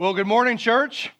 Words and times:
Well, 0.00 0.14
good 0.14 0.28
morning, 0.28 0.58
church. 0.58 1.10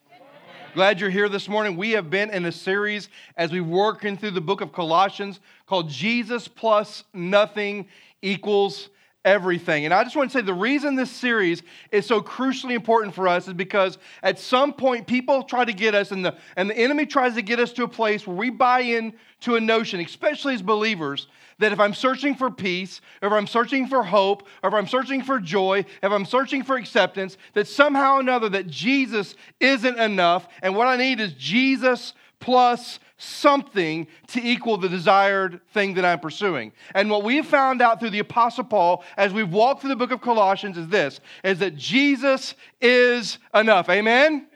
Glad 0.73 1.01
you're 1.01 1.11
here 1.11 1.29
this 1.29 1.49
morning. 1.49 1.77
We 1.77 1.91
have 1.93 2.11
been 2.11 2.31
in 2.31 2.45
a 2.45 2.53
series 2.53 3.09
as 3.37 3.51
we 3.51 3.61
working 3.61 4.17
through 4.17 4.31
the 4.31 4.41
book 4.41 4.61
of 4.61 4.71
Colossians 4.71 5.41
called 5.67 5.91
Jesus 5.91 6.47
plus 6.47 7.03
nothing 7.13 7.89
equals 8.23 8.89
everything. 9.25 9.85
And 9.85 9.93
I 9.93 10.05
just 10.05 10.15
want 10.15 10.31
to 10.31 10.39
say 10.39 10.43
the 10.43 10.55
reason 10.55 10.95
this 10.95 11.11
series 11.11 11.65
is 11.91 12.07
so 12.07 12.21
crucially 12.21 12.75
important 12.75 13.17
for 13.17 13.27
us 13.27 13.49
is 13.49 13.55
because 13.55 13.99
at 14.23 14.39
some 14.39 14.73
point 14.73 15.09
people 15.09 15.43
try 15.43 15.65
to 15.65 15.73
get 15.73 15.97
us 15.97 16.13
and 16.13 16.25
the 16.25 16.37
and 16.57 16.71
the 16.71 16.79
enemy 16.79 17.05
tries 17.05 17.35
to 17.35 17.43
get 17.43 17.59
us 17.59 17.73
to 17.73 17.83
a 17.83 17.89
place 17.89 18.29
where 18.29 18.37
we 18.37 18.49
buy 18.49 18.83
in 18.83 19.13
to 19.41 19.57
a 19.57 19.61
notion, 19.61 19.99
especially 19.99 20.55
as 20.55 20.63
believers, 20.63 21.27
that 21.59 21.73
if 21.73 21.81
I'm 21.81 21.95
searching 21.95 22.35
for 22.35 22.51
peace, 22.51 23.01
or 23.21 23.29
if 23.29 23.35
I'm 23.35 23.47
searching 23.47 23.87
for 23.87 24.03
hope, 24.03 24.47
or 24.63 24.69
if 24.69 24.75
I'm 24.75 24.87
searching 24.87 25.23
for 25.23 25.41
joy, 25.41 25.85
if 26.03 26.13
I'm 26.13 26.25
searching 26.25 26.63
for 26.63 26.77
acceptance, 26.77 27.37
that 27.55 27.67
somehow 27.67 28.17
or 28.17 28.21
another 28.21 28.49
that 28.51 28.69
Jesus 28.69 29.35
isn't 29.61 29.99
enough, 29.99 30.49
and 30.63 30.77
what 30.77 30.87
I 30.87 30.97
need 30.97 31.21
is 31.21 31.33
Jesus 31.35 32.15
plus 32.41 33.01
something 33.17 34.07
to 34.29 34.41
equal 34.41 34.77
the 34.77 34.89
desired 34.89 35.61
thing 35.73 35.95
that 35.95 36.05
I'm 36.05 36.21
pursuing. 36.21 36.73
And 36.95 37.11
what 37.11 37.25
we've 37.25 37.45
found 37.45 37.83
out 37.83 37.99
through 37.99 38.11
the 38.11 38.21
apostle 38.21 38.65
Paul 38.65 39.03
as 39.17 39.33
we've 39.33 39.53
walked 39.53 39.81
through 39.81 39.91
the 39.91 39.97
book 39.97 40.13
of 40.13 40.21
Colossians 40.21 40.79
is 40.79 40.89
this 40.89 41.21
is 41.43 41.59
that 41.59 41.77
Jesus 41.77 42.55
is 42.81 43.39
enough. 43.53 43.89
Amen? 43.89 44.27
Amen. 44.27 44.47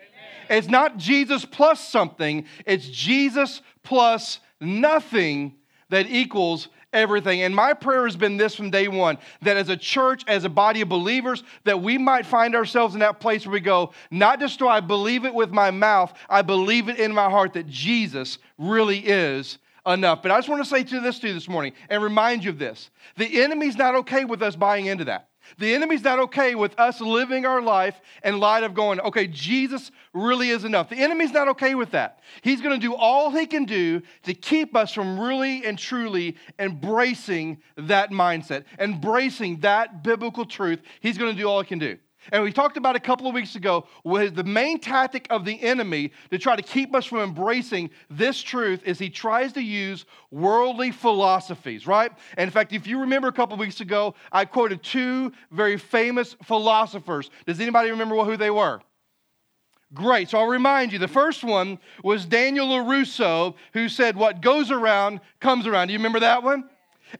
It's 0.48 0.68
not 0.68 0.96
Jesus 0.96 1.44
plus 1.44 1.86
something, 1.86 2.46
it's 2.64 2.88
Jesus 2.88 3.62
plus 3.82 4.38
nothing 4.60 5.56
that 5.88 6.06
equals 6.08 6.68
everything. 6.92 7.42
And 7.42 7.54
my 7.54 7.72
prayer 7.72 8.04
has 8.04 8.16
been 8.16 8.36
this 8.36 8.54
from 8.54 8.70
day 8.70 8.88
one 8.88 9.18
that 9.42 9.56
as 9.56 9.68
a 9.68 9.76
church, 9.76 10.24
as 10.26 10.44
a 10.44 10.48
body 10.48 10.80
of 10.80 10.88
believers, 10.88 11.42
that 11.64 11.82
we 11.82 11.98
might 11.98 12.26
find 12.26 12.54
ourselves 12.54 12.94
in 12.94 13.00
that 13.00 13.20
place 13.20 13.46
where 13.46 13.52
we 13.52 13.60
go, 13.60 13.92
not 14.10 14.40
just 14.40 14.58
do 14.58 14.68
I 14.68 14.80
believe 14.80 15.24
it 15.24 15.34
with 15.34 15.50
my 15.50 15.70
mouth, 15.70 16.12
I 16.28 16.42
believe 16.42 16.88
it 16.88 16.98
in 16.98 17.12
my 17.12 17.30
heart 17.30 17.54
that 17.54 17.68
Jesus 17.68 18.38
really 18.58 18.98
is 18.98 19.58
enough. 19.86 20.22
But 20.22 20.30
I 20.30 20.38
just 20.38 20.48
want 20.48 20.62
to 20.62 20.68
say 20.68 20.84
to 20.84 21.00
this 21.00 21.18
to 21.20 21.28
you 21.28 21.34
this 21.34 21.48
morning 21.48 21.72
and 21.88 22.02
remind 22.02 22.44
you 22.44 22.50
of 22.50 22.58
this 22.58 22.90
the 23.16 23.42
enemy's 23.42 23.76
not 23.76 23.94
okay 23.96 24.24
with 24.24 24.42
us 24.42 24.56
buying 24.56 24.86
into 24.86 25.04
that. 25.06 25.28
The 25.58 25.74
enemy's 25.74 26.02
not 26.02 26.18
okay 26.20 26.54
with 26.54 26.78
us 26.78 27.00
living 27.00 27.46
our 27.46 27.60
life 27.60 28.00
in 28.24 28.38
light 28.38 28.64
of 28.64 28.74
going, 28.74 29.00
okay, 29.00 29.26
Jesus 29.26 29.90
really 30.12 30.50
is 30.50 30.64
enough. 30.64 30.88
The 30.88 30.96
enemy's 30.96 31.32
not 31.32 31.48
okay 31.48 31.74
with 31.74 31.90
that. 31.92 32.20
He's 32.42 32.60
going 32.60 32.78
to 32.78 32.86
do 32.86 32.94
all 32.94 33.30
he 33.30 33.46
can 33.46 33.64
do 33.64 34.02
to 34.24 34.34
keep 34.34 34.76
us 34.76 34.92
from 34.92 35.18
really 35.18 35.64
and 35.64 35.78
truly 35.78 36.36
embracing 36.58 37.62
that 37.76 38.10
mindset, 38.10 38.64
embracing 38.78 39.60
that 39.60 40.02
biblical 40.02 40.44
truth. 40.44 40.80
He's 41.00 41.18
going 41.18 41.34
to 41.34 41.40
do 41.40 41.48
all 41.48 41.60
he 41.60 41.66
can 41.66 41.78
do. 41.78 41.98
And 42.30 42.42
we 42.42 42.52
talked 42.52 42.76
about 42.76 42.94
a 42.94 43.00
couple 43.00 43.26
of 43.26 43.34
weeks 43.34 43.56
ago 43.56 43.86
was 44.04 44.32
the 44.32 44.44
main 44.44 44.78
tactic 44.78 45.26
of 45.30 45.44
the 45.44 45.60
enemy 45.62 46.12
to 46.30 46.38
try 46.38 46.54
to 46.54 46.62
keep 46.62 46.94
us 46.94 47.04
from 47.06 47.18
embracing 47.18 47.90
this 48.10 48.40
truth 48.40 48.82
is 48.84 48.98
he 48.98 49.10
tries 49.10 49.52
to 49.54 49.62
use 49.62 50.04
worldly 50.30 50.92
philosophies, 50.92 51.86
right? 51.86 52.12
And 52.36 52.46
in 52.46 52.50
fact, 52.50 52.72
if 52.72 52.86
you 52.86 53.00
remember 53.00 53.28
a 53.28 53.32
couple 53.32 53.54
of 53.54 53.60
weeks 53.60 53.80
ago, 53.80 54.14
I 54.30 54.44
quoted 54.44 54.82
two 54.82 55.32
very 55.50 55.76
famous 55.76 56.36
philosophers. 56.44 57.30
Does 57.46 57.60
anybody 57.60 57.90
remember 57.90 58.16
who 58.16 58.36
they 58.36 58.50
were? 58.50 58.80
Great. 59.94 60.30
So 60.30 60.38
I'll 60.38 60.46
remind 60.46 60.92
you. 60.92 60.98
The 60.98 61.08
first 61.08 61.44
one 61.44 61.78
was 62.02 62.24
Daniel 62.24 62.68
LaRusso, 62.68 63.54
who 63.74 63.88
said, 63.88 64.16
What 64.16 64.40
goes 64.40 64.70
around 64.70 65.20
comes 65.40 65.66
around. 65.66 65.88
Do 65.88 65.92
you 65.92 65.98
remember 65.98 66.20
that 66.20 66.42
one? 66.42 66.64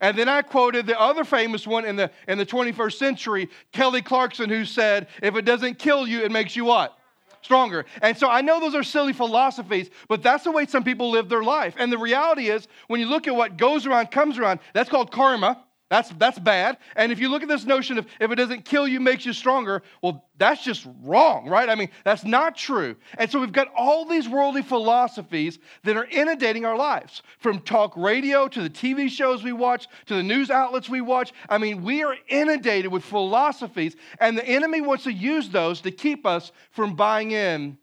And 0.01 0.17
then 0.17 0.29
I 0.29 0.41
quoted 0.41 0.85
the 0.87 0.99
other 0.99 1.23
famous 1.23 1.67
one 1.67 1.85
in 1.85 1.95
the, 1.95 2.11
in 2.27 2.37
the 2.37 2.45
21st 2.45 2.93
century, 2.93 3.49
Kelly 3.71 4.01
Clarkson, 4.01 4.49
who 4.49 4.65
said, 4.65 5.07
If 5.21 5.35
it 5.35 5.43
doesn't 5.43 5.79
kill 5.79 6.07
you, 6.07 6.21
it 6.21 6.31
makes 6.31 6.55
you 6.55 6.65
what? 6.65 6.97
Stronger. 7.41 7.85
And 8.01 8.17
so 8.17 8.29
I 8.29 8.41
know 8.41 8.59
those 8.59 8.75
are 8.75 8.83
silly 8.83 9.11
philosophies, 9.11 9.89
but 10.07 10.23
that's 10.23 10.45
the 10.45 10.51
way 10.51 10.65
some 10.65 10.83
people 10.83 11.11
live 11.11 11.27
their 11.27 11.43
life. 11.43 11.75
And 11.77 11.91
the 11.91 11.97
reality 11.97 12.49
is, 12.49 12.67
when 12.87 13.01
you 13.01 13.05
look 13.07 13.27
at 13.27 13.35
what 13.35 13.57
goes 13.57 13.85
around, 13.85 14.11
comes 14.11 14.37
around, 14.37 14.59
that's 14.73 14.89
called 14.89 15.11
karma. 15.11 15.61
That's, 15.93 16.09
that's 16.17 16.39
bad. 16.39 16.79
And 16.95 17.11
if 17.11 17.19
you 17.19 17.29
look 17.29 17.43
at 17.43 17.49
this 17.49 17.65
notion 17.65 17.99
of 17.99 18.07
if 18.19 18.31
it 18.31 18.33
doesn't 18.33 18.65
kill 18.65 18.87
you, 18.87 18.99
makes 18.99 19.27
you 19.27 19.31
stronger, 19.31 19.83
well, 20.01 20.27
that's 20.39 20.63
just 20.63 20.87
wrong, 21.03 21.47
right? 21.47 21.69
I 21.69 21.75
mean, 21.75 21.89
that's 22.03 22.25
not 22.25 22.57
true. 22.57 22.95
And 23.15 23.29
so 23.29 23.39
we've 23.39 23.51
got 23.51 23.71
all 23.77 24.03
these 24.03 24.27
worldly 24.27 24.63
philosophies 24.63 25.59
that 25.83 25.95
are 25.95 26.05
inundating 26.05 26.65
our 26.65 26.75
lives 26.75 27.21
from 27.37 27.59
talk 27.59 27.95
radio 27.95 28.47
to 28.47 28.63
the 28.63 28.71
TV 28.71 29.07
shows 29.07 29.43
we 29.43 29.53
watch 29.53 29.87
to 30.07 30.15
the 30.15 30.23
news 30.23 30.49
outlets 30.49 30.89
we 30.89 30.99
watch. 30.99 31.31
I 31.47 31.59
mean, 31.59 31.83
we 31.83 32.03
are 32.03 32.15
inundated 32.27 32.91
with 32.91 33.03
philosophies, 33.03 33.95
and 34.19 34.35
the 34.35 34.47
enemy 34.47 34.81
wants 34.81 35.03
to 35.03 35.13
use 35.13 35.49
those 35.49 35.79
to 35.81 35.91
keep 35.91 36.25
us 36.25 36.51
from 36.71 36.95
buying 36.95 37.29
in 37.29 37.77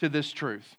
to 0.00 0.10
this 0.10 0.30
truth. 0.30 0.76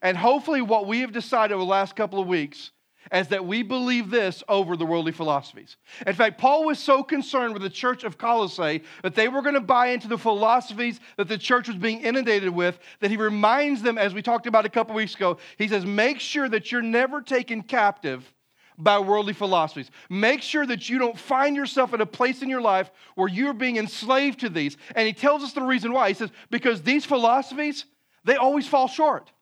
And 0.00 0.16
hopefully, 0.16 0.62
what 0.62 0.86
we 0.86 1.00
have 1.00 1.12
decided 1.12 1.52
over 1.52 1.64
the 1.64 1.70
last 1.70 1.96
couple 1.96 2.18
of 2.18 2.26
weeks 2.26 2.70
as 3.10 3.28
that 3.28 3.44
we 3.44 3.62
believe 3.62 4.10
this 4.10 4.42
over 4.48 4.76
the 4.76 4.86
worldly 4.86 5.12
philosophies. 5.12 5.76
In 6.06 6.14
fact, 6.14 6.38
Paul 6.38 6.64
was 6.64 6.78
so 6.78 7.02
concerned 7.02 7.54
with 7.54 7.62
the 7.62 7.70
church 7.70 8.04
of 8.04 8.18
Colossae 8.18 8.82
that 9.02 9.14
they 9.14 9.28
were 9.28 9.42
going 9.42 9.54
to 9.54 9.60
buy 9.60 9.88
into 9.88 10.08
the 10.08 10.18
philosophies 10.18 11.00
that 11.16 11.28
the 11.28 11.38
church 11.38 11.68
was 11.68 11.76
being 11.76 12.00
inundated 12.00 12.50
with 12.50 12.78
that 13.00 13.10
he 13.10 13.16
reminds 13.16 13.82
them, 13.82 13.98
as 13.98 14.14
we 14.14 14.22
talked 14.22 14.46
about 14.46 14.66
a 14.66 14.70
couple 14.70 14.94
weeks 14.94 15.14
ago, 15.14 15.38
he 15.56 15.68
says, 15.68 15.84
make 15.84 16.20
sure 16.20 16.48
that 16.48 16.70
you're 16.70 16.82
never 16.82 17.20
taken 17.20 17.62
captive 17.62 18.32
by 18.78 18.98
worldly 18.98 19.32
philosophies. 19.32 19.90
Make 20.08 20.40
sure 20.40 20.64
that 20.64 20.88
you 20.88 20.98
don't 20.98 21.18
find 21.18 21.56
yourself 21.56 21.92
at 21.94 22.00
a 22.00 22.06
place 22.06 22.42
in 22.42 22.48
your 22.48 22.60
life 22.60 22.90
where 23.16 23.28
you're 23.28 23.52
being 23.52 23.76
enslaved 23.76 24.40
to 24.40 24.48
these. 24.48 24.76
And 24.94 25.06
he 25.06 25.12
tells 25.12 25.42
us 25.42 25.52
the 25.52 25.62
reason 25.62 25.92
why. 25.92 26.08
He 26.08 26.14
says, 26.14 26.30
because 26.50 26.82
these 26.82 27.04
philosophies, 27.04 27.84
they 28.24 28.36
always 28.36 28.68
fall 28.68 28.86
short. 28.86 29.32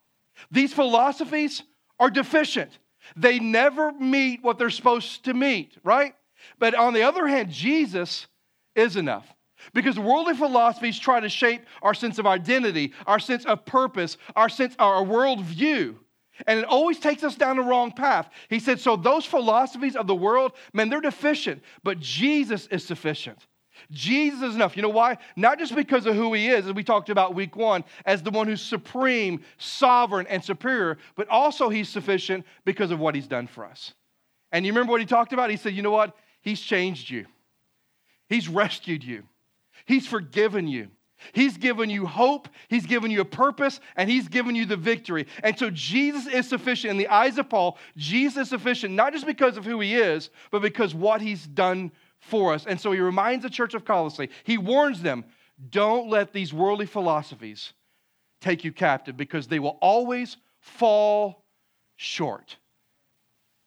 These 0.50 0.72
philosophies 0.72 1.62
are 1.98 2.10
deficient. 2.10 2.78
They 3.15 3.39
never 3.39 3.93
meet 3.93 4.43
what 4.43 4.59
they're 4.59 4.71
supposed 4.71 5.25
to 5.25 5.34
meet, 5.34 5.77
right? 5.84 6.15
But 6.59 6.75
on 6.75 6.94
the 6.94 7.03
other 7.03 7.27
hand, 7.27 7.50
Jesus 7.50 8.27
is 8.75 8.97
enough. 8.97 9.27
Because 9.72 9.99
worldly 9.99 10.34
philosophies 10.34 10.99
try 10.99 11.21
to 11.21 11.28
shape 11.28 11.62
our 11.83 11.95
sense 11.95 12.19
of 12.19 12.27
identity, 12.27 12.93
our 13.06 13.19
sense 13.19 13.45
of 13.45 13.65
purpose, 13.65 14.16
our 14.34 14.49
sense, 14.49 14.77
our 14.78 15.05
worldview. 15.05 15.97
And 16.47 16.61
it 16.61 16.66
always 16.66 16.99
takes 16.99 17.25
us 17.25 17.34
down 17.34 17.56
the 17.56 17.62
wrong 17.62 17.91
path. 17.91 18.28
He 18.50 18.59
said, 18.59 18.78
so 18.78 18.97
those 18.97 19.25
philosophies 19.25 19.97
of 19.97 20.06
the 20.06 20.15
world, 20.15 20.53
man, 20.72 20.91
they're 20.91 21.00
deficient, 21.00 21.62
but 21.83 21.99
Jesus 21.99 22.66
is 22.66 22.84
sufficient. 22.84 23.47
Jesus 23.91 24.43
is 24.43 24.55
enough. 24.55 24.77
You 24.77 24.83
know 24.83 24.89
why? 24.89 25.19
Not 25.37 25.59
just 25.59 25.75
because 25.75 26.07
of 26.07 26.15
who 26.15 26.33
he 26.35 26.49
is, 26.49 26.67
as 26.67 26.73
we 26.73 26.85
talked 26.85 27.11
about 27.11 27.35
week 27.35 27.57
one, 27.57 27.85
as 28.05 28.23
the 28.23 28.31
one 28.31 28.47
who's 28.47 28.63
supreme, 28.63 29.43
sovereign, 29.59 30.27
and 30.29 30.43
superior, 30.43 30.99
but 31.15 31.29
also 31.29 31.69
he's 31.69 31.89
sufficient 31.89 32.45
because 32.65 32.91
of 32.91 32.99
what 32.99 33.15
he's 33.15 33.27
done 33.27 33.47
for 33.47 33.65
us. 33.65 33.95
And 34.53 34.65
you 34.65 34.73
remember 34.73 34.93
what 34.93 35.01
he 35.01 35.07
talked 35.07 35.33
about? 35.33 35.51
He 35.51 35.57
said, 35.57 35.75
you 35.75 35.83
know 35.83 35.91
what? 35.91 36.17
He's 36.41 36.61
changed 36.61 37.11
you, 37.11 37.27
he's 38.29 38.49
rescued 38.49 39.05
you, 39.05 39.25
he's 39.85 40.07
forgiven 40.07 40.69
you. 40.69 40.89
He's 41.33 41.57
given 41.57 41.91
you 41.91 42.07
hope, 42.07 42.49
He's 42.69 42.87
given 42.87 43.11
you 43.11 43.21
a 43.21 43.25
purpose, 43.25 43.81
and 43.97 44.11
He's 44.11 44.29
given 44.29 44.55
you 44.55 44.67
the 44.67 44.77
victory. 44.77 45.27
And 45.43 45.59
so 45.59 45.71
Jesus 45.71 46.27
is 46.27 46.49
sufficient 46.49 46.91
in 46.91 46.99
the 46.99 47.09
eyes 47.09 47.39
of 47.39 47.49
Paul. 47.49 47.79
Jesus 47.97 48.43
is 48.43 48.49
sufficient 48.51 48.95
not 48.95 49.13
just 49.13 49.27
because 49.27 49.57
of 49.57 49.65
who 49.65 49.81
He 49.81 49.95
is, 49.95 50.31
but 50.51 50.63
because 50.63 50.95
what 50.95 51.21
He's 51.21 51.47
done 51.47 51.91
for 52.27 52.53
us. 52.53 52.67
And 52.67 52.81
so 52.81 52.93
he 52.93 53.01
reminds 53.01 53.43
the 53.43 53.51
church 53.51 53.75
of 53.75 53.85
Colossae, 53.85 54.31
he 54.45 54.59
warns 54.59 55.03
them, 55.03 55.25
don't 55.71 56.11
let 56.11 56.33
these 56.33 56.53
worldly 56.53 56.87
philosophies 56.87 57.73
take 58.41 58.65
you 58.65 58.73
captive 58.73 59.17
because 59.17 59.47
they 59.47 59.59
will 59.59 59.79
always 59.81 60.37
fall 60.61 61.45
short. 61.97 62.57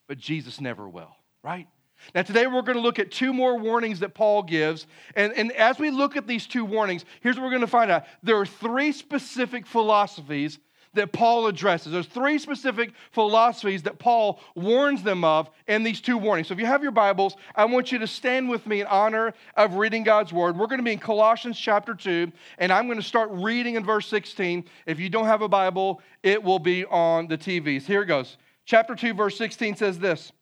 But 0.06 0.18
Jesus 0.18 0.60
never 0.60 0.88
will, 0.88 1.14
right? 1.42 1.66
Now, 2.14 2.22
today 2.22 2.46
we're 2.46 2.62
going 2.62 2.76
to 2.76 2.82
look 2.82 2.98
at 2.98 3.10
two 3.10 3.32
more 3.32 3.58
warnings 3.58 4.00
that 4.00 4.14
Paul 4.14 4.42
gives. 4.42 4.86
And, 5.14 5.32
and 5.34 5.52
as 5.52 5.78
we 5.78 5.90
look 5.90 6.16
at 6.16 6.26
these 6.26 6.46
two 6.46 6.64
warnings, 6.64 7.04
here's 7.20 7.36
what 7.36 7.44
we're 7.44 7.50
going 7.50 7.60
to 7.60 7.66
find 7.66 7.90
out 7.90 8.04
there 8.22 8.36
are 8.36 8.46
three 8.46 8.92
specific 8.92 9.66
philosophies 9.66 10.58
that 10.94 11.12
Paul 11.12 11.46
addresses. 11.46 11.92
There's 11.92 12.06
three 12.06 12.38
specific 12.38 12.92
philosophies 13.12 13.82
that 13.84 13.98
Paul 13.98 14.40
warns 14.56 15.02
them 15.02 15.24
of 15.24 15.48
in 15.68 15.84
these 15.84 16.00
two 16.00 16.18
warnings. 16.18 16.48
So 16.48 16.54
if 16.54 16.60
you 16.60 16.66
have 16.66 16.82
your 16.82 16.90
Bibles, 16.90 17.36
I 17.54 17.64
want 17.64 17.92
you 17.92 17.98
to 17.98 18.06
stand 18.06 18.48
with 18.48 18.66
me 18.66 18.80
in 18.80 18.86
honor 18.88 19.32
of 19.56 19.74
reading 19.74 20.02
God's 20.02 20.32
word. 20.32 20.56
We're 20.56 20.66
going 20.66 20.78
to 20.78 20.84
be 20.84 20.92
in 20.92 20.98
Colossians 20.98 21.58
chapter 21.58 21.94
2, 21.94 22.32
and 22.58 22.72
I'm 22.72 22.86
going 22.86 22.98
to 22.98 23.04
start 23.04 23.30
reading 23.32 23.76
in 23.76 23.84
verse 23.84 24.08
16. 24.08 24.64
If 24.86 24.98
you 24.98 25.08
don't 25.08 25.26
have 25.26 25.42
a 25.42 25.48
Bible, 25.48 26.02
it 26.22 26.42
will 26.42 26.58
be 26.58 26.84
on 26.86 27.28
the 27.28 27.38
TVs. 27.38 27.82
Here 27.82 28.02
it 28.02 28.06
goes. 28.06 28.36
Chapter 28.64 28.96
2, 28.96 29.14
verse 29.14 29.38
16 29.38 29.76
says 29.76 29.98
this 29.98 30.32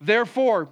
Therefore, 0.00 0.68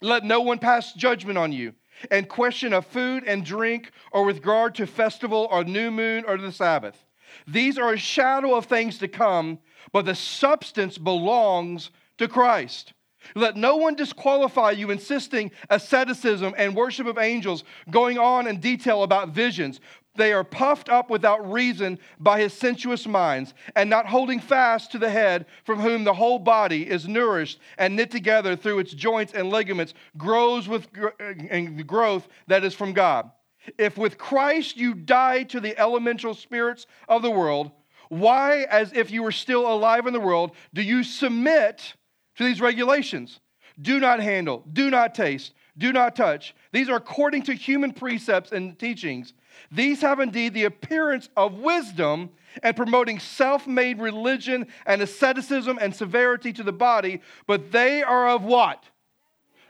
let 0.00 0.24
no 0.24 0.40
one 0.40 0.58
pass 0.58 0.92
judgment 0.94 1.38
on 1.38 1.52
you 1.52 1.74
and 2.10 2.28
question 2.28 2.72
of 2.72 2.84
food 2.86 3.22
and 3.24 3.44
drink 3.44 3.92
or 4.10 4.24
with 4.24 4.38
regard 4.38 4.74
to 4.74 4.86
festival 4.86 5.46
or 5.48 5.62
new 5.62 5.92
moon 5.92 6.24
or 6.26 6.36
the 6.36 6.50
Sabbath 6.50 7.04
these 7.46 7.78
are 7.78 7.92
a 7.92 7.98
shadow 7.98 8.54
of 8.54 8.66
things 8.66 8.98
to 8.98 9.08
come, 9.08 9.58
but 9.92 10.04
the 10.04 10.14
substance 10.14 10.98
belongs 10.98 11.90
to 12.18 12.28
Christ. 12.28 12.92
Let 13.36 13.56
no 13.56 13.76
one 13.76 13.94
disqualify 13.94 14.72
you, 14.72 14.90
insisting 14.90 15.52
asceticism 15.70 16.54
and 16.58 16.74
worship 16.74 17.06
of 17.06 17.18
angels, 17.18 17.62
going 17.90 18.18
on 18.18 18.48
in 18.48 18.58
detail 18.58 19.04
about 19.04 19.28
visions, 19.28 19.80
they 20.14 20.32
are 20.32 20.44
puffed 20.44 20.88
up 20.88 21.08
without 21.08 21.50
reason 21.50 21.98
by 22.20 22.40
his 22.40 22.52
sensuous 22.52 23.06
minds, 23.06 23.54
and 23.74 23.88
not 23.88 24.06
holding 24.06 24.40
fast 24.40 24.92
to 24.92 24.98
the 24.98 25.08
head, 25.08 25.46
from 25.64 25.80
whom 25.80 26.04
the 26.04 26.12
whole 26.12 26.38
body 26.38 26.88
is 26.88 27.08
nourished 27.08 27.58
and 27.78 27.96
knit 27.96 28.10
together 28.10 28.54
through 28.54 28.80
its 28.80 28.92
joints 28.92 29.32
and 29.32 29.48
ligaments, 29.48 29.94
grows 30.18 30.68
with 30.68 30.88
and 31.50 31.78
the 31.78 31.84
growth 31.84 32.28
that 32.46 32.64
is 32.64 32.74
from 32.74 32.92
God. 32.92 33.30
If 33.78 33.96
with 33.96 34.18
Christ 34.18 34.76
you 34.76 34.94
die 34.94 35.44
to 35.44 35.60
the 35.60 35.78
elemental 35.78 36.34
spirits 36.34 36.86
of 37.08 37.22
the 37.22 37.30
world, 37.30 37.70
why, 38.08 38.66
as 38.68 38.92
if 38.92 39.10
you 39.10 39.22
were 39.22 39.32
still 39.32 39.66
alive 39.72 40.06
in 40.06 40.12
the 40.12 40.20
world, 40.20 40.52
do 40.74 40.82
you 40.82 41.02
submit 41.02 41.94
to 42.36 42.44
these 42.44 42.60
regulations? 42.60 43.40
Do 43.80 44.00
not 44.00 44.20
handle, 44.20 44.64
do 44.70 44.90
not 44.90 45.14
taste, 45.14 45.54
do 45.78 45.92
not 45.92 46.14
touch. 46.14 46.54
These 46.72 46.90
are 46.90 46.96
according 46.96 47.44
to 47.44 47.54
human 47.54 47.92
precepts 47.92 48.52
and 48.52 48.78
teachings. 48.78 49.32
These 49.70 50.02
have 50.02 50.20
indeed 50.20 50.52
the 50.52 50.64
appearance 50.64 51.30
of 51.36 51.54
wisdom 51.54 52.30
and 52.62 52.76
promoting 52.76 53.18
self 53.18 53.66
made 53.66 53.98
religion 53.98 54.66
and 54.84 55.00
asceticism 55.00 55.78
and 55.80 55.94
severity 55.94 56.52
to 56.52 56.62
the 56.62 56.72
body, 56.72 57.22
but 57.46 57.72
they 57.72 58.02
are 58.02 58.28
of 58.28 58.44
what? 58.44 58.84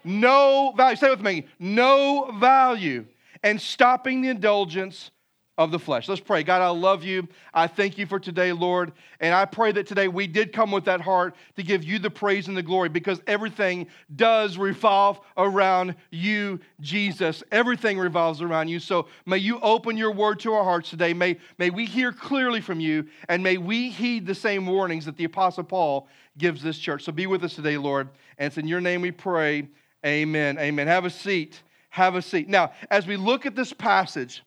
No 0.03 0.73
value. 0.77 0.97
Say 0.97 1.11
with 1.11 1.21
me 1.21 1.47
no 1.61 2.33
value. 2.41 3.07
And 3.43 3.61
stopping 3.61 4.23
the 4.23 4.29
indulgence 4.29 5.11
of 5.59 5.71
the 5.71 5.79
flesh. 5.79 6.09
Let's 6.09 6.21
pray. 6.21 6.43
God, 6.43 6.63
I 6.63 6.69
love 6.69 7.05
you. 7.05 7.29
I 7.53 7.67
thank 7.67 7.99
you 7.99 8.07
for 8.07 8.19
today, 8.19 8.53
Lord. 8.53 8.93
And 9.21 9.35
I 9.35 9.45
pray 9.45 9.71
that 9.73 9.87
today 9.87 10.09
we 10.09 10.27
did 10.27 10.53
come 10.53 10.73
with 10.73 10.87
that 10.87 11.03
heart 11.03 11.37
to 11.57 11.63
give 11.63 11.85
you 11.85 11.99
the 11.99 12.11
praise 12.11 12.49
and 12.49 12.57
the 12.57 12.63
glory 12.63 12.89
because 12.89 13.21
everything 13.27 13.87
does 14.17 14.57
revolve 14.57 15.21
around 15.37 15.95
you, 16.11 16.59
Jesus. 16.81 17.43
Everything 17.53 17.99
revolves 17.99 18.41
around 18.41 18.69
you. 18.69 18.81
So 18.81 19.09
may 19.27 19.37
you 19.37 19.61
open 19.61 19.99
your 19.99 20.13
word 20.13 20.41
to 20.41 20.55
our 20.55 20.65
hearts 20.65 20.89
today. 20.89 21.13
May, 21.13 21.37
may 21.59 21.69
we 21.69 21.85
hear 21.85 22.13
clearly 22.13 22.63
from 22.63 22.81
you 22.81 23.07
and 23.29 23.43
may 23.43 23.59
we 23.59 23.91
heed 23.91 24.27
the 24.27 24.35
same 24.35 24.67
warnings 24.67 25.05
that 25.05 25.19
the 25.19 25.25
Apostle 25.25 25.65
Paul 25.65 26.09
gives 26.39 26.63
this 26.63 26.79
church. 26.79 27.05
So 27.05 27.13
be 27.13 27.27
with 27.27 27.45
us 27.45 27.55
today, 27.55 27.77
Lord. 27.77 28.09
And 28.39 28.47
it's 28.47 28.57
in 28.57 28.67
your 28.67 28.81
name 28.81 29.03
we 29.03 29.11
pray. 29.11 29.69
Amen. 30.05 30.59
Amen. 30.59 30.87
Have 30.87 31.05
a 31.05 31.11
seat. 31.11 31.63
Have 31.93 32.15
a 32.15 32.23
seat. 32.23 32.49
Now, 32.49 32.73
as 32.91 33.07
we 33.07 33.17
look 33.17 33.45
at 33.45 33.55
this 33.55 33.75
passage, 33.75 34.43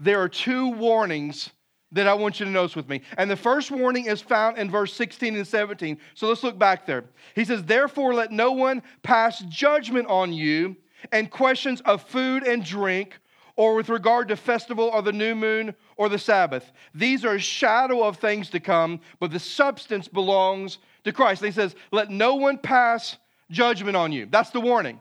there 0.00 0.20
are 0.20 0.28
two 0.28 0.70
warnings 0.70 1.50
that 1.92 2.08
I 2.08 2.14
want 2.14 2.40
you 2.40 2.46
to 2.46 2.50
notice 2.50 2.74
with 2.74 2.88
me. 2.88 3.02
And 3.16 3.30
the 3.30 3.36
first 3.36 3.70
warning 3.70 4.06
is 4.06 4.20
found 4.20 4.58
in 4.58 4.68
verse 4.68 4.92
16 4.94 5.36
and 5.36 5.46
17. 5.46 5.96
So 6.14 6.26
let's 6.26 6.42
look 6.42 6.58
back 6.58 6.86
there. 6.86 7.04
He 7.36 7.44
says, 7.44 7.62
Therefore, 7.62 8.14
let 8.14 8.32
no 8.32 8.50
one 8.50 8.82
pass 9.04 9.38
judgment 9.48 10.08
on 10.08 10.32
you 10.32 10.74
and 11.12 11.30
questions 11.30 11.80
of 11.82 12.02
food 12.02 12.42
and 12.42 12.64
drink, 12.64 13.16
or 13.54 13.76
with 13.76 13.90
regard 13.90 14.26
to 14.28 14.36
festival 14.36 14.90
or 14.92 15.00
the 15.00 15.12
new 15.12 15.36
moon 15.36 15.76
or 15.96 16.08
the 16.08 16.18
Sabbath. 16.18 16.72
These 16.96 17.24
are 17.24 17.36
a 17.36 17.40
shadow 17.40 18.02
of 18.02 18.16
things 18.16 18.50
to 18.50 18.58
come, 18.58 18.98
but 19.20 19.30
the 19.30 19.38
substance 19.38 20.08
belongs 20.08 20.78
to 21.04 21.12
Christ. 21.12 21.42
And 21.42 21.52
he 21.52 21.54
says, 21.54 21.76
Let 21.92 22.10
no 22.10 22.34
one 22.34 22.58
pass 22.58 23.18
judgment 23.52 23.96
on 23.96 24.10
you. 24.10 24.26
That's 24.26 24.50
the 24.50 24.60
warning. 24.60 25.00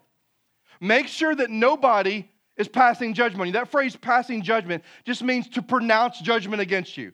Make 0.79 1.07
sure 1.07 1.35
that 1.35 1.49
nobody 1.49 2.29
is 2.57 2.67
passing 2.67 3.13
judgment. 3.13 3.53
That 3.53 3.69
phrase, 3.69 3.95
passing 3.95 4.41
judgment, 4.41 4.83
just 5.05 5.23
means 5.23 5.47
to 5.49 5.61
pronounce 5.61 6.19
judgment 6.19 6.61
against 6.61 6.97
you. 6.97 7.13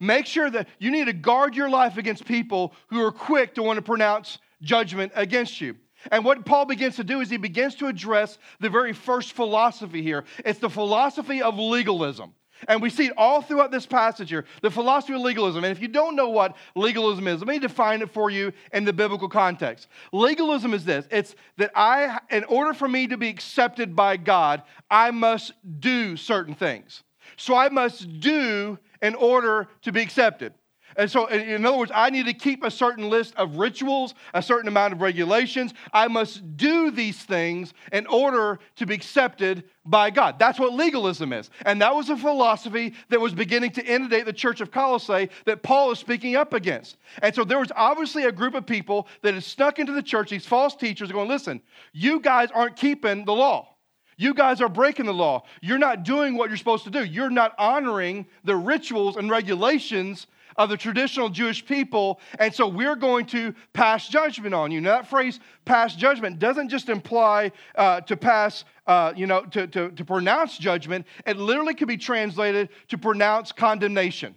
Make 0.00 0.26
sure 0.26 0.50
that 0.50 0.68
you 0.78 0.90
need 0.90 1.06
to 1.06 1.12
guard 1.12 1.54
your 1.54 1.68
life 1.68 1.98
against 1.98 2.24
people 2.24 2.74
who 2.88 3.04
are 3.04 3.12
quick 3.12 3.54
to 3.54 3.62
want 3.62 3.76
to 3.76 3.82
pronounce 3.82 4.38
judgment 4.62 5.12
against 5.14 5.60
you. 5.60 5.76
And 6.10 6.24
what 6.24 6.44
Paul 6.44 6.66
begins 6.66 6.96
to 6.96 7.04
do 7.04 7.20
is 7.20 7.30
he 7.30 7.36
begins 7.36 7.74
to 7.76 7.86
address 7.86 8.38
the 8.60 8.68
very 8.68 8.92
first 8.92 9.32
philosophy 9.32 10.02
here. 10.02 10.24
It's 10.44 10.58
the 10.58 10.70
philosophy 10.70 11.42
of 11.42 11.58
legalism. 11.58 12.34
And 12.68 12.80
we 12.80 12.90
see 12.90 13.06
it 13.06 13.14
all 13.16 13.42
throughout 13.42 13.70
this 13.70 13.86
passage 13.86 14.30
here 14.30 14.44
the 14.62 14.70
philosophy 14.70 15.14
of 15.14 15.20
legalism. 15.20 15.64
And 15.64 15.72
if 15.72 15.82
you 15.82 15.88
don't 15.88 16.16
know 16.16 16.28
what 16.28 16.56
legalism 16.74 17.26
is, 17.28 17.40
let 17.40 17.48
me 17.48 17.58
define 17.58 18.02
it 18.02 18.10
for 18.10 18.30
you 18.30 18.52
in 18.72 18.84
the 18.84 18.92
biblical 18.92 19.28
context. 19.28 19.88
Legalism 20.12 20.74
is 20.74 20.84
this 20.84 21.06
it's 21.10 21.34
that 21.56 21.72
I, 21.74 22.18
in 22.30 22.44
order 22.44 22.74
for 22.74 22.88
me 22.88 23.06
to 23.08 23.16
be 23.16 23.28
accepted 23.28 23.94
by 23.94 24.16
God, 24.16 24.62
I 24.90 25.10
must 25.10 25.52
do 25.80 26.16
certain 26.16 26.54
things. 26.54 27.02
So 27.36 27.54
I 27.54 27.68
must 27.68 28.20
do 28.20 28.78
in 29.02 29.14
order 29.14 29.68
to 29.82 29.92
be 29.92 30.00
accepted. 30.00 30.54
And 30.96 31.10
so, 31.10 31.26
in 31.26 31.64
other 31.64 31.76
words, 31.76 31.92
I 31.94 32.10
need 32.10 32.26
to 32.26 32.34
keep 32.34 32.62
a 32.62 32.70
certain 32.70 33.08
list 33.10 33.34
of 33.36 33.56
rituals, 33.56 34.14
a 34.32 34.42
certain 34.42 34.68
amount 34.68 34.92
of 34.92 35.00
regulations. 35.00 35.74
I 35.92 36.08
must 36.08 36.56
do 36.56 36.90
these 36.90 37.18
things 37.18 37.74
in 37.92 38.06
order 38.06 38.58
to 38.76 38.86
be 38.86 38.94
accepted 38.94 39.64
by 39.84 40.10
God. 40.10 40.38
That's 40.38 40.58
what 40.58 40.72
legalism 40.72 41.32
is. 41.32 41.50
And 41.66 41.80
that 41.82 41.94
was 41.94 42.08
a 42.08 42.16
philosophy 42.16 42.94
that 43.10 43.20
was 43.20 43.34
beginning 43.34 43.72
to 43.72 43.84
inundate 43.84 44.24
the 44.24 44.32
church 44.32 44.60
of 44.60 44.70
Colossae 44.70 45.28
that 45.44 45.62
Paul 45.62 45.90
is 45.90 45.98
speaking 45.98 46.36
up 46.36 46.54
against. 46.54 46.96
And 47.22 47.34
so 47.34 47.44
there 47.44 47.58
was 47.58 47.72
obviously 47.76 48.24
a 48.24 48.32
group 48.32 48.54
of 48.54 48.66
people 48.66 49.08
that 49.22 49.34
had 49.34 49.44
snuck 49.44 49.78
into 49.78 49.92
the 49.92 50.02
church, 50.02 50.30
these 50.30 50.46
false 50.46 50.74
teachers, 50.74 51.10
are 51.10 51.14
going, 51.14 51.28
listen, 51.28 51.60
you 51.92 52.20
guys 52.20 52.50
aren't 52.54 52.76
keeping 52.76 53.24
the 53.24 53.34
law. 53.34 53.74
You 54.16 54.32
guys 54.32 54.60
are 54.60 54.68
breaking 54.68 55.06
the 55.06 55.14
law. 55.14 55.42
You're 55.60 55.78
not 55.78 56.04
doing 56.04 56.36
what 56.36 56.48
you're 56.48 56.56
supposed 56.56 56.84
to 56.84 56.90
do. 56.90 57.04
You're 57.04 57.30
not 57.30 57.52
honoring 57.58 58.26
the 58.44 58.56
rituals 58.56 59.16
and 59.16 59.28
regulations 59.28 60.28
of 60.56 60.68
the 60.68 60.76
traditional 60.76 61.28
Jewish 61.28 61.64
people, 61.64 62.20
and 62.38 62.54
so 62.54 62.66
we're 62.66 62.96
going 62.96 63.26
to 63.26 63.54
pass 63.72 64.08
judgment 64.08 64.54
on 64.54 64.70
you. 64.70 64.80
Now, 64.80 64.96
that 64.96 65.08
phrase, 65.08 65.40
pass 65.64 65.94
judgment, 65.96 66.38
doesn't 66.38 66.68
just 66.68 66.88
imply 66.88 67.52
uh, 67.74 68.00
to 68.02 68.16
pass, 68.16 68.64
uh, 68.86 69.12
you 69.16 69.26
know, 69.26 69.44
to, 69.46 69.66
to, 69.66 69.90
to 69.90 70.04
pronounce 70.04 70.58
judgment. 70.58 71.06
It 71.26 71.36
literally 71.36 71.74
could 71.74 71.88
be 71.88 71.96
translated 71.96 72.68
to 72.88 72.98
pronounce 72.98 73.52
condemnation. 73.52 74.36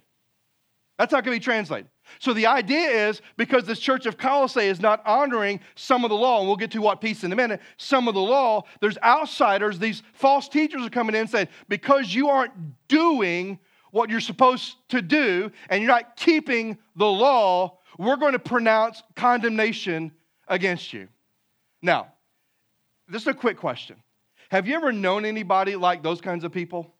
That's 0.98 1.12
how 1.12 1.20
it 1.20 1.22
can 1.22 1.32
be 1.32 1.38
translated. 1.38 1.88
So 2.18 2.32
the 2.32 2.46
idea 2.46 3.08
is 3.08 3.20
because 3.36 3.64
this 3.64 3.78
church 3.78 4.06
of 4.06 4.16
Colossae 4.16 4.62
is 4.62 4.80
not 4.80 5.02
honoring 5.06 5.60
some 5.76 6.04
of 6.04 6.10
the 6.10 6.16
law, 6.16 6.40
and 6.40 6.48
we'll 6.48 6.56
get 6.56 6.72
to 6.72 6.80
what 6.80 7.00
piece 7.00 7.22
in 7.22 7.32
a 7.32 7.36
minute, 7.36 7.60
some 7.76 8.08
of 8.08 8.14
the 8.14 8.20
law, 8.20 8.64
there's 8.80 8.98
outsiders, 9.04 9.78
these 9.78 10.02
false 10.14 10.48
teachers 10.48 10.84
are 10.84 10.90
coming 10.90 11.14
in 11.14 11.22
and 11.22 11.30
saying, 11.30 11.48
because 11.68 12.12
you 12.12 12.28
aren't 12.28 12.52
doing 12.88 13.58
what 13.90 14.10
you're 14.10 14.20
supposed 14.20 14.76
to 14.90 15.02
do 15.02 15.50
and 15.68 15.82
you're 15.82 15.90
not 15.90 16.16
keeping 16.16 16.78
the 16.96 17.06
law, 17.06 17.78
we're 17.98 18.16
going 18.16 18.32
to 18.32 18.38
pronounce 18.38 19.02
condemnation 19.16 20.12
against 20.46 20.92
you. 20.92 21.08
Now, 21.82 22.12
this 23.08 23.22
is 23.22 23.28
a 23.28 23.34
quick 23.34 23.56
question. 23.56 23.96
Have 24.50 24.66
you 24.66 24.74
ever 24.74 24.92
known 24.92 25.24
anybody 25.24 25.76
like 25.76 26.02
those 26.02 26.20
kinds 26.20 26.44
of 26.44 26.52
people? 26.52 26.94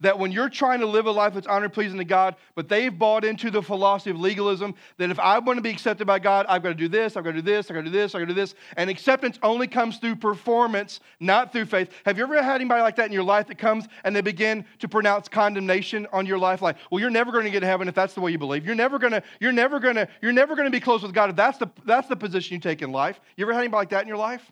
That 0.00 0.18
when 0.18 0.32
you're 0.32 0.48
trying 0.48 0.80
to 0.80 0.86
live 0.86 1.06
a 1.06 1.10
life 1.10 1.34
that's 1.34 1.46
honor 1.46 1.68
pleasing 1.68 1.98
to 1.98 2.04
God, 2.04 2.36
but 2.54 2.68
they've 2.68 2.96
bought 2.96 3.24
into 3.24 3.50
the 3.50 3.62
philosophy 3.62 4.10
of 4.10 4.20
legalism 4.20 4.74
that 4.98 5.10
if 5.10 5.18
I 5.18 5.38
want 5.38 5.56
to 5.56 5.62
be 5.62 5.70
accepted 5.70 6.06
by 6.06 6.18
God, 6.18 6.46
I've 6.48 6.62
got 6.62 6.70
to 6.70 6.74
do 6.74 6.88
this, 6.88 7.16
I've 7.16 7.24
got 7.24 7.32
to 7.32 7.42
do 7.42 7.42
this, 7.42 7.70
I've 7.70 7.74
got 7.74 7.80
to 7.80 7.90
do 7.90 7.90
this, 7.90 8.14
I've 8.14 8.20
got 8.20 8.28
to 8.28 8.34
do 8.34 8.40
this. 8.40 8.54
And 8.76 8.90
acceptance 8.90 9.38
only 9.42 9.66
comes 9.66 9.98
through 9.98 10.16
performance, 10.16 11.00
not 11.20 11.52
through 11.52 11.66
faith. 11.66 11.90
Have 12.04 12.18
you 12.18 12.24
ever 12.24 12.42
had 12.42 12.56
anybody 12.56 12.82
like 12.82 12.96
that 12.96 13.06
in 13.06 13.12
your 13.12 13.22
life 13.22 13.46
that 13.46 13.58
comes 13.58 13.86
and 14.04 14.14
they 14.14 14.20
begin 14.20 14.64
to 14.80 14.88
pronounce 14.88 15.28
condemnation 15.28 16.06
on 16.12 16.26
your 16.26 16.38
life? 16.38 16.60
Like, 16.60 16.76
well, 16.90 17.00
you're 17.00 17.10
never 17.10 17.32
going 17.32 17.44
to 17.44 17.50
get 17.50 17.60
to 17.60 17.66
heaven 17.66 17.88
if 17.88 17.94
that's 17.94 18.14
the 18.14 18.20
way 18.20 18.30
you 18.30 18.38
believe. 18.38 18.66
You're 18.66 18.74
never 18.74 18.98
going 18.98 19.12
to, 19.12 19.22
you're 19.40 19.52
never 19.52 19.80
to, 19.80 20.08
you're 20.20 20.32
never 20.32 20.56
to 20.56 20.70
be 20.70 20.80
close 20.80 21.02
with 21.02 21.14
God 21.14 21.30
if 21.30 21.36
that's 21.36 21.58
the, 21.58 21.68
that's 21.84 22.08
the 22.08 22.16
position 22.16 22.54
you 22.54 22.60
take 22.60 22.82
in 22.82 22.92
life. 22.92 23.20
You 23.36 23.44
ever 23.44 23.52
had 23.52 23.60
anybody 23.60 23.78
like 23.78 23.90
that 23.90 24.02
in 24.02 24.08
your 24.08 24.16
life? 24.16 24.50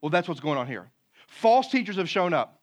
Well, 0.00 0.10
that's 0.10 0.28
what's 0.28 0.40
going 0.40 0.58
on 0.58 0.66
here. 0.66 0.90
False 1.28 1.68
teachers 1.68 1.96
have 1.96 2.08
shown 2.08 2.32
up. 2.32 2.61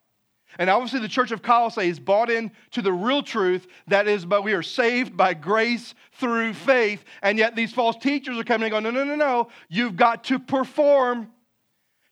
And 0.58 0.70
obviously, 0.70 1.00
the 1.00 1.08
church 1.08 1.32
of 1.32 1.42
Colossae 1.42 1.88
is 1.88 2.00
bought 2.00 2.30
into 2.30 2.82
the 2.82 2.92
real 2.92 3.22
truth 3.22 3.68
that 3.88 4.08
is, 4.08 4.26
but 4.26 4.44
we 4.44 4.54
are 4.54 4.64
saved 4.64 5.16
by 5.16 5.34
grace 5.34 5.94
through 6.14 6.54
faith. 6.54 7.04
And 7.22 7.38
yet, 7.38 7.56
these 7.56 7.72
false 7.72 7.96
teachers 7.98 8.38
are 8.38 8.44
coming 8.44 8.66
and 8.66 8.72
going, 8.72 8.84
no, 8.84 8.92
no, 8.92 9.04
no, 9.04 9.16
no. 9.16 9.50
You've 9.70 9.96
got 9.96 10.26
to 10.26 10.40
perform 10.40 11.32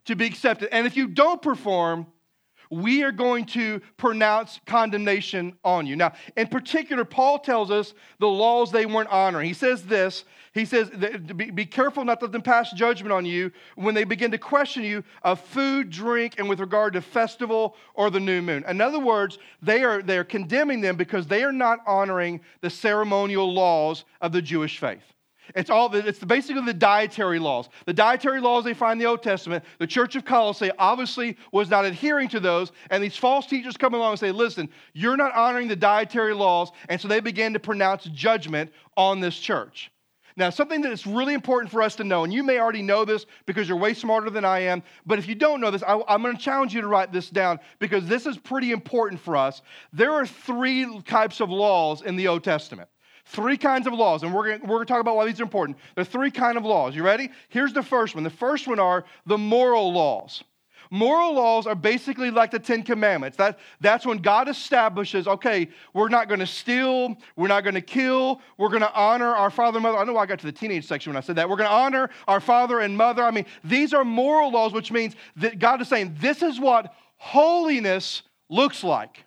to 0.05 0.15
be 0.15 0.25
accepted. 0.25 0.69
And 0.71 0.87
if 0.87 0.95
you 0.95 1.07
don't 1.07 1.41
perform, 1.41 2.07
we 2.69 3.03
are 3.03 3.11
going 3.11 3.45
to 3.45 3.81
pronounce 3.97 4.59
condemnation 4.65 5.57
on 5.63 5.85
you. 5.85 5.95
Now, 5.95 6.13
in 6.35 6.47
particular, 6.47 7.05
Paul 7.05 7.39
tells 7.39 7.71
us 7.71 7.93
the 8.19 8.27
laws 8.27 8.71
they 8.71 8.85
weren't 8.85 9.09
honoring. 9.09 9.47
He 9.47 9.53
says 9.53 9.83
this 9.83 10.25
He 10.53 10.65
says, 10.65 10.89
Be 10.89 11.65
careful 11.65 12.05
not 12.05 12.19
to 12.19 12.25
let 12.25 12.31
them 12.31 12.41
pass 12.41 12.71
judgment 12.71 13.11
on 13.11 13.25
you 13.25 13.51
when 13.75 13.95
they 13.95 14.03
begin 14.03 14.31
to 14.31 14.37
question 14.37 14.83
you 14.83 15.03
of 15.23 15.39
food, 15.39 15.89
drink, 15.89 16.35
and 16.37 16.49
with 16.49 16.59
regard 16.59 16.93
to 16.93 17.01
festival 17.01 17.75
or 17.93 18.09
the 18.09 18.19
new 18.19 18.41
moon. 18.41 18.63
In 18.67 18.81
other 18.81 18.99
words, 18.99 19.37
they 19.61 19.83
are, 19.83 20.01
they 20.01 20.17
are 20.17 20.23
condemning 20.23 20.81
them 20.81 20.95
because 20.95 21.27
they 21.27 21.43
are 21.43 21.51
not 21.51 21.79
honoring 21.85 22.41
the 22.61 22.69
ceremonial 22.69 23.53
laws 23.53 24.05
of 24.21 24.31
the 24.31 24.41
Jewish 24.41 24.79
faith. 24.79 25.13
It's 25.55 25.69
all 25.69 25.93
it's 25.93 26.19
basically 26.19 26.63
the 26.63 26.73
dietary 26.73 27.39
laws. 27.39 27.69
The 27.85 27.93
dietary 27.93 28.41
laws 28.41 28.63
they 28.63 28.73
find 28.73 28.93
in 28.93 28.99
the 28.99 29.09
Old 29.09 29.23
Testament, 29.23 29.63
the 29.79 29.87
church 29.87 30.15
of 30.15 30.25
Colossae 30.25 30.71
obviously 30.77 31.37
was 31.51 31.69
not 31.69 31.85
adhering 31.85 32.29
to 32.29 32.39
those, 32.39 32.71
and 32.89 33.03
these 33.03 33.17
false 33.17 33.45
teachers 33.45 33.77
come 33.77 33.93
along 33.93 34.11
and 34.11 34.19
say, 34.19 34.31
listen, 34.31 34.69
you're 34.93 35.17
not 35.17 35.33
honoring 35.33 35.67
the 35.67 35.75
dietary 35.75 36.33
laws, 36.33 36.71
and 36.89 36.99
so 36.99 37.07
they 37.07 37.19
began 37.19 37.53
to 37.53 37.59
pronounce 37.59 38.05
judgment 38.05 38.71
on 38.95 39.19
this 39.19 39.37
church. 39.37 39.91
Now, 40.37 40.51
something 40.51 40.81
that 40.81 40.91
is 40.91 41.07
really 41.07 41.33
important 41.33 41.71
for 41.71 41.81
us 41.81 41.95
to 41.95 42.03
know, 42.03 42.23
and 42.23 42.31
you 42.31 42.43
may 42.43 42.59
already 42.59 42.83
know 42.83 43.05
this 43.05 43.25
because 43.47 43.67
you're 43.67 43.77
way 43.77 43.95
smarter 43.95 44.29
than 44.29 44.45
I 44.45 44.59
am, 44.59 44.83
but 45.03 45.17
if 45.17 45.27
you 45.27 45.33
don't 45.33 45.59
know 45.59 45.71
this, 45.71 45.81
I, 45.81 45.99
am 46.07 46.21
going 46.21 46.37
to 46.37 46.41
challenge 46.41 46.75
you 46.75 46.81
to 46.81 46.87
write 46.87 47.11
this 47.11 47.31
down 47.31 47.59
because 47.79 48.05
this 48.05 48.27
is 48.27 48.37
pretty 48.37 48.71
important 48.71 49.19
for 49.19 49.35
us. 49.35 49.63
There 49.93 50.11
are 50.11 50.27
three 50.27 51.01
types 51.01 51.39
of 51.39 51.49
laws 51.49 52.03
in 52.03 52.15
the 52.15 52.27
Old 52.27 52.43
Testament. 52.43 52.87
Three 53.29 53.57
kinds 53.57 53.87
of 53.87 53.93
laws, 53.93 54.23
and 54.23 54.33
we're 54.33 54.57
going 54.57 54.67
we're 54.67 54.79
to 54.79 54.85
talk 54.85 55.01
about 55.01 55.17
why 55.17 55.25
these 55.25 55.39
are 55.41 55.43
important. 55.43 55.77
There 55.95 56.01
are 56.01 56.05
three 56.05 56.31
kind 56.31 56.57
of 56.57 56.63
laws. 56.63 56.95
You 56.95 57.03
ready? 57.03 57.29
Here's 57.49 57.73
the 57.73 57.83
first 57.83 58.15
one. 58.15 58.23
The 58.23 58.29
first 58.29 58.67
one 58.67 58.79
are 58.79 59.03
the 59.25 59.37
moral 59.37 59.91
laws. 59.91 60.43
Moral 60.89 61.33
laws 61.33 61.67
are 61.67 61.75
basically 61.75 62.31
like 62.31 62.51
the 62.51 62.59
Ten 62.59 62.83
Commandments. 62.83 63.35
That, 63.35 63.59
that's 63.81 64.05
when 64.05 64.19
God 64.19 64.47
establishes, 64.47 65.27
okay, 65.27 65.67
we're 65.93 66.07
not 66.07 66.29
going 66.29 66.39
to 66.39 66.47
steal, 66.47 67.17
we're 67.35 67.49
not 67.49 67.65
going 67.65 67.73
to 67.73 67.81
kill, 67.81 68.41
we're 68.57 68.69
going 68.69 68.81
to 68.81 68.93
honor 68.93 69.35
our 69.35 69.49
father 69.49 69.77
and 69.77 69.83
mother. 69.83 69.97
I 69.97 70.05
know 70.05 70.17
I 70.17 70.25
got 70.25 70.39
to 70.39 70.45
the 70.45 70.51
teenage 70.53 70.85
section 70.85 71.11
when 71.11 71.17
I 71.17 71.21
said 71.21 71.35
that. 71.35 71.49
We're 71.49 71.57
going 71.57 71.69
to 71.69 71.75
honor 71.75 72.09
our 72.29 72.39
father 72.39 72.79
and 72.79 72.95
mother. 72.95 73.23
I 73.23 73.31
mean, 73.31 73.45
these 73.65 73.93
are 73.93 74.05
moral 74.05 74.51
laws, 74.51 74.71
which 74.71 74.91
means 74.91 75.17
that 75.35 75.59
God 75.59 75.81
is 75.81 75.89
saying 75.89 76.15
this 76.21 76.41
is 76.41 76.59
what 76.59 76.93
holiness 77.17 78.21
looks 78.49 78.85
like. 78.85 79.25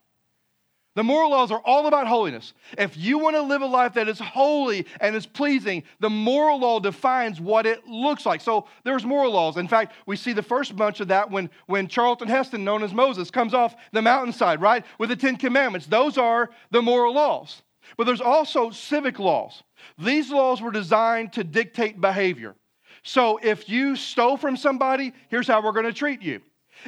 The 0.97 1.04
moral 1.04 1.30
laws 1.30 1.52
are 1.52 1.62
all 1.64 1.87
about 1.87 2.09
holiness. 2.09 2.52
If 2.76 2.97
you 2.97 3.18
want 3.18 3.37
to 3.37 3.42
live 3.42 3.62
a 3.62 3.66
life 3.66 3.94
that 3.94 4.09
is 4.09 4.18
holy 4.18 4.87
and 5.00 5.14
is 5.14 5.25
pleasing, 5.25 5.85
the 6.00 6.11
moral 6.11 6.59
law 6.59 6.80
defines 6.80 7.40
what 7.40 7.64
it 7.64 7.87
looks 7.87 8.26
like. 8.26 8.40
So 8.40 8.66
there's 8.82 9.04
moral 9.04 9.30
laws. 9.32 9.56
In 9.56 9.68
fact, 9.68 9.94
we 10.06 10.16
see 10.16 10.32
the 10.32 10.42
first 10.42 10.75
bunch 10.75 10.99
of 10.99 11.09
that 11.09 11.30
when, 11.30 11.49
when 11.66 11.87
Charlton 11.87 12.26
Heston, 12.26 12.64
known 12.64 12.82
as 12.82 12.92
Moses, 12.92 13.30
comes 13.30 13.54
off 13.54 13.76
the 13.92 14.02
mountainside, 14.02 14.61
right, 14.61 14.85
with 14.99 15.11
the 15.11 15.16
Ten 15.16 15.37
Commandments. 15.37 15.87
Those 15.87 16.18
are 16.18 16.50
the 16.73 16.82
moral 16.82 17.14
laws. 17.14 17.62
But 17.97 18.04
there's 18.04 18.20
also 18.20 18.70
civic 18.70 19.20
laws. 19.20 19.62
These 19.97 20.30
laws 20.30 20.61
were 20.61 20.73
designed 20.73 21.32
to 21.35 21.44
dictate 21.44 22.00
behavior. 22.00 22.56
So 23.02 23.38
if 23.42 23.68
you 23.68 23.94
stole 23.94 24.37
from 24.37 24.56
somebody, 24.56 25.12
here's 25.28 25.47
how 25.47 25.62
we're 25.62 25.73
going 25.73 25.87
to 25.87 25.92
treat 25.92 26.20
you. 26.20 26.40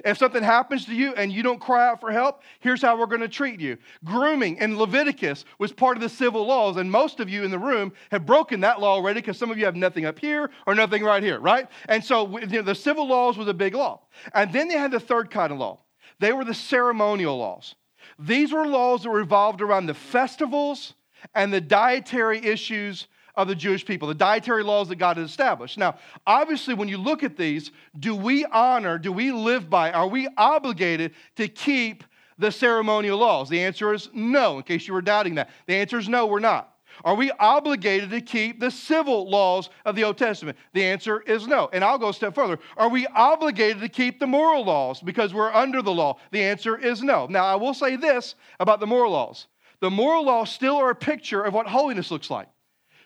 If 0.04 0.18
something 0.18 0.42
happens 0.42 0.86
to 0.86 0.94
you 0.94 1.14
and 1.14 1.32
you 1.32 1.42
don't 1.42 1.60
cry 1.60 1.86
out 1.86 2.00
for 2.00 2.10
help, 2.10 2.42
here's 2.60 2.82
how 2.82 2.98
we're 2.98 3.06
going 3.06 3.20
to 3.20 3.28
treat 3.28 3.60
you. 3.60 3.78
Grooming 4.04 4.56
in 4.56 4.78
Leviticus 4.78 5.44
was 5.58 5.72
part 5.72 5.96
of 5.96 6.02
the 6.02 6.08
civil 6.08 6.46
laws, 6.46 6.76
and 6.76 6.90
most 6.90 7.20
of 7.20 7.28
you 7.28 7.44
in 7.44 7.50
the 7.50 7.58
room 7.58 7.92
have 8.10 8.26
broken 8.26 8.60
that 8.60 8.80
law 8.80 8.94
already 8.94 9.20
because 9.20 9.38
some 9.38 9.50
of 9.50 9.58
you 9.58 9.64
have 9.64 9.76
nothing 9.76 10.04
up 10.04 10.18
here 10.18 10.50
or 10.66 10.74
nothing 10.74 11.02
right 11.02 11.22
here, 11.22 11.40
right? 11.40 11.68
And 11.88 12.04
so 12.04 12.38
you 12.38 12.46
know, 12.46 12.62
the 12.62 12.74
civil 12.74 13.06
laws 13.06 13.36
was 13.36 13.48
a 13.48 13.54
big 13.54 13.74
law. 13.74 14.00
And 14.34 14.52
then 14.52 14.68
they 14.68 14.78
had 14.78 14.90
the 14.90 15.00
third 15.00 15.30
kind 15.30 15.52
of 15.52 15.58
law. 15.58 15.80
They 16.18 16.32
were 16.32 16.44
the 16.44 16.54
ceremonial 16.54 17.36
laws. 17.38 17.74
These 18.18 18.52
were 18.52 18.66
laws 18.66 19.02
that 19.02 19.10
revolved 19.10 19.60
around 19.60 19.86
the 19.86 19.94
festivals 19.94 20.94
and 21.34 21.52
the 21.52 21.60
dietary 21.60 22.38
issues 22.44 23.08
of 23.34 23.48
the 23.48 23.54
Jewish 23.54 23.84
people, 23.84 24.08
the 24.08 24.14
dietary 24.14 24.62
laws 24.62 24.88
that 24.88 24.96
God 24.96 25.16
has 25.16 25.30
established. 25.30 25.78
Now, 25.78 25.96
obviously, 26.26 26.74
when 26.74 26.88
you 26.88 26.98
look 26.98 27.22
at 27.22 27.36
these, 27.36 27.70
do 27.98 28.14
we 28.14 28.44
honor, 28.44 28.98
do 28.98 29.12
we 29.12 29.32
live 29.32 29.70
by, 29.70 29.90
are 29.90 30.06
we 30.06 30.28
obligated 30.36 31.12
to 31.36 31.48
keep 31.48 32.04
the 32.38 32.52
ceremonial 32.52 33.18
laws? 33.18 33.48
The 33.48 33.60
answer 33.60 33.92
is 33.94 34.10
no, 34.12 34.58
in 34.58 34.62
case 34.64 34.86
you 34.86 34.94
were 34.94 35.02
doubting 35.02 35.36
that. 35.36 35.50
The 35.66 35.74
answer 35.74 35.98
is 35.98 36.08
no, 36.08 36.26
we're 36.26 36.40
not. 36.40 36.68
Are 37.04 37.14
we 37.14 37.30
obligated 37.30 38.10
to 38.10 38.20
keep 38.20 38.60
the 38.60 38.70
civil 38.70 39.28
laws 39.28 39.70
of 39.86 39.96
the 39.96 40.04
Old 40.04 40.18
Testament? 40.18 40.58
The 40.74 40.84
answer 40.84 41.20
is 41.22 41.46
no. 41.46 41.70
And 41.72 41.82
I'll 41.82 41.98
go 41.98 42.10
a 42.10 42.14
step 42.14 42.34
further. 42.34 42.58
Are 42.76 42.90
we 42.90 43.06
obligated 43.06 43.80
to 43.80 43.88
keep 43.88 44.20
the 44.20 44.26
moral 44.26 44.64
laws 44.64 45.00
because 45.00 45.32
we're 45.32 45.52
under 45.52 45.80
the 45.80 45.92
law? 45.92 46.18
The 46.32 46.42
answer 46.42 46.76
is 46.76 47.02
no. 47.02 47.26
Now, 47.26 47.46
I 47.46 47.54
will 47.54 47.72
say 47.72 47.96
this 47.96 48.34
about 48.60 48.80
the 48.80 48.86
moral 48.86 49.12
laws 49.12 49.46
the 49.80 49.90
moral 49.90 50.24
laws 50.24 50.48
still 50.48 50.76
are 50.76 50.90
a 50.90 50.94
picture 50.94 51.42
of 51.42 51.54
what 51.54 51.66
holiness 51.66 52.12
looks 52.12 52.30
like. 52.30 52.46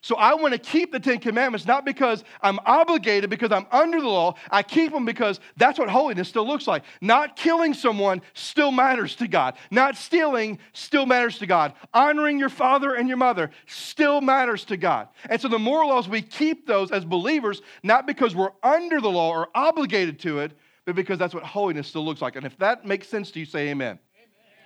So 0.07 0.15
I 0.15 0.35
want 0.35 0.53
to 0.53 0.59
keep 0.59 0.93
the 0.93 1.01
Ten 1.01 1.19
Commandments, 1.19 1.67
not 1.67 1.85
because 1.85 2.23
I'm 2.41 2.61
obligated, 2.65 3.29
because 3.29 3.51
I'm 3.51 3.67
under 3.73 4.01
the 4.01 4.07
law. 4.07 4.37
I 4.53 4.63
keep 4.63 4.93
them 4.93 5.05
because 5.05 5.41
that's 5.57 5.81
what 5.81 5.89
holiness 5.89 6.29
still 6.29 6.47
looks 6.47 6.69
like. 6.69 6.85
Not 7.01 7.35
killing 7.35 7.75
someone 7.75 8.23
still 8.33 8.71
matters 8.71 9.17
to 9.17 9.27
God. 9.27 9.57
Not 9.73 9.97
stealing 9.97 10.61
still 10.73 11.07
matters 11.07 11.39
to 11.39 11.47
God. 11.47 11.73
Honoring 11.93 12.39
your 12.39 12.51
father 12.51 12.95
and 12.95 13.09
your 13.09 13.17
mother 13.17 13.51
still 13.67 14.21
matters 14.21 14.65
to 14.67 14.77
God. 14.77 15.09
And 15.29 15.41
so 15.41 15.49
the 15.49 15.59
moral 15.59 15.89
laws, 15.89 16.09
we 16.09 16.23
keep 16.23 16.69
those 16.69 16.93
as 16.93 17.05
believers, 17.05 17.61
not 17.83 18.07
because 18.07 18.33
we're 18.33 18.53
under 18.63 19.01
the 19.01 19.11
law 19.11 19.31
or 19.31 19.49
obligated 19.57 20.21
to 20.21 20.39
it, 20.39 20.53
but 20.85 20.95
because 20.95 21.19
that's 21.19 21.35
what 21.35 21.43
holiness 21.43 21.89
still 21.89 22.05
looks 22.05 22.23
like. 22.23 22.37
And 22.37 22.47
if 22.47 22.57
that 22.59 22.87
makes 22.87 23.09
sense 23.09 23.33
to 23.33 23.41
you, 23.41 23.45
say 23.45 23.71
amen. 23.71 23.99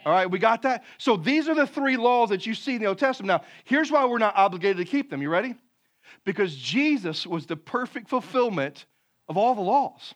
All 0.04 0.12
right, 0.12 0.30
we 0.30 0.38
got 0.38 0.62
that? 0.62 0.84
So 0.98 1.16
these 1.16 1.48
are 1.48 1.54
the 1.54 1.66
three 1.66 1.96
laws 1.96 2.30
that 2.30 2.46
you 2.46 2.54
see 2.54 2.76
in 2.76 2.80
the 2.80 2.86
Old 2.86 2.98
Testament. 2.98 3.28
Now, 3.28 3.46
here's 3.64 3.90
why 3.90 4.04
we're 4.06 4.18
not 4.18 4.36
obligated 4.36 4.78
to 4.78 4.84
keep 4.84 5.10
them. 5.10 5.20
You 5.20 5.28
ready? 5.28 5.54
Because 6.24 6.54
Jesus 6.56 7.26
was 7.26 7.46
the 7.46 7.56
perfect 7.56 8.08
fulfillment 8.08 8.86
of 9.28 9.36
all 9.36 9.54
the 9.54 9.60
laws. 9.60 10.14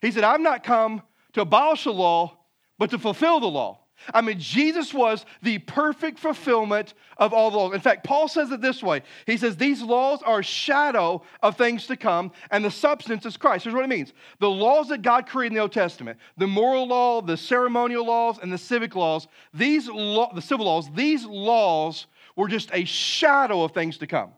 He 0.00 0.10
said, 0.10 0.24
I've 0.24 0.40
not 0.40 0.62
come 0.62 1.02
to 1.32 1.40
abolish 1.40 1.84
the 1.84 1.92
law, 1.92 2.36
but 2.78 2.90
to 2.90 2.98
fulfill 2.98 3.40
the 3.40 3.46
law. 3.46 3.80
I 4.12 4.20
mean, 4.20 4.38
Jesus 4.38 4.92
was 4.92 5.24
the 5.42 5.58
perfect 5.58 6.18
fulfillment 6.18 6.94
of 7.16 7.32
all 7.32 7.50
the 7.50 7.56
laws. 7.56 7.74
In 7.74 7.80
fact, 7.80 8.04
Paul 8.04 8.28
says 8.28 8.50
it 8.52 8.60
this 8.60 8.82
way 8.82 9.02
He 9.26 9.36
says, 9.36 9.56
These 9.56 9.82
laws 9.82 10.22
are 10.22 10.40
a 10.40 10.44
shadow 10.44 11.22
of 11.42 11.56
things 11.56 11.86
to 11.86 11.96
come, 11.96 12.32
and 12.50 12.64
the 12.64 12.70
substance 12.70 13.26
is 13.26 13.36
Christ. 13.36 13.64
Here's 13.64 13.74
what 13.74 13.84
it 13.84 13.88
means 13.88 14.12
the 14.38 14.50
laws 14.50 14.88
that 14.88 15.02
God 15.02 15.26
created 15.26 15.52
in 15.52 15.56
the 15.56 15.62
Old 15.62 15.72
Testament, 15.72 16.18
the 16.36 16.46
moral 16.46 16.86
law, 16.86 17.20
the 17.22 17.36
ceremonial 17.36 18.06
laws, 18.06 18.38
and 18.40 18.52
the 18.52 18.58
civic 18.58 18.94
laws, 18.94 19.28
these 19.52 19.86
the 19.86 20.42
civil 20.42 20.66
laws, 20.66 20.90
these 20.94 21.24
laws 21.24 22.06
were 22.36 22.48
just 22.48 22.70
a 22.72 22.84
shadow 22.84 23.62
of 23.62 23.72
things 23.72 23.98
to 23.98 24.06
come. 24.06 24.30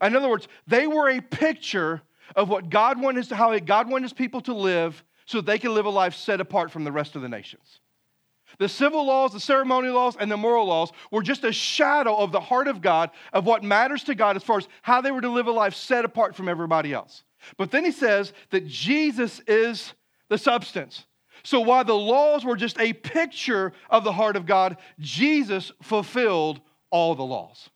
In 0.00 0.16
other 0.16 0.28
words, 0.28 0.48
they 0.66 0.86
were 0.86 1.10
a 1.10 1.20
picture 1.20 2.02
of 2.34 2.48
what 2.48 2.70
God 2.70 3.00
wanted, 3.00 3.28
how 3.30 3.56
God 3.58 3.90
wanted 3.90 4.04
his 4.04 4.12
people 4.12 4.40
to 4.42 4.54
live 4.54 5.04
so 5.26 5.38
that 5.38 5.46
they 5.46 5.58
could 5.58 5.70
live 5.70 5.86
a 5.86 5.90
life 5.90 6.14
set 6.14 6.40
apart 6.40 6.70
from 6.70 6.84
the 6.84 6.92
rest 6.92 7.14
of 7.14 7.22
the 7.22 7.28
nations. 7.28 7.80
The 8.58 8.68
civil 8.68 9.06
laws, 9.06 9.32
the 9.32 9.40
ceremonial 9.40 9.94
laws, 9.94 10.16
and 10.18 10.30
the 10.30 10.36
moral 10.36 10.66
laws 10.66 10.92
were 11.10 11.22
just 11.22 11.44
a 11.44 11.52
shadow 11.52 12.16
of 12.16 12.32
the 12.32 12.40
heart 12.40 12.68
of 12.68 12.80
God, 12.80 13.10
of 13.32 13.46
what 13.46 13.62
matters 13.62 14.04
to 14.04 14.14
God 14.14 14.36
as 14.36 14.42
far 14.42 14.58
as 14.58 14.68
how 14.82 15.00
they 15.00 15.10
were 15.10 15.20
to 15.20 15.30
live 15.30 15.46
a 15.46 15.52
life 15.52 15.74
set 15.74 16.04
apart 16.04 16.34
from 16.34 16.48
everybody 16.48 16.92
else. 16.92 17.24
But 17.56 17.70
then 17.70 17.84
he 17.84 17.92
says 17.92 18.32
that 18.50 18.66
Jesus 18.66 19.40
is 19.46 19.94
the 20.28 20.38
substance. 20.38 21.06
So 21.42 21.60
while 21.60 21.84
the 21.84 21.94
laws 21.94 22.44
were 22.44 22.56
just 22.56 22.78
a 22.78 22.92
picture 22.92 23.72
of 23.90 24.04
the 24.04 24.12
heart 24.12 24.36
of 24.36 24.46
God, 24.46 24.76
Jesus 25.00 25.72
fulfilled 25.82 26.60
all 26.90 27.14
the 27.14 27.24
laws. 27.24 27.68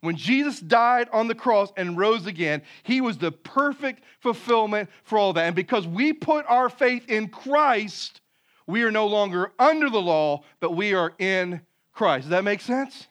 When 0.00 0.16
Jesus 0.16 0.60
died 0.60 1.08
on 1.12 1.28
the 1.28 1.34
cross 1.34 1.72
and 1.76 1.96
rose 1.96 2.26
again, 2.26 2.62
he 2.82 3.00
was 3.00 3.16
the 3.16 3.32
perfect 3.32 4.04
fulfillment 4.20 4.90
for 5.02 5.16
all 5.16 5.32
that. 5.32 5.46
And 5.46 5.56
because 5.56 5.86
we 5.86 6.12
put 6.12 6.44
our 6.46 6.68
faith 6.68 7.08
in 7.08 7.28
Christ, 7.28 8.20
we 8.66 8.82
are 8.82 8.90
no 8.90 9.06
longer 9.06 9.52
under 9.58 9.90
the 9.90 10.00
law, 10.00 10.42
but 10.60 10.72
we 10.72 10.94
are 10.94 11.12
in 11.18 11.60
Christ. 11.92 12.24
Does 12.24 12.30
that 12.30 12.44
make 12.44 12.60
sense? 12.60 13.08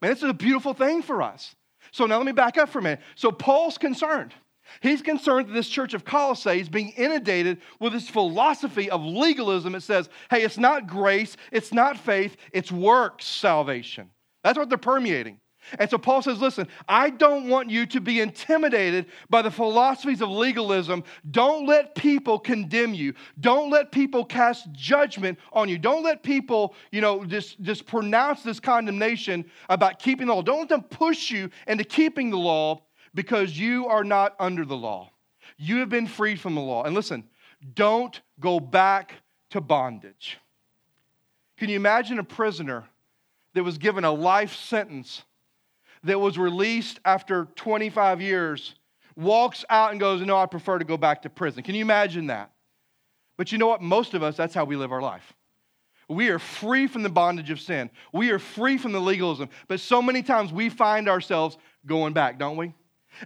Man, 0.00 0.10
this 0.10 0.22
is 0.22 0.30
a 0.30 0.34
beautiful 0.34 0.74
thing 0.74 1.02
for 1.02 1.22
us. 1.22 1.54
So 1.92 2.06
now 2.06 2.16
let 2.16 2.26
me 2.26 2.32
back 2.32 2.58
up 2.58 2.68
for 2.68 2.80
a 2.80 2.82
minute. 2.82 3.00
So 3.14 3.30
Paul's 3.32 3.78
concerned. 3.78 4.34
He's 4.80 5.00
concerned 5.00 5.48
that 5.48 5.52
this 5.52 5.68
church 5.68 5.94
of 5.94 6.04
Colossae 6.04 6.60
is 6.60 6.68
being 6.68 6.90
inundated 6.90 7.58
with 7.78 7.92
this 7.92 8.08
philosophy 8.08 8.90
of 8.90 9.02
legalism. 9.02 9.74
It 9.74 9.82
says, 9.82 10.08
hey, 10.28 10.42
it's 10.42 10.58
not 10.58 10.86
grace, 10.86 11.36
it's 11.52 11.72
not 11.72 11.96
faith, 11.96 12.36
it's 12.52 12.72
works 12.72 13.24
salvation. 13.24 14.10
That's 14.42 14.58
what 14.58 14.68
they're 14.68 14.78
permeating. 14.78 15.38
And 15.78 15.90
so 15.90 15.98
Paul 15.98 16.22
says, 16.22 16.40
listen, 16.40 16.68
I 16.88 17.10
don't 17.10 17.48
want 17.48 17.70
you 17.70 17.86
to 17.86 18.00
be 18.00 18.20
intimidated 18.20 19.06
by 19.28 19.42
the 19.42 19.50
philosophies 19.50 20.20
of 20.20 20.28
legalism. 20.28 21.04
Don't 21.30 21.66
let 21.66 21.94
people 21.94 22.38
condemn 22.38 22.94
you. 22.94 23.14
Don't 23.40 23.70
let 23.70 23.92
people 23.92 24.24
cast 24.24 24.70
judgment 24.72 25.38
on 25.52 25.68
you. 25.68 25.78
Don't 25.78 26.02
let 26.02 26.22
people, 26.22 26.74
you 26.92 27.00
know, 27.00 27.24
just, 27.24 27.60
just 27.62 27.86
pronounce 27.86 28.42
this 28.42 28.60
condemnation 28.60 29.44
about 29.68 29.98
keeping 29.98 30.28
the 30.28 30.34
law. 30.34 30.42
Don't 30.42 30.60
let 30.60 30.68
them 30.68 30.82
push 30.82 31.30
you 31.30 31.50
into 31.66 31.84
keeping 31.84 32.30
the 32.30 32.38
law 32.38 32.82
because 33.14 33.58
you 33.58 33.86
are 33.86 34.04
not 34.04 34.36
under 34.38 34.64
the 34.64 34.76
law. 34.76 35.10
You 35.56 35.78
have 35.78 35.88
been 35.88 36.06
freed 36.06 36.40
from 36.40 36.54
the 36.54 36.60
law. 36.60 36.84
And 36.84 36.94
listen, 36.94 37.24
don't 37.74 38.20
go 38.38 38.60
back 38.60 39.14
to 39.50 39.60
bondage. 39.60 40.38
Can 41.56 41.70
you 41.70 41.76
imagine 41.76 42.18
a 42.18 42.24
prisoner 42.24 42.84
that 43.54 43.64
was 43.64 43.78
given 43.78 44.04
a 44.04 44.12
life 44.12 44.54
sentence? 44.54 45.22
That 46.06 46.18
was 46.18 46.38
released 46.38 47.00
after 47.04 47.46
25 47.56 48.20
years 48.20 48.74
walks 49.16 49.64
out 49.70 49.90
and 49.90 50.00
goes, 50.00 50.20
No, 50.22 50.36
I 50.36 50.46
prefer 50.46 50.78
to 50.78 50.84
go 50.84 50.96
back 50.96 51.22
to 51.22 51.30
prison. 51.30 51.62
Can 51.62 51.74
you 51.74 51.82
imagine 51.82 52.28
that? 52.28 52.50
But 53.36 53.52
you 53.52 53.58
know 53.58 53.66
what? 53.66 53.82
Most 53.82 54.14
of 54.14 54.22
us, 54.22 54.36
that's 54.36 54.54
how 54.54 54.64
we 54.64 54.76
live 54.76 54.92
our 54.92 55.02
life. 55.02 55.34
We 56.08 56.28
are 56.28 56.38
free 56.38 56.86
from 56.86 57.02
the 57.02 57.08
bondage 57.08 57.50
of 57.50 57.60
sin. 57.60 57.90
We 58.12 58.30
are 58.30 58.38
free 58.38 58.78
from 58.78 58.92
the 58.92 59.00
legalism. 59.00 59.48
But 59.66 59.80
so 59.80 60.00
many 60.00 60.22
times 60.22 60.52
we 60.52 60.68
find 60.68 61.08
ourselves 61.08 61.58
going 61.84 62.12
back, 62.12 62.38
don't 62.38 62.56
we? 62.56 62.72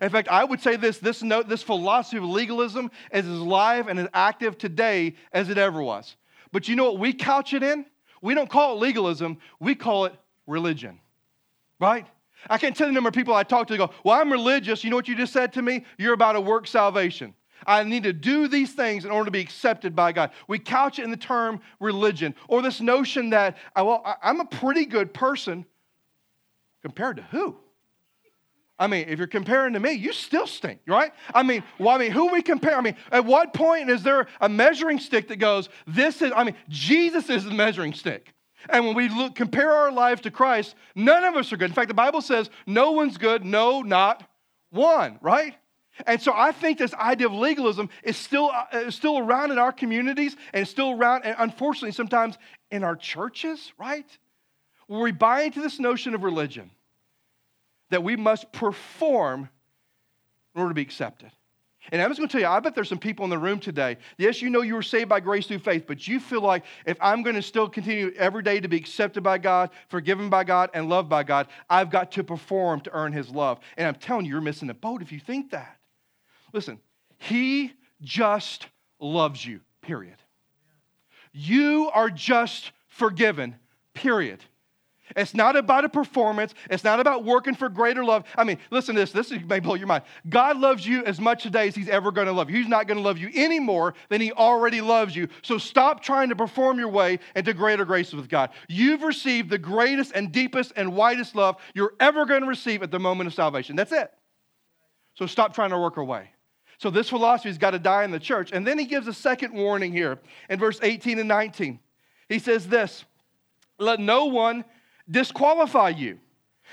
In 0.01 0.09
fact, 0.09 0.29
I 0.29 0.45
would 0.45 0.61
say 0.61 0.77
this 0.77 0.99
this, 0.99 1.23
note, 1.23 1.49
this 1.49 1.63
philosophy 1.63 2.17
of 2.17 2.25
legalism 2.25 2.91
is 3.13 3.27
as 3.27 3.39
live 3.39 3.89
and 3.89 3.99
as 3.99 4.09
active 4.15 4.57
today 4.57 5.17
as 5.33 5.51
it 5.51 5.59
ever 5.59 5.83
was. 5.83 6.17
But 6.53 6.69
you 6.69 6.77
know 6.77 6.85
what 6.85 6.99
we 6.99 7.13
couch 7.13 7.53
it 7.53 7.63
in? 7.63 7.85
We 8.23 8.35
don't 8.35 8.51
call 8.51 8.75
it 8.75 8.81
legalism, 8.81 9.39
we 9.59 9.75
call 9.75 10.05
it 10.07 10.15
religion, 10.47 11.01
right? 11.79 12.07
I 12.49 12.59
can't 12.59 12.77
tell 12.77 12.87
the 12.87 12.93
number 12.93 13.09
of 13.09 13.15
people 13.15 13.35
I 13.35 13.43
talk 13.43 13.67
to 13.69 13.77
go, 13.77 13.91
Well, 14.05 14.21
I'm 14.21 14.33
religious. 14.33 14.83
You 14.85 14.91
know 14.91 14.97
what 14.97 15.09
you 15.09 15.15
just 15.15 15.33
said 15.33 15.53
to 15.55 15.63
me? 15.63 15.85
You're 15.99 16.15
about 16.15 16.37
a 16.37 16.41
work 16.41 16.67
salvation. 16.67 17.35
I 17.67 17.83
need 17.85 18.05
to 18.05 18.13
do 18.13 18.49
these 18.49 18.73
things 18.73 19.05
in 19.05 19.11
order 19.11 19.27
to 19.27 19.31
be 19.31 19.41
accepted 19.41 19.95
by 19.95 20.13
God. 20.13 20.31
We 20.49 20.59
couch 20.59 20.99
it 20.99 21.05
in 21.05 21.11
the 21.11 21.17
term 21.17 21.61
religion 21.79 22.35
or 22.49 22.63
this 22.63 22.81
notion 22.81 23.31
that, 23.31 23.59
well, 23.77 24.03
I'm 24.23 24.41
a 24.41 24.47
pretty 24.47 24.87
good 24.87 25.13
person 25.13 25.67
compared 26.83 27.17
to 27.17 27.23
who? 27.23 27.57
I 28.79 28.87
mean, 28.87 29.07
if 29.09 29.19
you're 29.19 29.29
comparing 29.29 29.75
to 29.75 29.81
me, 29.81 29.93
you 29.93 30.15
still 30.15 30.47
stink, 30.47 30.81
right? 30.87 31.13
I 31.35 31.43
mean, 31.43 31.63
well, 31.79 31.91
I 31.91 31.99
mean, 31.99 32.13
who 32.13 32.33
we 32.33 32.41
compare? 32.41 32.79
I 32.79 32.81
mean, 32.81 32.97
at 33.13 33.27
what 33.27 33.53
point 33.53 33.91
is 33.91 34.03
there 34.03 34.27
a 34.41 34.49
measuring 34.49 34.99
stick 34.99 35.29
that 35.29 35.37
goes, 35.37 35.69
this 35.87 36.23
is, 36.23 36.33
I 36.35 36.45
mean, 36.45 36.55
Jesus 36.71 37.29
is 37.29 37.45
the 37.45 37.51
measuring 37.51 37.93
stick. 37.93 38.33
And 38.69 38.87
when 38.87 38.95
we 38.95 39.09
look, 39.09 39.35
compare 39.35 39.73
our 39.73 39.91
lives 39.91 40.21
to 40.23 40.31
Christ, 40.31 40.75
none 40.95 41.25
of 41.25 41.35
us 41.37 41.53
are 41.53 41.57
good. 41.57 41.71
In 41.71 41.75
fact, 41.75 41.89
the 41.89 41.95
Bible 41.95 42.21
says, 42.21 42.51
no 42.67 42.93
one's 42.93 43.17
good, 43.17 43.45
no, 43.45 43.83
not 43.83 44.29
one, 44.71 45.19
right? 45.23 45.55
And 46.07 46.21
so 46.21 46.33
I 46.35 46.53
think 46.53 46.79
this 46.79 46.95
idea 46.95 47.27
of 47.27 47.33
legalism 47.33 47.91
is 48.03 48.17
still, 48.17 48.51
uh, 48.51 48.91
still 48.91 49.19
around 49.19 49.51
in 49.51 49.59
our 49.59 49.73
communities 49.73 50.37
and 50.53 50.67
still 50.67 50.93
around, 50.93 51.25
and 51.25 51.37
unfortunately, 51.39 51.93
sometimes 51.93 52.39
in 52.71 52.85
our 52.85 52.97
churches, 52.97 53.73
right? 53.79 54.07
Where 54.87 55.01
we 55.01 55.13
buy 55.13 55.43
into 55.43 55.61
this 55.61 55.79
notion 55.79 56.15
of 56.15 56.23
religion 56.23 56.71
that 57.91 58.03
we 58.03 58.17
must 58.17 58.53
perform 58.53 59.49
in 60.55 60.61
order 60.61 60.71
to 60.71 60.75
be 60.75 60.83
accepted. 60.83 61.31
And 61.93 62.01
I'm 62.01 62.11
just 62.11 62.19
going 62.19 62.29
to 62.29 62.33
tell 62.33 62.41
you, 62.41 62.47
I 62.47 62.61
bet 62.61 62.75
there's 62.75 62.89
some 62.89 62.99
people 62.99 63.25
in 63.25 63.31
the 63.31 63.39
room 63.39 63.59
today. 63.59 63.97
Yes, 64.19 64.43
you 64.43 64.51
know 64.51 64.61
you 64.61 64.75
were 64.75 64.83
saved 64.83 65.09
by 65.09 65.21
grace 65.21 65.47
through 65.47 65.61
faith, 65.61 65.85
but 65.87 66.07
you 66.07 66.21
feel 66.21 66.43
like 66.43 66.65
if 66.87 66.97
I'm 67.01 67.23
going 67.23 67.37
to 67.37 67.43
still 67.43 67.69
continue 67.69 68.13
every 68.17 68.43
day 68.43 68.61
to 68.61 68.69
be 68.69 68.77
accepted 68.77 69.23
by 69.23 69.39
God, 69.39 69.71
forgiven 69.89 70.29
by 70.29 70.45
God, 70.45 70.71
and 70.75 70.89
loved 70.89 71.09
by 71.09 71.23
God, 71.23 71.49
I've 71.69 71.91
got 71.91 72.13
to 72.13 72.25
perform 72.25 72.81
to 72.83 72.93
earn 72.93 73.13
His 73.13 73.31
love. 73.31 73.61
And 73.77 73.89
I'm 73.89 73.95
telling 73.95 74.27
you, 74.27 74.33
you're 74.33 74.41
missing 74.41 74.69
the 74.69 74.75
boat 74.75 75.01
if 75.01 75.11
you 75.11 75.21
think 75.21 75.51
that. 75.53 75.79
Listen, 76.53 76.79
He 77.19 77.73
just 78.03 78.67
loves 79.01 79.45
you, 79.45 79.61
period. 79.81 80.17
You 81.33 81.91
are 81.95 82.11
just 82.11 82.73
forgiven, 82.89 83.57
period. 83.95 84.45
It's 85.17 85.35
not 85.35 85.57
about 85.57 85.85
a 85.85 85.89
performance. 85.89 86.55
It's 86.71 86.85
not 86.85 87.01
about 87.01 87.25
working 87.25 87.55
for 87.55 87.69
greater 87.69 88.05
love. 88.05 88.25
I 88.37 88.45
mean, 88.45 88.59
listen 88.71 88.95
to 88.95 89.01
this. 89.01 89.13
This 89.13 89.31
may 89.31 89.61
blow 89.61 89.75
your 89.75 89.87
mind. 89.87 90.05
God 90.29 90.59
loves 90.59 90.87
you 90.87 91.05
as 91.05 91.21
much 91.21 91.43
today 91.43 91.69
as 91.69 91.75
He's 91.75 91.89
ever 91.89 92.11
going 92.11 92.27
to 92.27 92.33
love 92.33 92.51
you. 92.51 92.59
He's 92.59 92.69
not 92.69 92.87
going 92.87 92.99
to 92.99 93.03
love 93.03 93.19
you 93.19 93.31
any 93.35 93.61
more 93.61 93.95
than 94.09 94.21
He 94.21 94.33
already 94.33 94.81
loves 94.81 95.15
you. 95.15 95.29
So 95.43 95.59
stop 95.59 96.03
trying 96.03 96.29
to 96.29 96.37
perform 96.37 96.79
your 96.79 96.89
way 96.89 97.19
into 97.35 97.55
greater 97.55 97.85
grace 97.85 98.13
with 98.13 98.29
God. 98.29 98.51
You've 98.69 99.03
received 99.03 99.51
the 99.51 99.59
greatest 99.59 100.13
and 100.15 100.33
deepest 100.33 100.73
and 100.77 100.95
widest 100.95 101.35
love 101.35 101.57
you're 101.75 101.95
ever 102.01 102.27
going 102.27 102.43
to 102.43 102.49
receive 102.49 102.83
at 102.83 102.91
the 102.91 103.01
moment 103.01 103.29
of 103.29 103.35
salvation. 103.35 103.77
That's 103.77 103.93
it. 103.93 104.13
So 105.15 105.27
stop 105.27 105.55
trying 105.55 105.71
to 105.71 105.79
work 105.79 105.99
our 105.99 106.05
way. 106.05 106.31
So 106.79 106.89
this 106.89 107.11
philosophy's 107.11 107.59
got 107.59 107.73
to 107.73 107.79
die 107.79 108.05
in 108.05 108.11
the 108.11 108.19
church. 108.19 108.53
And 108.53 108.67
then 108.67 108.79
he 108.79 108.87
gives 108.87 109.07
a 109.07 109.13
second 109.13 109.53
warning 109.53 109.93
here 109.93 110.19
in 110.49 110.59
verse 110.59 110.79
18 110.83 111.19
and 111.19 111.29
19. 111.29 111.79
He 112.29 112.39
says 112.39 112.69
this 112.69 113.05
Let 113.79 114.01
no 114.01 114.27
one 114.27 114.65
disqualify 115.11 115.91
you. 115.91 116.19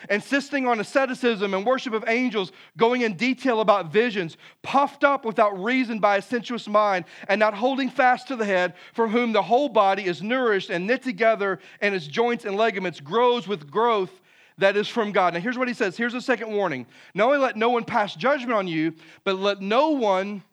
Insisting 0.10 0.68
on 0.68 0.80
asceticism 0.80 1.56
and 1.56 1.66
worship 1.66 1.94
of 1.94 2.04
angels, 2.08 2.52
going 2.78 3.02
in 3.02 3.14
detail 3.14 3.62
about 3.62 3.92
visions, 3.92 4.38
puffed 4.62 5.04
up 5.04 5.26
without 5.26 5.62
reason 5.62 6.00
by 6.00 6.18
a 6.18 6.22
sensuous 6.22 6.68
mind, 6.68 7.06
and 7.28 7.40
not 7.40 7.56
holding 7.56 7.90
fast 7.90 8.28
to 8.28 8.36
the 8.36 8.46
head, 8.46 8.76
from 8.94 9.10
whom 9.10 9.34
the 9.34 9.42
whole 9.42 9.70
body 9.70 10.06
is 10.06 10.22
nourished 10.22 10.70
and 10.70 10.86
knit 10.86 11.02
together, 11.02 11.58
and 11.82 11.96
its 11.96 12.06
joints 12.06 12.46
and 12.46 12.56
ligaments 12.56 13.00
grows 13.00 13.48
with 13.48 13.72
growth 13.72 14.22
that 14.60 14.78
is 14.78 14.88
from 14.88 15.12
God. 15.12 15.34
Now, 15.34 15.40
here's 15.40 15.58
what 15.58 15.68
he 15.68 15.74
says. 15.74 15.98
Here's 15.98 16.14
a 16.14 16.22
second 16.22 16.52
warning. 16.52 16.88
Not 17.14 17.28
only 17.28 17.40
let 17.40 17.56
no 17.56 17.70
one 17.70 17.84
pass 17.84 18.16
judgment 18.16 18.54
on 18.54 18.68
you, 18.68 18.94
but 19.24 19.38
let 19.38 19.62
no 19.62 19.90
one 19.90 20.44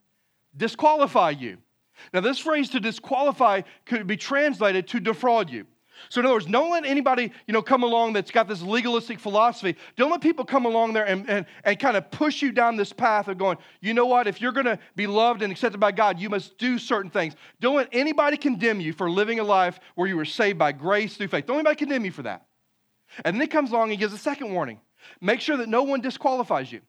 disqualify 0.56 1.30
you. 1.30 1.58
Now, 2.12 2.20
this 2.20 2.38
phrase 2.38 2.70
to 2.70 2.80
disqualify 2.80 3.62
could 3.86 4.06
be 4.06 4.16
translated 4.16 4.88
to 4.88 5.00
defraud 5.00 5.50
you. 5.50 5.66
So 6.08 6.20
in 6.20 6.26
other 6.26 6.34
words, 6.34 6.46
don't 6.46 6.70
let 6.70 6.84
anybody, 6.84 7.32
you 7.46 7.52
know, 7.52 7.62
come 7.62 7.82
along 7.82 8.14
that's 8.14 8.30
got 8.30 8.48
this 8.48 8.62
legalistic 8.62 9.18
philosophy. 9.18 9.76
Don't 9.96 10.10
let 10.10 10.20
people 10.20 10.44
come 10.44 10.66
along 10.66 10.92
there 10.92 11.04
and, 11.04 11.28
and, 11.28 11.46
and 11.64 11.78
kind 11.78 11.96
of 11.96 12.10
push 12.10 12.42
you 12.42 12.52
down 12.52 12.76
this 12.76 12.92
path 12.92 13.28
of 13.28 13.38
going, 13.38 13.59
you 13.80 13.94
know 13.94 14.07
what, 14.07 14.26
if 14.26 14.40
you're 14.40 14.52
going 14.52 14.66
to 14.66 14.78
be 14.96 15.07
loved 15.07 15.42
and 15.42 15.52
accepted 15.52 15.78
by 15.78 15.92
God, 15.92 16.18
you 16.18 16.28
must 16.28 16.59
do 16.59 16.78
certain 16.78 17.11
things. 17.11 17.35
Don't 17.61 17.76
let 17.76 17.88
anybody 17.92 18.37
condemn 18.37 18.80
you 18.80 18.92
for 18.92 19.11
living 19.11 19.40
a 19.40 19.44
life 19.44 19.78
where 19.94 20.09
you 20.09 20.16
were 20.16 20.24
saved 20.24 20.59
by 20.59 20.72
grace 20.72 21.16
through 21.16 21.28
faith. 21.28 21.46
Don't 21.46 21.57
anybody 21.57 21.76
condemn 21.76 22.04
you 22.04 22.12
for 22.12 22.22
that. 22.22 22.46
And 23.24 23.37
then 23.37 23.40
he 23.40 23.46
comes 23.46 23.70
along 23.70 23.90
and 23.90 23.98
gives 23.98 24.12
a 24.12 24.18
second 24.18 24.52
warning. 24.52 24.80
Make 25.20 25.40
sure 25.40 25.57
that 25.57 25.68
no 25.68 25.83
one 25.83 26.00
disqualifies 26.00 26.72
you. 26.72 26.80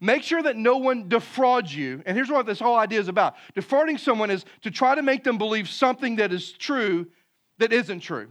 Make 0.00 0.22
sure 0.22 0.42
that 0.42 0.56
no 0.56 0.76
one 0.76 1.08
defrauds 1.08 1.74
you. 1.74 2.02
And 2.06 2.16
here's 2.16 2.30
what 2.30 2.46
this 2.46 2.58
whole 2.58 2.76
idea 2.76 3.00
is 3.00 3.08
about 3.08 3.36
defrauding 3.54 3.98
someone 3.98 4.30
is 4.30 4.44
to 4.62 4.70
try 4.70 4.94
to 4.94 5.02
make 5.02 5.24
them 5.24 5.38
believe 5.38 5.68
something 5.68 6.16
that 6.16 6.32
is 6.32 6.52
true 6.52 7.06
that 7.58 7.72
isn't 7.72 8.00
true. 8.00 8.28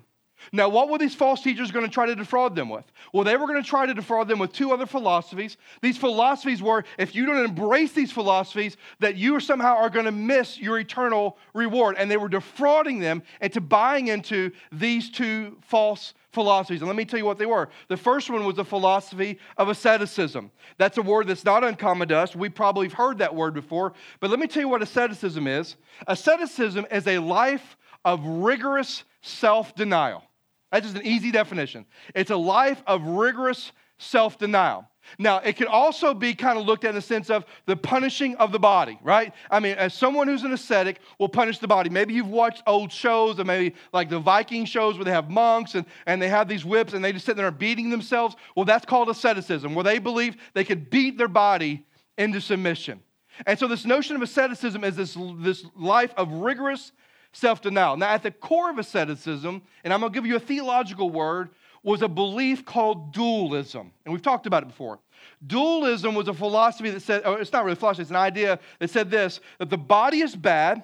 Now, 0.51 0.69
what 0.69 0.89
were 0.89 0.97
these 0.97 1.15
false 1.15 1.41
teachers 1.41 1.71
going 1.71 1.85
to 1.85 1.91
try 1.91 2.05
to 2.05 2.15
defraud 2.15 2.55
them 2.55 2.69
with? 2.69 2.85
Well, 3.13 3.23
they 3.23 3.37
were 3.37 3.47
going 3.47 3.61
to 3.61 3.67
try 3.67 3.85
to 3.85 3.93
defraud 3.93 4.27
them 4.27 4.39
with 4.39 4.53
two 4.53 4.71
other 4.71 4.85
philosophies. 4.85 5.57
These 5.81 5.97
philosophies 5.97 6.61
were 6.61 6.83
if 6.97 7.15
you 7.15 7.25
don't 7.25 7.43
embrace 7.43 7.93
these 7.93 8.11
philosophies, 8.11 8.77
that 8.99 9.15
you 9.15 9.39
somehow 9.39 9.75
are 9.75 9.89
going 9.89 10.05
to 10.05 10.11
miss 10.11 10.59
your 10.59 10.79
eternal 10.79 11.37
reward. 11.53 11.95
And 11.97 12.09
they 12.09 12.17
were 12.17 12.29
defrauding 12.29 12.99
them 12.99 13.23
into 13.41 13.61
buying 13.61 14.07
into 14.07 14.51
these 14.71 15.09
two 15.09 15.57
false 15.61 16.13
philosophies. 16.31 16.81
And 16.81 16.87
let 16.87 16.97
me 16.97 17.05
tell 17.05 17.17
you 17.17 17.25
what 17.25 17.37
they 17.37 17.45
were. 17.45 17.69
The 17.87 17.97
first 17.97 18.29
one 18.29 18.45
was 18.45 18.57
the 18.57 18.65
philosophy 18.65 19.39
of 19.57 19.69
asceticism. 19.69 20.51
That's 20.77 20.97
a 20.97 21.01
word 21.01 21.27
that's 21.27 21.45
not 21.45 21.63
uncommon 21.63 22.09
to 22.09 22.17
us. 22.17 22.35
We 22.35 22.49
probably 22.49 22.87
have 22.87 22.93
heard 22.93 23.17
that 23.19 23.33
word 23.33 23.53
before. 23.53 23.93
But 24.19 24.29
let 24.29 24.39
me 24.39 24.47
tell 24.47 24.61
you 24.61 24.69
what 24.69 24.81
asceticism 24.81 25.47
is. 25.47 25.77
Asceticism 26.07 26.85
is 26.91 27.07
a 27.07 27.17
life 27.19 27.77
of 28.05 28.25
rigorous 28.25 29.03
self 29.21 29.75
denial. 29.75 30.23
That's 30.71 30.85
just 30.85 30.97
an 30.97 31.05
easy 31.05 31.31
definition. 31.31 31.85
It's 32.13 32.31
a 32.31 32.37
life 32.37 32.81
of 32.87 33.01
rigorous 33.03 33.71
self 33.97 34.37
denial. 34.37 34.87
Now, 35.19 35.37
it 35.37 35.53
could 35.53 35.67
also 35.67 36.13
be 36.13 36.33
kind 36.33 36.57
of 36.57 36.65
looked 36.65 36.83
at 36.83 36.89
in 36.89 36.95
the 36.95 37.01
sense 37.01 37.29
of 37.29 37.45
the 37.65 37.75
punishing 37.75 38.35
of 38.37 38.51
the 38.51 38.59
body, 38.59 38.97
right? 39.03 39.33
I 39.51 39.59
mean, 39.59 39.75
as 39.77 39.93
someone 39.93 40.27
who's 40.27 40.43
an 40.43 40.51
ascetic 40.51 40.99
will 41.19 41.29
punish 41.29 41.59
the 41.59 41.67
body. 41.67 41.89
Maybe 41.89 42.13
you've 42.13 42.27
watched 42.27 42.63
old 42.65 42.91
shows, 42.91 43.39
or 43.39 43.43
maybe 43.43 43.75
like 43.93 44.09
the 44.09 44.19
Viking 44.19 44.65
shows 44.65 44.95
where 44.95 45.05
they 45.05 45.11
have 45.11 45.29
monks 45.29 45.75
and, 45.75 45.85
and 46.07 46.21
they 46.21 46.27
have 46.27 46.47
these 46.47 46.65
whips 46.65 46.93
and 46.93 47.05
they 47.05 47.13
just 47.13 47.25
sit 47.25 47.37
there 47.37 47.49
beating 47.51 47.89
themselves. 47.89 48.35
Well, 48.55 48.65
that's 48.65 48.85
called 48.85 49.09
asceticism, 49.09 49.75
where 49.75 49.83
they 49.83 49.99
believe 49.99 50.37
they 50.53 50.63
could 50.63 50.89
beat 50.89 51.17
their 51.17 51.27
body 51.27 51.85
into 52.17 52.41
submission. 52.41 53.01
And 53.45 53.59
so, 53.59 53.67
this 53.67 53.85
notion 53.85 54.15
of 54.15 54.21
asceticism 54.21 54.83
is 54.83 54.95
this, 54.95 55.17
this 55.37 55.65
life 55.75 56.13
of 56.17 56.31
rigorous 56.31 56.91
self 57.35 57.61
denial. 57.61 57.97
Now, 57.97 58.09
at 58.09 58.23
the 58.23 58.31
core 58.31 58.69
of 58.69 58.79
asceticism, 58.79 59.61
and 59.83 59.93
I'm 59.93 59.99
going 59.99 60.11
to 60.11 60.17
give 60.17 60.25
you 60.25 60.35
a 60.35 60.39
theological 60.39 61.09
word, 61.09 61.49
was 61.83 62.01
a 62.01 62.07
belief 62.07 62.65
called 62.65 63.13
dualism. 63.13 63.91
And 64.05 64.13
we've 64.13 64.21
talked 64.21 64.47
about 64.47 64.63
it 64.63 64.67
before. 64.67 64.99
Dualism 65.45 66.15
was 66.15 66.27
a 66.27 66.33
philosophy 66.33 66.89
that 66.89 67.01
said, 67.01 67.21
oh, 67.25 67.33
it's 67.33 67.51
not 67.51 67.63
really 67.63 67.73
a 67.73 67.75
philosophy, 67.75 68.01
it's 68.01 68.09
an 68.09 68.15
idea 68.15 68.59
that 68.79 68.89
said 68.89 69.11
this 69.11 69.39
that 69.59 69.69
the 69.69 69.77
body 69.77 70.21
is 70.21 70.35
bad 70.35 70.83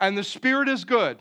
and 0.00 0.16
the 0.16 0.24
spirit 0.24 0.68
is 0.68 0.84
good. 0.84 1.18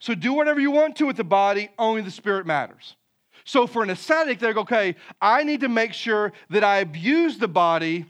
So 0.00 0.14
do 0.14 0.32
whatever 0.32 0.60
you 0.60 0.70
want 0.70 0.96
to 0.96 1.06
with 1.06 1.16
the 1.16 1.24
body, 1.24 1.70
only 1.78 2.02
the 2.02 2.10
spirit 2.10 2.46
matters. 2.46 2.96
So 3.44 3.66
for 3.66 3.82
an 3.82 3.90
ascetic, 3.90 4.38
they're 4.38 4.50
like, 4.50 4.62
okay, 4.62 4.96
I 5.20 5.44
need 5.44 5.60
to 5.60 5.68
make 5.68 5.92
sure 5.92 6.32
that 6.50 6.64
I 6.64 6.78
abuse 6.78 7.38
the 7.38 7.48
body 7.48 8.06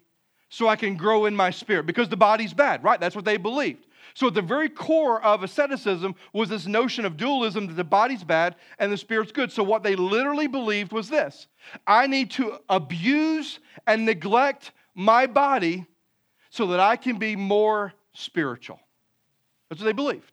so 0.48 0.66
I 0.66 0.76
can 0.76 0.96
grow 0.96 1.26
in 1.26 1.36
my 1.36 1.50
spirit 1.50 1.86
because 1.86 2.08
the 2.08 2.16
body's 2.16 2.54
bad, 2.54 2.82
right? 2.82 2.98
That's 2.98 3.14
what 3.14 3.24
they 3.24 3.36
believed. 3.36 3.86
So, 4.18 4.26
at 4.26 4.34
the 4.34 4.42
very 4.42 4.68
core 4.68 5.22
of 5.22 5.44
asceticism 5.44 6.16
was 6.32 6.48
this 6.48 6.66
notion 6.66 7.04
of 7.04 7.16
dualism 7.16 7.68
that 7.68 7.74
the 7.74 7.84
body's 7.84 8.24
bad 8.24 8.56
and 8.80 8.90
the 8.90 8.96
spirit's 8.96 9.30
good. 9.30 9.52
So, 9.52 9.62
what 9.62 9.84
they 9.84 9.94
literally 9.94 10.48
believed 10.48 10.90
was 10.90 11.08
this 11.08 11.46
I 11.86 12.08
need 12.08 12.32
to 12.32 12.58
abuse 12.68 13.60
and 13.86 14.04
neglect 14.04 14.72
my 14.96 15.28
body 15.28 15.86
so 16.50 16.66
that 16.66 16.80
I 16.80 16.96
can 16.96 17.20
be 17.20 17.36
more 17.36 17.92
spiritual. 18.12 18.80
That's 19.70 19.80
what 19.80 19.86
they 19.86 19.92
believed. 19.92 20.32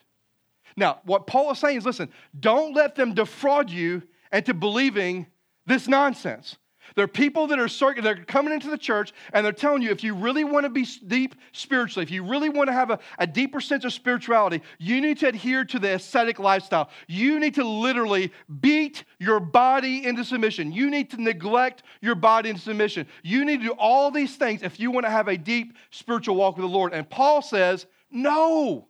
Now, 0.76 1.02
what 1.04 1.28
Paul 1.28 1.52
is 1.52 1.60
saying 1.60 1.78
is 1.78 1.86
listen, 1.86 2.10
don't 2.40 2.74
let 2.74 2.96
them 2.96 3.14
defraud 3.14 3.70
you 3.70 4.02
into 4.34 4.56
believing 4.56 5.28
this 5.68 5.88
nonsense. 5.88 6.58
There 6.96 7.04
are 7.04 7.10
people 7.10 7.48
that 7.48 7.60
are 7.60 8.02
they're 8.02 8.24
coming 8.24 8.54
into 8.54 8.70
the 8.70 8.78
church 8.78 9.14
and 9.34 9.46
they're 9.46 9.54
telling 9.54 9.82
you 9.82 9.92
if 9.92 10.04
you 10.04 10.16
really 10.16 10.46
want 10.46 10.64
to 10.64 10.70
be 10.70 10.86
deep 11.08 11.36
spiritually, 11.52 12.04
if 12.04 12.10
you 12.10 12.24
really 12.24 12.48
want 12.48 12.68
to 12.68 12.74
have 12.74 12.90
a, 12.90 13.00
a 13.20 13.28
deeper 13.28 13.60
sense 13.60 13.84
of 13.84 13.92
spirituality, 13.92 14.62
you 14.80 15.02
need 15.02 15.20
to 15.20 15.28
adhere 15.28 15.66
to 15.66 15.78
the 15.78 15.96
ascetic 15.96 16.40
lifestyle. 16.40 16.90
You 17.08 17.40
need 17.40 17.56
to 17.56 17.66
literally 17.66 18.32
beat 18.62 19.04
your 19.20 19.42
body 19.42 20.06
into 20.06 20.24
submission. 20.24 20.72
You 20.72 20.90
need 20.90 21.12
to 21.12 21.22
neglect 21.22 21.84
your 22.02 22.16
body 22.16 22.50
into 22.50 22.62
submission. 22.62 23.08
You 23.24 23.44
need 23.44 23.58
to 23.58 23.68
do 23.68 23.76
all 23.78 24.10
these 24.10 24.38
things 24.38 24.64
if 24.64 24.80
you 24.80 24.90
want 24.90 25.06
to 25.06 25.12
have 25.12 25.28
a 25.28 25.38
deep 25.38 25.76
spiritual 25.92 26.36
walk 26.36 26.56
with 26.56 26.64
the 26.64 26.70
Lord. 26.70 26.94
And 26.94 27.10
Paul 27.10 27.42
says, 27.42 27.86
no, 28.10 28.88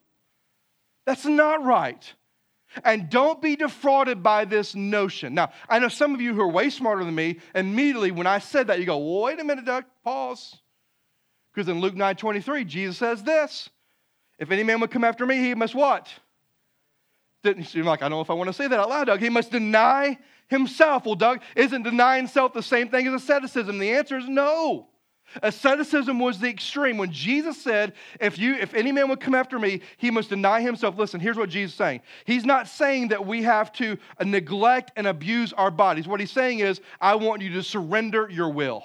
that's 1.05 1.25
not 1.25 1.63
right. 1.63 2.13
And 2.83 3.09
don't 3.09 3.41
be 3.41 3.55
defrauded 3.55 4.21
by 4.21 4.45
this 4.45 4.75
notion. 4.75 5.33
Now, 5.33 5.51
I 5.69 5.79
know 5.79 5.87
some 5.87 6.13
of 6.13 6.21
you 6.21 6.33
who 6.33 6.41
are 6.41 6.47
way 6.47 6.69
smarter 6.69 7.03
than 7.03 7.15
me, 7.15 7.39
immediately 7.53 8.11
when 8.11 8.27
I 8.27 8.39
said 8.39 8.67
that, 8.67 8.79
you 8.79 8.85
go, 8.85 9.21
wait 9.21 9.39
a 9.39 9.43
minute, 9.43 9.65
Doug, 9.65 9.85
pause. 10.03 10.57
Because 11.53 11.69
in 11.69 11.79
Luke 11.79 11.95
9 11.95 12.15
23, 12.15 12.65
Jesus 12.65 12.97
says 12.97 13.23
this 13.23 13.69
If 14.39 14.51
any 14.51 14.63
man 14.63 14.81
would 14.81 14.91
come 14.91 15.03
after 15.03 15.25
me, 15.25 15.37
he 15.37 15.55
must 15.55 15.73
what? 15.73 16.09
Didn't 17.43 17.65
seem 17.65 17.85
like 17.85 18.01
I 18.01 18.09
don't 18.09 18.17
know 18.17 18.21
if 18.21 18.29
I 18.29 18.33
want 18.33 18.47
to 18.47 18.53
say 18.53 18.67
that 18.67 18.79
out 18.79 18.89
loud, 18.89 19.05
Doug. 19.05 19.19
He 19.19 19.29
must 19.29 19.51
deny 19.51 20.17
himself. 20.47 21.05
Well, 21.05 21.15
Doug, 21.15 21.41
isn't 21.55 21.83
denying 21.83 22.27
self 22.27 22.53
the 22.53 22.63
same 22.63 22.89
thing 22.89 23.07
as 23.07 23.13
asceticism? 23.13 23.77
The 23.77 23.91
answer 23.91 24.17
is 24.17 24.27
no. 24.27 24.87
Asceticism 25.41 26.19
was 26.19 26.39
the 26.39 26.49
extreme. 26.49 26.97
When 26.97 27.11
Jesus 27.11 27.61
said, 27.61 27.93
if, 28.19 28.37
you, 28.37 28.55
if 28.55 28.73
any 28.73 28.91
man 28.91 29.09
would 29.09 29.19
come 29.19 29.35
after 29.35 29.59
me, 29.59 29.81
he 29.97 30.11
must 30.11 30.29
deny 30.29 30.61
himself. 30.61 30.97
Listen, 30.97 31.19
here's 31.19 31.37
what 31.37 31.49
Jesus 31.49 31.73
is 31.73 31.77
saying. 31.77 32.01
He's 32.25 32.45
not 32.45 32.67
saying 32.67 33.09
that 33.09 33.25
we 33.25 33.43
have 33.43 33.73
to 33.73 33.97
uh, 34.19 34.23
neglect 34.23 34.91
and 34.95 35.07
abuse 35.07 35.51
our 35.53 35.71
bodies. 35.71 36.07
What 36.07 36.19
he's 36.19 36.31
saying 36.31 36.59
is, 36.59 36.81
I 37.01 37.15
want 37.15 37.41
you 37.41 37.53
to 37.53 37.63
surrender 37.63 38.29
your 38.29 38.49
will. 38.49 38.83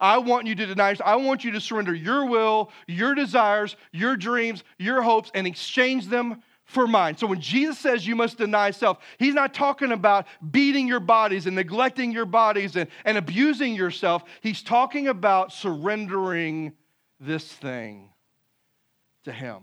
I 0.00 0.18
want 0.18 0.46
you 0.46 0.54
to 0.54 0.66
deny, 0.66 0.94
I 1.04 1.16
want 1.16 1.42
you 1.42 1.50
to 1.52 1.60
surrender 1.60 1.94
your 1.94 2.26
will, 2.26 2.70
your 2.86 3.14
desires, 3.14 3.74
your 3.92 4.16
dreams, 4.16 4.62
your 4.78 5.02
hopes, 5.02 5.30
and 5.34 5.46
exchange 5.46 6.06
them 6.06 6.42
for 6.68 6.86
mine. 6.86 7.16
So 7.16 7.26
when 7.26 7.40
Jesus 7.40 7.78
says 7.78 8.06
you 8.06 8.14
must 8.14 8.36
deny 8.36 8.70
self, 8.70 8.98
he's 9.18 9.34
not 9.34 9.54
talking 9.54 9.90
about 9.90 10.26
beating 10.50 10.86
your 10.86 11.00
bodies 11.00 11.46
and 11.46 11.56
neglecting 11.56 12.12
your 12.12 12.26
bodies 12.26 12.76
and, 12.76 12.88
and 13.06 13.16
abusing 13.16 13.74
yourself. 13.74 14.22
He's 14.42 14.62
talking 14.62 15.08
about 15.08 15.50
surrendering 15.50 16.74
this 17.18 17.50
thing 17.50 18.10
to 19.24 19.32
him. 19.32 19.62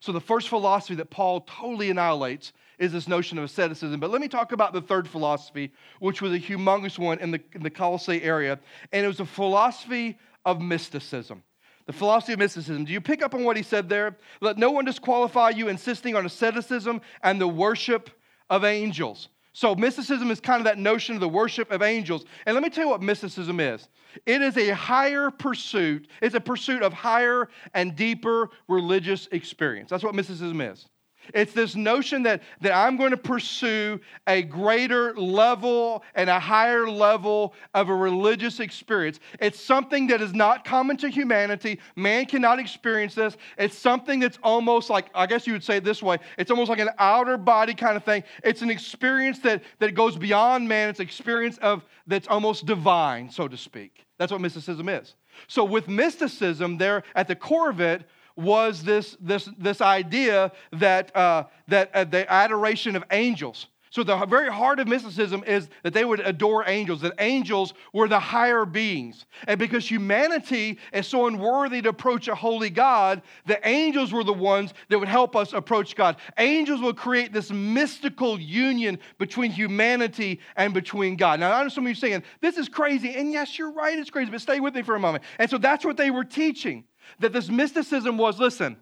So 0.00 0.12
the 0.12 0.20
first 0.20 0.50
philosophy 0.50 0.96
that 0.96 1.08
Paul 1.08 1.40
totally 1.40 1.88
annihilates 1.88 2.52
is 2.78 2.92
this 2.92 3.08
notion 3.08 3.38
of 3.38 3.44
asceticism. 3.44 3.98
But 3.98 4.10
let 4.10 4.20
me 4.20 4.28
talk 4.28 4.52
about 4.52 4.74
the 4.74 4.82
third 4.82 5.08
philosophy, 5.08 5.72
which 6.00 6.20
was 6.20 6.32
a 6.32 6.38
humongous 6.38 6.98
one 6.98 7.18
in 7.20 7.30
the, 7.30 7.40
in 7.54 7.62
the 7.62 7.70
Colossae 7.70 8.22
area, 8.22 8.58
and 8.92 9.04
it 9.04 9.08
was 9.08 9.20
a 9.20 9.24
philosophy 9.24 10.18
of 10.44 10.60
mysticism. 10.60 11.42
The 11.86 11.92
philosophy 11.92 12.32
of 12.32 12.38
mysticism. 12.38 12.84
Do 12.84 12.92
you 12.92 13.00
pick 13.00 13.22
up 13.22 13.34
on 13.34 13.44
what 13.44 13.56
he 13.56 13.62
said 13.62 13.88
there? 13.88 14.16
Let 14.40 14.56
no 14.56 14.70
one 14.70 14.84
disqualify 14.84 15.50
you 15.50 15.68
insisting 15.68 16.16
on 16.16 16.24
asceticism 16.24 17.00
and 17.22 17.40
the 17.40 17.48
worship 17.48 18.10
of 18.48 18.64
angels. 18.64 19.28
So, 19.52 19.74
mysticism 19.74 20.30
is 20.30 20.40
kind 20.40 20.60
of 20.60 20.64
that 20.64 20.78
notion 20.78 21.14
of 21.14 21.20
the 21.20 21.28
worship 21.28 21.70
of 21.70 21.80
angels. 21.80 22.24
And 22.44 22.54
let 22.54 22.62
me 22.62 22.70
tell 22.70 22.84
you 22.84 22.90
what 22.90 23.02
mysticism 23.02 23.60
is 23.60 23.88
it 24.26 24.42
is 24.42 24.56
a 24.56 24.70
higher 24.70 25.30
pursuit, 25.30 26.08
it's 26.22 26.34
a 26.34 26.40
pursuit 26.40 26.82
of 26.82 26.92
higher 26.92 27.48
and 27.72 27.94
deeper 27.94 28.50
religious 28.68 29.28
experience. 29.30 29.90
That's 29.90 30.04
what 30.04 30.14
mysticism 30.14 30.60
is. 30.60 30.86
It's 31.32 31.52
this 31.52 31.74
notion 31.74 32.22
that, 32.24 32.42
that 32.60 32.72
I'm 32.72 32.96
going 32.96 33.12
to 33.12 33.16
pursue 33.16 34.00
a 34.26 34.42
greater 34.42 35.14
level 35.14 36.02
and 36.14 36.28
a 36.28 36.38
higher 36.38 36.88
level 36.88 37.54
of 37.72 37.88
a 37.88 37.94
religious 37.94 38.60
experience. 38.60 39.20
It's 39.40 39.60
something 39.60 40.08
that 40.08 40.20
is 40.20 40.34
not 40.34 40.64
common 40.64 40.96
to 40.98 41.08
humanity. 41.08 41.78
Man 41.96 42.26
cannot 42.26 42.58
experience 42.58 43.14
this. 43.14 43.36
It's 43.56 43.78
something 43.78 44.20
that's 44.20 44.38
almost 44.42 44.90
like, 44.90 45.06
I 45.14 45.26
guess 45.26 45.46
you 45.46 45.52
would 45.52 45.64
say 45.64 45.78
it 45.78 45.84
this 45.84 46.02
way 46.02 46.18
it's 46.36 46.50
almost 46.50 46.68
like 46.68 46.80
an 46.80 46.90
outer 46.98 47.36
body 47.36 47.74
kind 47.74 47.96
of 47.96 48.04
thing. 48.04 48.24
It's 48.42 48.62
an 48.62 48.70
experience 48.70 49.38
that, 49.40 49.62
that 49.78 49.94
goes 49.94 50.16
beyond 50.16 50.68
man. 50.68 50.88
It's 50.88 51.00
an 51.00 51.06
experience 51.06 51.58
of 51.58 51.84
that's 52.06 52.28
almost 52.28 52.66
divine, 52.66 53.30
so 53.30 53.48
to 53.48 53.56
speak. 53.56 54.04
That's 54.18 54.30
what 54.30 54.40
mysticism 54.40 54.88
is. 54.88 55.14
So, 55.48 55.64
with 55.64 55.88
mysticism, 55.88 56.78
there 56.78 57.02
at 57.14 57.26
the 57.26 57.34
core 57.34 57.70
of 57.70 57.80
it 57.80 58.04
was 58.36 58.82
this, 58.82 59.16
this, 59.20 59.48
this 59.58 59.80
idea 59.80 60.52
that, 60.72 61.14
uh, 61.16 61.44
that 61.68 61.90
uh, 61.94 62.04
the 62.04 62.30
adoration 62.32 62.96
of 62.96 63.04
angels. 63.10 63.66
So, 63.94 64.02
the 64.02 64.26
very 64.26 64.50
heart 64.50 64.80
of 64.80 64.88
mysticism 64.88 65.44
is 65.46 65.68
that 65.84 65.94
they 65.94 66.04
would 66.04 66.18
adore 66.18 66.68
angels, 66.68 67.02
that 67.02 67.12
angels 67.20 67.74
were 67.92 68.08
the 68.08 68.18
higher 68.18 68.64
beings. 68.64 69.24
And 69.46 69.56
because 69.56 69.88
humanity 69.88 70.78
is 70.92 71.06
so 71.06 71.28
unworthy 71.28 71.80
to 71.82 71.90
approach 71.90 72.26
a 72.26 72.34
holy 72.34 72.70
God, 72.70 73.22
the 73.46 73.64
angels 73.64 74.12
were 74.12 74.24
the 74.24 74.32
ones 74.32 74.74
that 74.88 74.98
would 74.98 75.06
help 75.06 75.36
us 75.36 75.52
approach 75.52 75.94
God. 75.94 76.16
Angels 76.38 76.80
would 76.80 76.96
create 76.96 77.32
this 77.32 77.52
mystical 77.52 78.36
union 78.36 78.98
between 79.18 79.52
humanity 79.52 80.40
and 80.56 80.74
between 80.74 81.14
God. 81.14 81.38
Now, 81.38 81.52
I 81.52 81.62
know 81.62 81.68
some 81.68 81.84
of 81.84 81.88
you 81.88 81.94
saying, 81.94 82.24
this 82.40 82.58
is 82.58 82.68
crazy. 82.68 83.14
And 83.14 83.32
yes, 83.32 83.56
you're 83.56 83.70
right, 83.70 83.96
it's 83.96 84.10
crazy, 84.10 84.28
but 84.28 84.40
stay 84.40 84.58
with 84.58 84.74
me 84.74 84.82
for 84.82 84.96
a 84.96 85.00
moment. 85.00 85.22
And 85.38 85.48
so 85.48 85.56
that's 85.56 85.84
what 85.84 85.96
they 85.96 86.10
were 86.10 86.24
teaching. 86.24 86.82
That 87.20 87.32
this 87.32 87.48
mysticism 87.48 88.18
was 88.18 88.38
listen, 88.38 88.76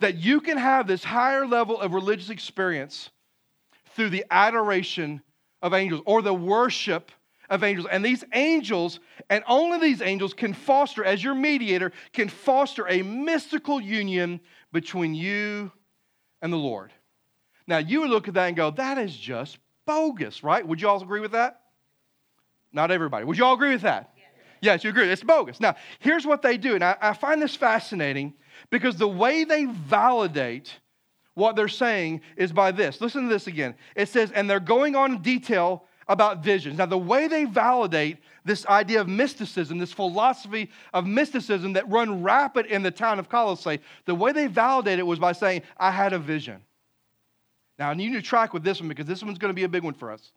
that 0.00 0.16
you 0.16 0.40
can 0.40 0.58
have 0.58 0.86
this 0.86 1.04
higher 1.04 1.46
level 1.46 1.80
of 1.80 1.92
religious 1.94 2.30
experience 2.30 3.10
through 3.94 4.10
the 4.10 4.24
adoration 4.30 5.22
of 5.62 5.74
angels 5.74 6.02
or 6.06 6.22
the 6.22 6.34
worship 6.34 7.10
of 7.50 7.64
angels. 7.64 7.88
And 7.90 8.04
these 8.04 8.24
angels, 8.32 9.00
and 9.30 9.42
only 9.46 9.78
these 9.78 10.02
angels, 10.02 10.34
can 10.34 10.52
foster, 10.52 11.04
as 11.04 11.22
your 11.22 11.34
mediator, 11.34 11.92
can 12.12 12.28
foster 12.28 12.86
a 12.88 13.02
mystical 13.02 13.80
union 13.80 14.40
between 14.72 15.14
you 15.14 15.72
and 16.42 16.52
the 16.52 16.58
Lord. 16.58 16.92
Now, 17.66 17.78
you 17.78 18.00
would 18.00 18.10
look 18.10 18.28
at 18.28 18.34
that 18.34 18.46
and 18.46 18.56
go, 18.56 18.70
that 18.72 18.98
is 18.98 19.16
just 19.16 19.58
bogus, 19.86 20.42
right? 20.42 20.66
Would 20.66 20.80
you 20.80 20.88
all 20.88 21.02
agree 21.02 21.20
with 21.20 21.32
that? 21.32 21.60
Not 22.72 22.90
everybody. 22.90 23.24
Would 23.24 23.38
you 23.38 23.44
all 23.44 23.54
agree 23.54 23.72
with 23.72 23.82
that? 23.82 24.12
Yes, 24.60 24.84
you 24.84 24.90
agree. 24.90 25.08
It's 25.08 25.22
bogus. 25.22 25.60
Now, 25.60 25.76
here's 26.00 26.26
what 26.26 26.42
they 26.42 26.56
do. 26.56 26.74
And 26.74 26.84
I, 26.84 26.96
I 27.00 27.12
find 27.12 27.40
this 27.40 27.56
fascinating 27.56 28.34
because 28.70 28.96
the 28.96 29.08
way 29.08 29.44
they 29.44 29.64
validate 29.66 30.74
what 31.34 31.54
they're 31.54 31.68
saying 31.68 32.20
is 32.36 32.52
by 32.52 32.72
this. 32.72 33.00
Listen 33.00 33.24
to 33.24 33.28
this 33.28 33.46
again. 33.46 33.74
It 33.94 34.08
says, 34.08 34.32
and 34.32 34.50
they're 34.50 34.60
going 34.60 34.96
on 34.96 35.12
in 35.12 35.22
detail 35.22 35.84
about 36.08 36.42
visions. 36.42 36.78
Now, 36.78 36.86
the 36.86 36.98
way 36.98 37.28
they 37.28 37.44
validate 37.44 38.18
this 38.44 38.66
idea 38.66 39.00
of 39.00 39.08
mysticism, 39.08 39.78
this 39.78 39.92
philosophy 39.92 40.70
of 40.92 41.06
mysticism 41.06 41.74
that 41.74 41.88
run 41.88 42.22
rapid 42.22 42.66
in 42.66 42.82
the 42.82 42.90
town 42.90 43.18
of 43.18 43.28
Colossae, 43.28 43.78
the 44.06 44.14
way 44.14 44.32
they 44.32 44.46
validate 44.46 44.98
it 44.98 45.06
was 45.06 45.18
by 45.18 45.32
saying, 45.32 45.62
I 45.76 45.90
had 45.90 46.12
a 46.12 46.18
vision. 46.18 46.62
Now, 47.78 47.90
you 47.90 47.96
need 48.10 48.14
to 48.14 48.22
track 48.22 48.52
with 48.52 48.64
this 48.64 48.80
one 48.80 48.88
because 48.88 49.06
this 49.06 49.22
one's 49.22 49.38
going 49.38 49.50
to 49.50 49.54
be 49.54 49.64
a 49.64 49.68
big 49.68 49.84
one 49.84 49.94
for 49.94 50.10
us. 50.10 50.32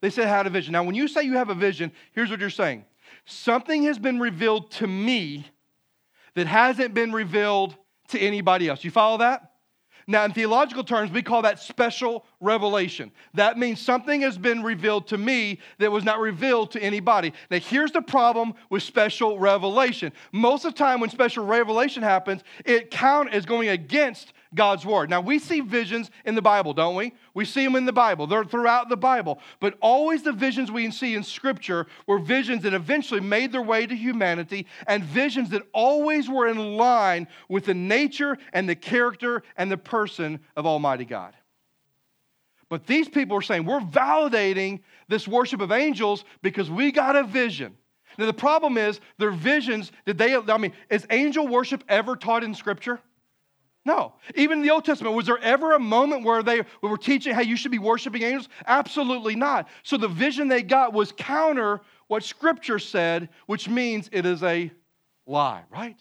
They 0.00 0.10
said, 0.10 0.26
I 0.26 0.36
had 0.36 0.46
a 0.46 0.50
vision. 0.50 0.72
Now, 0.72 0.82
when 0.82 0.94
you 0.94 1.06
say 1.06 1.22
you 1.22 1.34
have 1.34 1.50
a 1.50 1.54
vision, 1.54 1.92
here's 2.12 2.30
what 2.30 2.40
you're 2.40 2.50
saying 2.50 2.84
something 3.24 3.84
has 3.84 3.98
been 3.98 4.20
revealed 4.20 4.70
to 4.72 4.86
me 4.86 5.46
that 6.34 6.46
hasn't 6.46 6.94
been 6.94 7.12
revealed 7.12 7.76
to 8.08 8.18
anybody 8.18 8.68
else. 8.68 8.84
You 8.84 8.90
follow 8.90 9.18
that? 9.18 9.50
Now, 10.06 10.24
in 10.24 10.32
theological 10.32 10.82
terms, 10.82 11.12
we 11.12 11.22
call 11.22 11.42
that 11.42 11.60
special 11.60 12.26
revelation. 12.40 13.12
That 13.34 13.58
means 13.58 13.80
something 13.80 14.22
has 14.22 14.36
been 14.36 14.62
revealed 14.62 15.06
to 15.08 15.18
me 15.18 15.60
that 15.78 15.92
was 15.92 16.02
not 16.02 16.18
revealed 16.18 16.72
to 16.72 16.82
anybody. 16.82 17.32
Now, 17.48 17.60
here's 17.60 17.92
the 17.92 18.02
problem 18.02 18.54
with 18.70 18.82
special 18.82 19.38
revelation. 19.38 20.12
Most 20.32 20.64
of 20.64 20.74
the 20.74 20.78
time, 20.78 20.98
when 20.98 21.10
special 21.10 21.44
revelation 21.44 22.02
happens, 22.02 22.42
it 22.64 22.90
count 22.90 23.32
is 23.32 23.46
going 23.46 23.68
against 23.68 24.32
God's 24.54 24.84
word. 24.84 25.10
Now, 25.10 25.20
we 25.20 25.38
see 25.38 25.60
visions 25.60 26.10
in 26.24 26.34
the 26.34 26.42
Bible, 26.42 26.72
don't 26.72 26.96
we? 26.96 27.12
We 27.34 27.44
see 27.44 27.64
them 27.64 27.76
in 27.76 27.84
the 27.84 27.92
Bible. 27.92 28.26
They're 28.26 28.44
throughout 28.44 28.88
the 28.88 28.96
Bible. 28.96 29.38
But 29.60 29.78
always 29.80 30.22
the 30.22 30.32
visions 30.32 30.72
we 30.72 30.90
see 30.90 31.14
in 31.14 31.22
Scripture 31.22 31.86
were 32.06 32.18
visions 32.18 32.62
that 32.64 32.74
eventually 32.74 33.20
made 33.20 33.52
their 33.52 33.62
way 33.62 33.86
to 33.86 33.94
humanity 33.94 34.66
and 34.88 35.04
visions 35.04 35.50
that 35.50 35.62
always 35.72 36.28
were 36.28 36.48
in 36.48 36.76
line 36.76 37.28
with 37.48 37.66
the 37.66 37.74
nature 37.74 38.36
and 38.52 38.68
the 38.68 38.74
character 38.74 39.42
and 39.56 39.70
the 39.70 39.78
person 39.78 40.40
of 40.56 40.66
Almighty 40.66 41.04
God. 41.04 41.36
But 42.68 42.86
these 42.86 43.08
people 43.08 43.36
are 43.36 43.42
saying 43.42 43.64
we're 43.64 43.80
validating 43.80 44.80
this 45.08 45.28
worship 45.28 45.60
of 45.60 45.70
angels 45.72 46.24
because 46.42 46.70
we 46.70 46.92
got 46.92 47.16
a 47.16 47.24
vision. 47.24 47.76
Now, 48.18 48.26
the 48.26 48.32
problem 48.32 48.76
is 48.76 49.00
their 49.18 49.30
visions, 49.30 49.92
did 50.06 50.18
they, 50.18 50.34
I 50.34 50.56
mean, 50.58 50.72
is 50.88 51.06
angel 51.10 51.46
worship 51.46 51.84
ever 51.88 52.16
taught 52.16 52.42
in 52.42 52.54
Scripture? 52.54 53.00
No. 53.84 54.14
Even 54.34 54.58
in 54.58 54.64
the 54.64 54.70
Old 54.70 54.84
Testament, 54.84 55.16
was 55.16 55.26
there 55.26 55.38
ever 55.38 55.72
a 55.72 55.78
moment 55.78 56.24
where 56.24 56.42
they 56.42 56.62
were 56.82 56.98
teaching 56.98 57.34
how 57.34 57.40
you 57.40 57.56
should 57.56 57.72
be 57.72 57.78
worshiping 57.78 58.22
angels? 58.22 58.48
Absolutely 58.66 59.34
not. 59.34 59.68
So 59.82 59.96
the 59.96 60.08
vision 60.08 60.48
they 60.48 60.62
got 60.62 60.92
was 60.92 61.12
counter 61.12 61.80
what 62.08 62.22
Scripture 62.22 62.78
said, 62.78 63.28
which 63.46 63.68
means 63.68 64.10
it 64.12 64.26
is 64.26 64.42
a 64.42 64.70
lie, 65.26 65.62
right? 65.70 65.96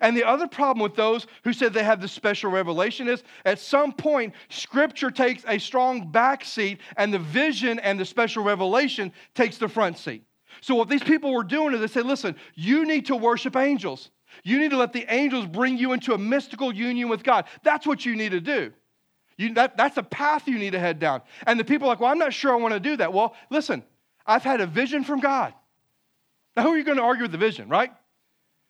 And 0.00 0.16
the 0.16 0.24
other 0.24 0.46
problem 0.46 0.82
with 0.82 0.94
those 0.94 1.26
who 1.44 1.52
said 1.52 1.72
they 1.72 1.84
have 1.84 2.00
this 2.00 2.12
special 2.12 2.50
revelation 2.50 3.08
is 3.08 3.22
at 3.44 3.58
some 3.58 3.92
point, 3.92 4.34
Scripture 4.48 5.10
takes 5.10 5.44
a 5.46 5.58
strong 5.58 6.10
back 6.10 6.44
seat, 6.44 6.80
and 6.96 7.12
the 7.12 7.18
vision 7.18 7.78
and 7.78 7.98
the 7.98 8.04
special 8.04 8.42
revelation 8.42 9.12
takes 9.34 9.58
the 9.58 9.68
front 9.68 9.98
seat. 9.98 10.24
So, 10.60 10.74
what 10.74 10.88
these 10.88 11.02
people 11.02 11.32
were 11.32 11.44
doing 11.44 11.74
is 11.74 11.80
they 11.80 11.86
said, 11.86 12.06
listen, 12.06 12.36
you 12.54 12.84
need 12.84 13.06
to 13.06 13.16
worship 13.16 13.56
angels. 13.56 14.10
You 14.44 14.58
need 14.58 14.70
to 14.70 14.76
let 14.76 14.92
the 14.92 15.04
angels 15.12 15.46
bring 15.46 15.78
you 15.78 15.92
into 15.92 16.14
a 16.14 16.18
mystical 16.18 16.72
union 16.72 17.08
with 17.08 17.22
God. 17.22 17.46
That's 17.62 17.86
what 17.86 18.04
you 18.04 18.16
need 18.16 18.32
to 18.32 18.40
do. 18.40 18.72
You, 19.36 19.54
that, 19.54 19.76
that's 19.76 19.96
a 19.96 20.02
path 20.02 20.46
you 20.46 20.58
need 20.58 20.72
to 20.72 20.78
head 20.78 20.98
down. 20.98 21.22
And 21.46 21.58
the 21.58 21.64
people 21.64 21.88
are 21.88 21.90
like, 21.90 22.00
well, 22.00 22.10
I'm 22.10 22.18
not 22.18 22.32
sure 22.32 22.52
I 22.52 22.56
want 22.56 22.74
to 22.74 22.80
do 22.80 22.96
that. 22.96 23.12
Well, 23.12 23.34
listen, 23.50 23.82
I've 24.26 24.42
had 24.42 24.60
a 24.60 24.66
vision 24.66 25.04
from 25.04 25.20
God. 25.20 25.54
Now, 26.56 26.64
who 26.64 26.70
are 26.70 26.78
you 26.78 26.84
going 26.84 26.98
to 26.98 27.02
argue 27.02 27.22
with 27.22 27.32
the 27.32 27.38
vision, 27.38 27.68
right? 27.68 27.90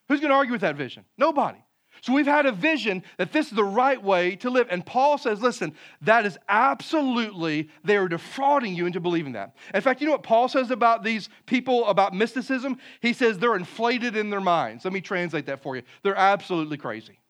Who's 0.08 0.20
going 0.20 0.30
to 0.30 0.36
argue 0.36 0.52
with 0.52 0.60
that 0.60 0.76
vision? 0.76 1.04
Nobody. 1.18 1.58
So 2.02 2.12
we've 2.12 2.26
had 2.26 2.46
a 2.46 2.52
vision 2.52 3.04
that 3.16 3.30
this 3.30 3.46
is 3.46 3.52
the 3.52 3.62
right 3.62 4.02
way 4.02 4.34
to 4.36 4.50
live. 4.50 4.66
And 4.70 4.84
Paul 4.84 5.18
says, 5.18 5.40
listen, 5.40 5.72
that 6.00 6.26
is 6.26 6.36
absolutely, 6.48 7.70
they 7.84 7.96
are 7.96 8.08
defrauding 8.08 8.74
you 8.74 8.86
into 8.86 8.98
believing 8.98 9.34
that. 9.34 9.54
In 9.72 9.80
fact, 9.80 10.00
you 10.00 10.06
know 10.06 10.12
what 10.12 10.24
Paul 10.24 10.48
says 10.48 10.72
about 10.72 11.04
these 11.04 11.28
people, 11.46 11.86
about 11.86 12.12
mysticism? 12.12 12.78
He 13.00 13.12
says 13.12 13.38
they're 13.38 13.54
inflated 13.54 14.16
in 14.16 14.30
their 14.30 14.40
minds. 14.40 14.84
Let 14.84 14.92
me 14.92 15.00
translate 15.00 15.46
that 15.46 15.62
for 15.62 15.76
you. 15.76 15.82
They're 16.02 16.16
absolutely 16.16 16.76
crazy. 16.76 17.20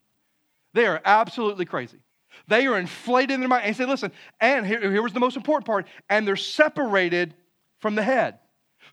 They 0.73 0.87
are 0.87 0.99
absolutely 1.05 1.65
crazy. 1.65 1.99
They 2.47 2.65
are 2.65 2.79
inflated 2.79 3.35
in 3.35 3.41
their 3.41 3.49
mind. 3.49 3.65
And 3.65 3.75
say, 3.77 3.85
listen, 3.85 4.11
and 4.41 4.65
here, 4.65 4.81
here 4.81 5.03
was 5.03 5.13
the 5.13 5.19
most 5.19 5.37
important 5.37 5.67
part, 5.67 5.85
and 6.09 6.27
they're 6.27 6.35
separated 6.35 7.35
from 7.77 7.93
the 7.93 8.01
head. 8.01 8.39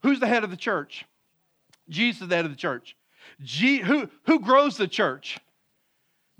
Who's 0.03 0.21
the 0.21 0.27
head 0.27 0.45
of 0.45 0.51
the 0.51 0.59
church? 0.59 1.07
Jesus 1.89 2.21
is 2.21 2.29
the 2.29 2.37
head 2.37 2.45
of 2.45 2.51
the 2.51 2.57
church. 2.59 2.97
G, 3.43 3.79
who, 3.79 4.11
who 4.27 4.41
grows 4.41 4.77
the 4.77 4.87
church? 4.87 5.39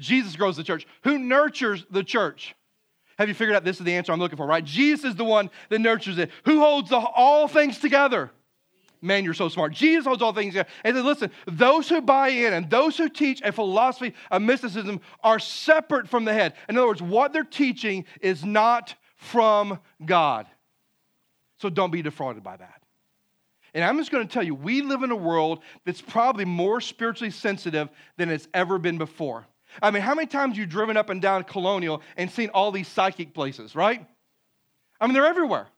Jesus 0.01 0.35
grows 0.35 0.57
the 0.57 0.65
church. 0.65 0.87
Who 1.03 1.19
nurtures 1.19 1.87
the 1.91 2.03
church? 2.03 2.57
Have 3.19 3.29
you 3.29 3.35
figured 3.35 3.55
out 3.55 3.65
this 3.65 3.79
is 3.79 3.85
the 3.85 3.95
answer 3.95 4.13
I'm 4.13 4.19
looking 4.19 4.39
for, 4.39 4.47
right? 4.47 4.65
Jesus 4.65 5.11
is 5.11 5.15
the 5.15 5.25
one 5.25 5.51
that 5.69 5.79
nurtures 5.79 6.19
it. 6.19 6.31
Who 6.47 6.61
holds 6.61 6.89
the, 6.89 6.97
all 6.97 7.47
things 7.47 7.79
together? 7.79 8.31
Man, 9.03 9.25
you're 9.25 9.35
so 9.35 9.49
smart. 9.49 9.73
Jesus 9.73 10.07
holds 10.07 10.23
all 10.23 10.33
things 10.33 10.55
together. 10.55 10.69
And 10.85 10.97
said, 10.97 11.05
listen, 11.05 11.31
those 11.47 11.89
who 11.89 12.01
buy 12.01 12.29
in 12.29 12.53
and 12.53 12.69
those 12.69 12.97
who 12.97 13.09
teach 13.09 13.41
a 13.43 13.53
philosophy 13.53 14.15
of 14.31 14.43
mysticism 14.43 15.01
are 15.23 15.39
separate 15.39 16.09
from 16.09 16.25
the 16.25 16.33
head. 16.33 16.55
In 16.69 16.77
other 16.77 16.87
words, 16.87 17.03
what 17.03 17.33
they're 17.33 17.45
teaching 17.45 18.05
is 18.21 18.45
not 18.45 18.95
from 19.17 19.81
God. 20.05 20.47
So 21.59 21.69
don't 21.69 21.91
be 21.91 22.03
defrauded 22.03 22.43
by 22.43 22.57
that. 22.57 22.83
And 23.75 23.85
I'm 23.85 23.99
just 23.99 24.11
going 24.11 24.27
to 24.27 24.33
tell 24.33 24.43
you, 24.43 24.55
we 24.55 24.83
live 24.83 25.03
in 25.03 25.11
a 25.11 25.17
world 25.17 25.63
that's 25.85 26.01
probably 26.01 26.45
more 26.45 26.81
spiritually 26.81 27.31
sensitive 27.31 27.89
than 28.17 28.31
it's 28.31 28.49
ever 28.53 28.79
been 28.79 28.99
before. 28.99 29.47
I 29.83 29.91
mean, 29.91 30.03
how 30.03 30.15
many 30.15 30.27
times 30.27 30.57
you 30.57 30.67
driven 30.67 30.97
up 30.97 31.11
and 31.11 31.21
down 31.23 31.45
Colonial 31.45 32.03
and 32.17 32.31
seen 32.31 32.51
all 32.51 32.73
these 32.73 32.89
psychic 32.89 33.35
places, 33.35 33.75
right? 33.75 34.07
I 35.01 35.07
mean, 35.07 35.15
they're 35.15 35.27
everywhere. 35.27 35.69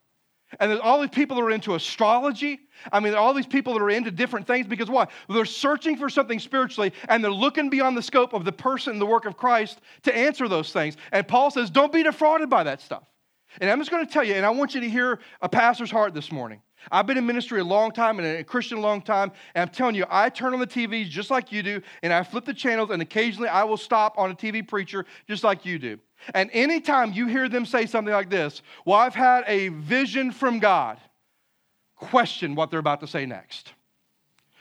And 0.61 0.71
there's 0.71 0.81
all 0.81 1.01
these 1.01 1.11
people 1.11 1.37
that 1.37 1.43
are 1.43 1.51
into 1.51 1.75
astrology. 1.75 2.61
I 2.93 3.01
mean, 3.01 3.15
all 3.15 3.33
these 3.33 3.47
people 3.47 3.73
that 3.75 3.83
are 3.83 3.91
into 3.91 4.11
different 4.11 4.47
things 4.47 4.67
because 4.67 4.91
why? 4.91 5.09
They're 5.29 5.45
searching 5.45 5.97
for 5.97 6.11
something 6.11 6.39
spiritually 6.39 6.93
and 7.09 7.25
they're 7.25 7.31
looking 7.31 7.71
beyond 7.71 7.97
the 7.97 8.03
scope 8.03 8.35
of 8.35 8.45
the 8.45 8.53
person 8.53 8.99
the 8.99 9.07
work 9.07 9.25
of 9.25 9.37
Christ 9.37 9.81
to 10.03 10.15
answer 10.15 10.49
those 10.49 10.73
things. 10.73 10.97
And 11.11 11.27
Paul 11.27 11.51
says, 11.51 11.71
don't 11.71 11.93
be 11.93 12.03
defrauded 12.03 12.51
by 12.51 12.65
that 12.65 12.81
stuff. 12.81 13.05
And 13.61 13.71
I'm 13.71 13.79
just 13.79 13.91
going 13.91 14.07
to 14.07 14.11
tell 14.13 14.25
you, 14.25 14.35
and 14.35 14.47
I 14.47 14.51
want 14.51 14.75
you 14.75 14.81
to 14.81 14.89
hear 14.89 15.21
a 15.41 15.49
pastor's 15.49 15.91
heart 15.91 16.15
this 16.15 16.33
morning. 16.33 16.63
I've 16.91 17.07
been 17.07 17.19
in 17.19 17.27
ministry 17.27 17.61
a 17.61 17.65
long 17.65 17.93
time 17.93 18.19
and 18.19 18.27
a 18.27 18.45
Christian 18.45 18.79
a 18.79 18.81
long 18.81 19.03
time, 19.03 19.33
and 19.55 19.63
I'm 19.63 19.69
telling 19.69 19.95
you, 19.95 20.05
I 20.11 20.29
turn 20.29 20.53
on 20.55 20.61
the 20.61 20.67
TVs 20.67 21.09
just 21.09 21.31
like 21.31 21.53
you 21.53 21.63
do, 21.63 21.83
and 22.03 22.13
I 22.13 22.23
flip 22.23 22.45
the 22.45 22.55
channels, 22.55 22.91
and 22.91 23.01
occasionally 23.01 23.49
I 23.49 23.65
will 23.65 23.77
stop 23.77 24.19
on 24.19 24.31
a 24.31 24.35
TV 24.35 24.67
preacher 24.67 25.07
just 25.29 25.45
like 25.45 25.65
you 25.65 25.79
do. 25.79 25.99
And 26.35 26.51
anytime 26.53 27.13
you 27.13 27.27
hear 27.27 27.49
them 27.49 27.67
say 27.67 27.87
something 27.87 28.13
like 28.13 28.31
this, 28.31 28.63
well, 28.85 28.99
I've 28.99 29.15
had 29.15 29.45
a 29.47 29.69
vision 29.69 30.31
from 30.31 30.59
God, 30.59 30.99
question 31.97 32.55
what 32.55 32.71
they're 32.71 32.81
about 32.81 33.01
to 33.01 33.07
say 33.07 33.27
next. 33.27 33.73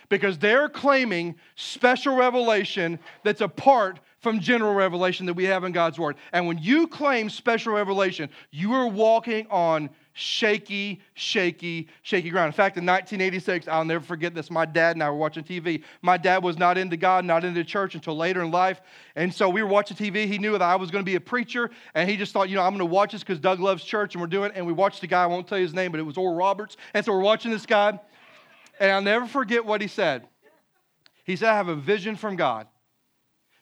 Because 0.09 0.37
they're 0.37 0.67
claiming 0.67 1.35
special 1.55 2.15
revelation 2.15 2.99
that's 3.23 3.41
apart 3.41 3.99
from 4.19 4.39
general 4.39 4.73
revelation 4.73 5.25
that 5.25 5.33
we 5.33 5.45
have 5.45 5.63
in 5.63 5.71
God's 5.71 5.97
Word. 5.97 6.15
And 6.31 6.47
when 6.47 6.57
you 6.57 6.87
claim 6.87 7.29
special 7.29 7.73
revelation, 7.73 8.29
you 8.51 8.73
are 8.73 8.87
walking 8.87 9.47
on 9.49 9.89
shaky, 10.13 11.01
shaky, 11.13 11.87
shaky 12.01 12.29
ground. 12.29 12.47
In 12.47 12.53
fact, 12.53 12.77
in 12.77 12.85
1986, 12.85 13.67
I'll 13.67 13.85
never 13.85 14.03
forget 14.03 14.33
this. 14.33 14.51
My 14.51 14.65
dad 14.65 14.95
and 14.95 15.03
I 15.03 15.09
were 15.09 15.17
watching 15.17 15.43
TV. 15.43 15.83
My 16.01 16.17
dad 16.17 16.43
was 16.43 16.57
not 16.57 16.77
into 16.77 16.97
God, 16.97 17.25
not 17.25 17.43
into 17.43 17.63
church 17.63 17.95
until 17.95 18.17
later 18.17 18.41
in 18.41 18.51
life. 18.51 18.81
And 19.15 19.33
so 19.33 19.49
we 19.49 19.63
were 19.63 19.69
watching 19.69 19.97
TV. 19.97 20.27
He 20.27 20.37
knew 20.37 20.51
that 20.53 20.61
I 20.61 20.75
was 20.75 20.91
going 20.91 21.03
to 21.03 21.09
be 21.09 21.15
a 21.15 21.21
preacher. 21.21 21.69
And 21.93 22.09
he 22.09 22.17
just 22.17 22.33
thought, 22.33 22.49
you 22.49 22.55
know, 22.55 22.63
I'm 22.63 22.71
going 22.71 22.79
to 22.79 22.85
watch 22.85 23.13
this 23.13 23.21
because 23.21 23.39
Doug 23.39 23.59
loves 23.59 23.83
church 23.83 24.15
and 24.15 24.21
we're 24.21 24.27
doing 24.27 24.51
it. 24.51 24.57
And 24.57 24.65
we 24.65 24.73
watched 24.73 25.01
the 25.01 25.07
guy, 25.07 25.23
I 25.23 25.27
won't 25.27 25.47
tell 25.47 25.57
you 25.57 25.65
his 25.65 25.73
name, 25.73 25.91
but 25.91 25.99
it 25.99 26.03
was 26.03 26.17
Oral 26.17 26.35
Roberts. 26.35 26.77
And 26.93 27.05
so 27.05 27.13
we're 27.13 27.21
watching 27.21 27.51
this 27.51 27.65
guy. 27.65 27.99
And 28.79 28.91
I'll 28.91 29.01
never 29.01 29.27
forget 29.27 29.65
what 29.65 29.81
he 29.81 29.87
said. 29.87 30.27
He 31.23 31.35
said, 31.35 31.49
I 31.49 31.55
have 31.55 31.67
a 31.67 31.75
vision 31.75 32.15
from 32.15 32.35
God 32.35 32.67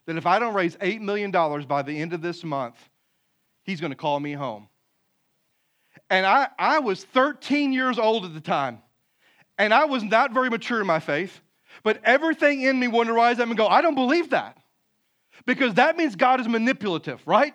that 0.06 0.18
if 0.18 0.26
I 0.26 0.40
don't 0.40 0.56
raise 0.56 0.76
$8 0.78 1.02
million 1.02 1.30
by 1.68 1.84
the 1.84 2.02
end 2.02 2.14
of 2.14 2.22
this 2.22 2.44
month, 2.44 2.76
he's 3.64 3.80
going 3.80 3.92
to 3.92 3.98
call 3.98 4.20
me 4.20 4.34
home. 4.34 4.68
And 6.10 6.26
I, 6.26 6.50
I 6.58 6.80
was 6.80 7.04
13 7.04 7.72
years 7.74 8.00
old 8.00 8.26
at 8.26 8.34
the 8.34 8.42
time. 8.42 8.82
And 9.58 9.74
I 9.74 9.86
was 9.86 10.04
not 10.04 10.34
very 10.34 10.50
mature 10.50 10.82
in 10.82 10.88
my 10.88 11.00
faith. 11.00 11.42
But 11.84 12.02
everything 12.04 12.62
in 12.62 12.80
me 12.80 12.88
wanted 12.88 13.10
to 13.10 13.14
rise 13.14 13.40
up 13.40 13.48
and 13.48 13.58
go, 13.58 13.68
I 13.68 13.82
don't 13.82 13.96
believe 13.96 14.32
that. 14.32 14.58
Because 15.46 15.76
that 15.76 15.98
means 15.98 16.16
God 16.16 16.42
is 16.42 16.48
manipulative, 16.48 17.22
right? 17.26 17.54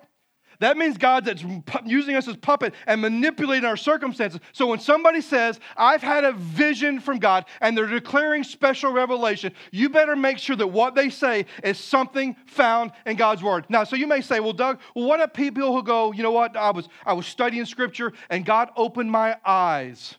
That 0.60 0.76
means 0.76 0.96
God 0.98 1.24
that's 1.24 1.44
using 1.84 2.16
us 2.16 2.28
as 2.28 2.36
puppet 2.36 2.74
and 2.86 3.00
manipulating 3.00 3.64
our 3.64 3.76
circumstances. 3.76 4.40
So 4.52 4.66
when 4.66 4.80
somebody 4.80 5.20
says, 5.20 5.60
I've 5.76 6.02
had 6.02 6.24
a 6.24 6.32
vision 6.32 7.00
from 7.00 7.18
God 7.18 7.46
and 7.60 7.76
they're 7.76 7.86
declaring 7.86 8.44
special 8.44 8.92
revelation, 8.92 9.52
you 9.72 9.88
better 9.88 10.16
make 10.16 10.38
sure 10.38 10.56
that 10.56 10.66
what 10.66 10.94
they 10.94 11.10
say 11.10 11.46
is 11.62 11.78
something 11.78 12.36
found 12.46 12.92
in 13.06 13.16
God's 13.16 13.42
word. 13.42 13.66
Now, 13.68 13.84
so 13.84 13.96
you 13.96 14.06
may 14.06 14.20
say, 14.20 14.40
well, 14.40 14.52
Doug, 14.52 14.80
well, 14.94 15.06
what 15.06 15.20
about 15.20 15.34
people 15.34 15.72
who 15.72 15.82
go, 15.82 16.12
you 16.12 16.22
know 16.22 16.32
what, 16.32 16.56
I 16.56 16.70
was, 16.70 16.88
I 17.04 17.12
was 17.12 17.26
studying 17.26 17.66
scripture 17.66 18.12
and 18.30 18.44
God 18.44 18.70
opened 18.76 19.10
my 19.10 19.36
eyes 19.44 20.16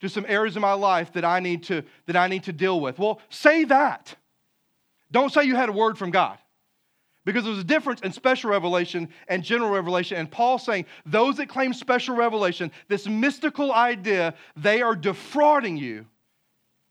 to 0.00 0.08
some 0.08 0.24
areas 0.28 0.56
of 0.56 0.62
my 0.62 0.72
life 0.72 1.12
that 1.12 1.24
I 1.24 1.40
need 1.40 1.62
to, 1.64 1.82
that 2.06 2.16
I 2.16 2.28
need 2.28 2.44
to 2.44 2.52
deal 2.52 2.80
with. 2.80 2.98
Well, 2.98 3.20
say 3.28 3.64
that. 3.64 4.14
Don't 5.12 5.32
say 5.32 5.44
you 5.44 5.56
had 5.56 5.68
a 5.68 5.72
word 5.72 5.98
from 5.98 6.10
God. 6.10 6.38
Because 7.32 7.44
there's 7.44 7.58
a 7.58 7.64
difference 7.64 8.00
in 8.00 8.12
special 8.12 8.50
revelation 8.50 9.08
and 9.28 9.44
general 9.44 9.70
revelation. 9.70 10.16
And 10.16 10.30
Paul's 10.30 10.64
saying 10.64 10.86
those 11.06 11.36
that 11.36 11.48
claim 11.48 11.72
special 11.72 12.16
revelation, 12.16 12.72
this 12.88 13.06
mystical 13.06 13.72
idea, 13.72 14.34
they 14.56 14.82
are 14.82 14.96
defrauding 14.96 15.76
you. 15.76 16.06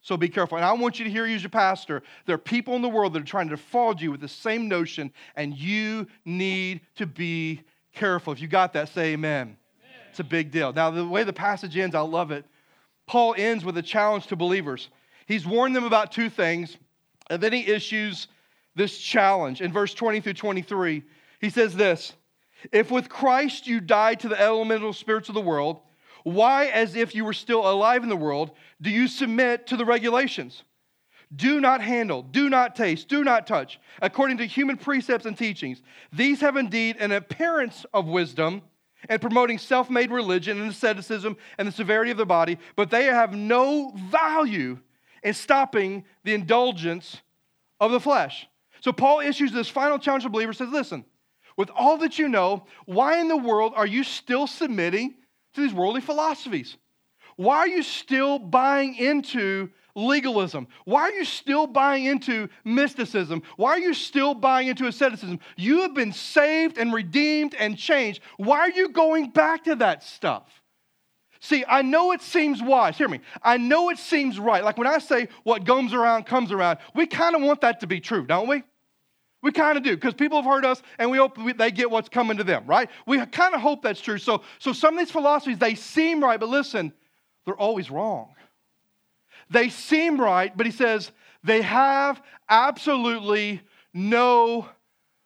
So 0.02 0.15
be 0.15 0.30
careful. 0.30 0.58
And 0.58 0.65
I 0.65 0.71
want 0.73 0.97
you 0.97 1.06
to 1.06 1.12
hear 1.12 1.25
you 1.25 1.36
as 1.36 1.43
your 1.43 1.49
pastor. 1.49 2.04
There 2.25 2.36
are 2.36 2.38
people 2.38 2.75
in 2.75 2.82
the 2.82 2.88
world 2.88 3.12
that 3.13 3.21
are 3.21 3.25
trying 3.25 3.49
to 3.49 3.58
defraud 3.58 3.99
you 3.99 4.12
with 4.12 4.21
the 4.21 4.30
same 4.30 4.69
notion, 4.69 5.12
and 5.36 5.58
you 5.58 6.08
need 6.23 6.82
to 6.95 7.06
be 7.06 7.62
careful. 7.93 8.32
If 8.32 8.41
you 8.41 8.47
got 8.47 8.71
that, 8.73 8.88
say 8.89 9.12
amen. 9.13 9.41
amen. 9.41 9.58
It's 10.10 10.21
a 10.21 10.23
big 10.23 10.52
deal. 10.52 10.71
Now, 10.71 10.89
the 10.89 11.06
way 11.06 11.25
the 11.25 11.34
passage 11.34 11.75
ends, 11.75 11.95
I 11.95 11.99
love 11.99 12.32
it. 12.32 12.45
Paul 13.08 13.36
ends 13.38 13.65
with 13.65 13.78
a 13.78 13.82
challenge 13.82 14.28
to 14.28 14.38
believers. 14.38 14.88
He's 15.25 15.45
warned 15.45 15.75
them 15.75 15.84
about 15.84 16.13
two 16.13 16.30
things, 16.30 16.78
and 17.30 17.41
then 17.41 17.52
he 17.52 17.67
issues 17.67 18.30
this 18.75 18.97
challenge. 18.97 19.62
In 19.62 19.71
verse 19.71 19.93
20 19.93 20.21
through 20.21 20.34
23, 20.34 21.03
he 21.41 21.49
says 21.49 21.75
this 21.75 22.13
If 22.71 22.91
with 22.91 23.10
Christ 23.10 23.67
you 23.67 23.79
died 23.79 24.19
to 24.21 24.29
the 24.29 24.39
elemental 24.39 24.93
spirits 24.93 25.29
of 25.29 25.36
the 25.36 25.41
world, 25.41 25.79
why, 26.23 26.65
as 26.67 26.95
if 26.95 27.15
you 27.15 27.25
were 27.25 27.34
still 27.34 27.69
alive 27.69 28.03
in 28.03 28.10
the 28.10 28.15
world, 28.15 28.51
do 28.82 28.89
you 28.89 29.08
submit 29.08 29.67
to 29.67 29.77
the 29.77 29.86
regulations? 29.86 30.63
Do 31.36 31.62
not 31.62 31.82
handle, 31.82 32.23
do 32.23 32.49
not 32.49 32.75
taste, 32.75 33.08
do 33.08 33.23
not 33.23 33.45
touch, 33.45 33.79
according 34.01 34.38
to 34.38 34.45
human 34.45 34.77
precepts 34.77 35.25
and 35.25 35.38
teachings. 35.38 35.82
These 36.12 36.41
have 36.41 36.58
indeed 36.58 36.97
an 36.97 37.12
appearance 37.12 37.86
of 37.93 38.08
wisdom 38.08 38.63
and 39.08 39.21
promoting 39.21 39.60
self 39.60 39.89
made 39.89 40.12
religion 40.12 40.60
and 40.60 40.71
asceticism 40.71 41.38
and 41.58 41.67
the 41.67 41.71
severity 41.71 42.12
of 42.12 42.17
the 42.17 42.25
body, 42.25 42.58
but 42.75 42.89
they 42.89 43.05
have 43.05 43.34
no 43.34 43.91
value 43.95 44.79
in 45.23 45.34
stopping 45.34 46.03
the 46.23 46.34
indulgence 46.34 47.21
of 47.79 47.91
the 47.91 47.99
flesh. 47.99 48.47
So 48.82 48.92
Paul 48.92 49.20
issues 49.20 49.52
this 49.52 49.70
final 49.70 50.00
challenge 50.00 50.24
to 50.24 50.30
believers 50.30 50.58
says, 50.58 50.70
listen, 50.70 51.06
with 51.58 51.70
all 51.76 51.98
that 51.98 52.18
you 52.18 52.30
know, 52.30 52.65
why 52.86 53.20
in 53.20 53.28
the 53.28 53.38
world 53.38 53.74
are 53.76 53.88
you 53.88 54.04
still 54.04 54.48
submitting 54.48 55.15
to 55.54 55.62
these 55.62 55.74
worldly 55.74 56.02
philosophies? 56.02 56.78
Why 57.36 57.58
are 57.58 57.68
you 57.68 57.84
still 57.84 58.39
buying 58.39 58.96
into 58.96 59.70
legalism? 59.96 60.68
Why 60.86 61.02
are 61.04 61.12
you 61.12 61.26
still 61.26 61.68
buying 61.68 62.06
into 62.06 62.50
mysticism? 62.63 63.44
Why 63.58 63.72
are 63.72 63.80
you 63.80 63.94
still 63.94 64.34
buying 64.34 64.68
into 64.68 64.88
asceticism? 64.88 65.39
You 65.58 65.82
have 65.82 65.94
been 65.94 66.13
saved 66.13 66.78
and 66.78 66.94
redeemed 66.94 67.56
and 67.56 67.78
changed. 67.78 68.22
Why 68.38 68.60
are 68.60 68.72
you 68.72 68.89
going 68.89 69.30
back 69.32 69.65
to 69.65 69.76
that 69.78 70.04
stuff? 70.04 70.50
See, 71.42 71.63
I 71.68 71.82
know 71.82 72.12
it 72.12 72.22
seems 72.22 72.62
wise. 72.62 72.98
Hear 72.98 73.08
me. 73.08 73.22
I 73.42 73.58
know 73.58 73.89
it 73.89 73.98
seems 73.98 74.38
right. 74.38 74.63
Like 74.63 74.78
when 74.78 74.88
I 74.88 74.98
say 74.98 75.30
what 75.44 75.63
goes 75.63 75.94
around 75.94 76.26
comes 76.26 76.52
around, 76.52 76.80
we 76.94 77.08
kind 77.08 77.36
of 77.36 77.42
want 77.42 77.62
that 77.62 77.80
to 77.80 77.88
be 77.88 78.02
true, 78.02 78.26
don't 78.26 78.48
we? 78.50 78.63
We 79.41 79.52
kind 79.52 79.78
of 79.78 79.84
do 79.84 79.95
because 79.95 80.13
people 80.13 80.41
have 80.41 80.45
heard 80.45 80.65
us 80.65 80.82
and 80.97 81.10
we 81.10 81.17
hope 81.17 81.38
they 81.58 81.71
get 81.71 81.89
what's 81.89 82.10
coming 82.10 82.38
to 82.38 82.43
them, 82.43 82.65
right? 82.65 82.89
We 83.06 83.25
kind 83.28 83.56
of 83.56 83.62
hope 83.62 83.82
that's 83.82 84.02
true. 84.02 84.17
So, 84.17 84.41
so 84.60 84.73
some 84.73 84.95
of 84.95 84.99
these 84.99 85.12
philosophies, 85.12 85.58
they 85.58 85.75
seem 85.75 86.21
right, 86.21 86.39
but 86.39 86.49
listen, 86.49 86.91
they're 87.45 87.56
always 87.56 87.89
wrong. 87.89 88.36
They 89.49 89.69
seem 89.69 90.19
right, 90.19 90.56
but 90.56 90.65
he 90.65 90.71
says 90.71 91.12
they 91.43 91.62
have 91.62 92.21
absolutely 92.49 93.62
no 93.93 94.67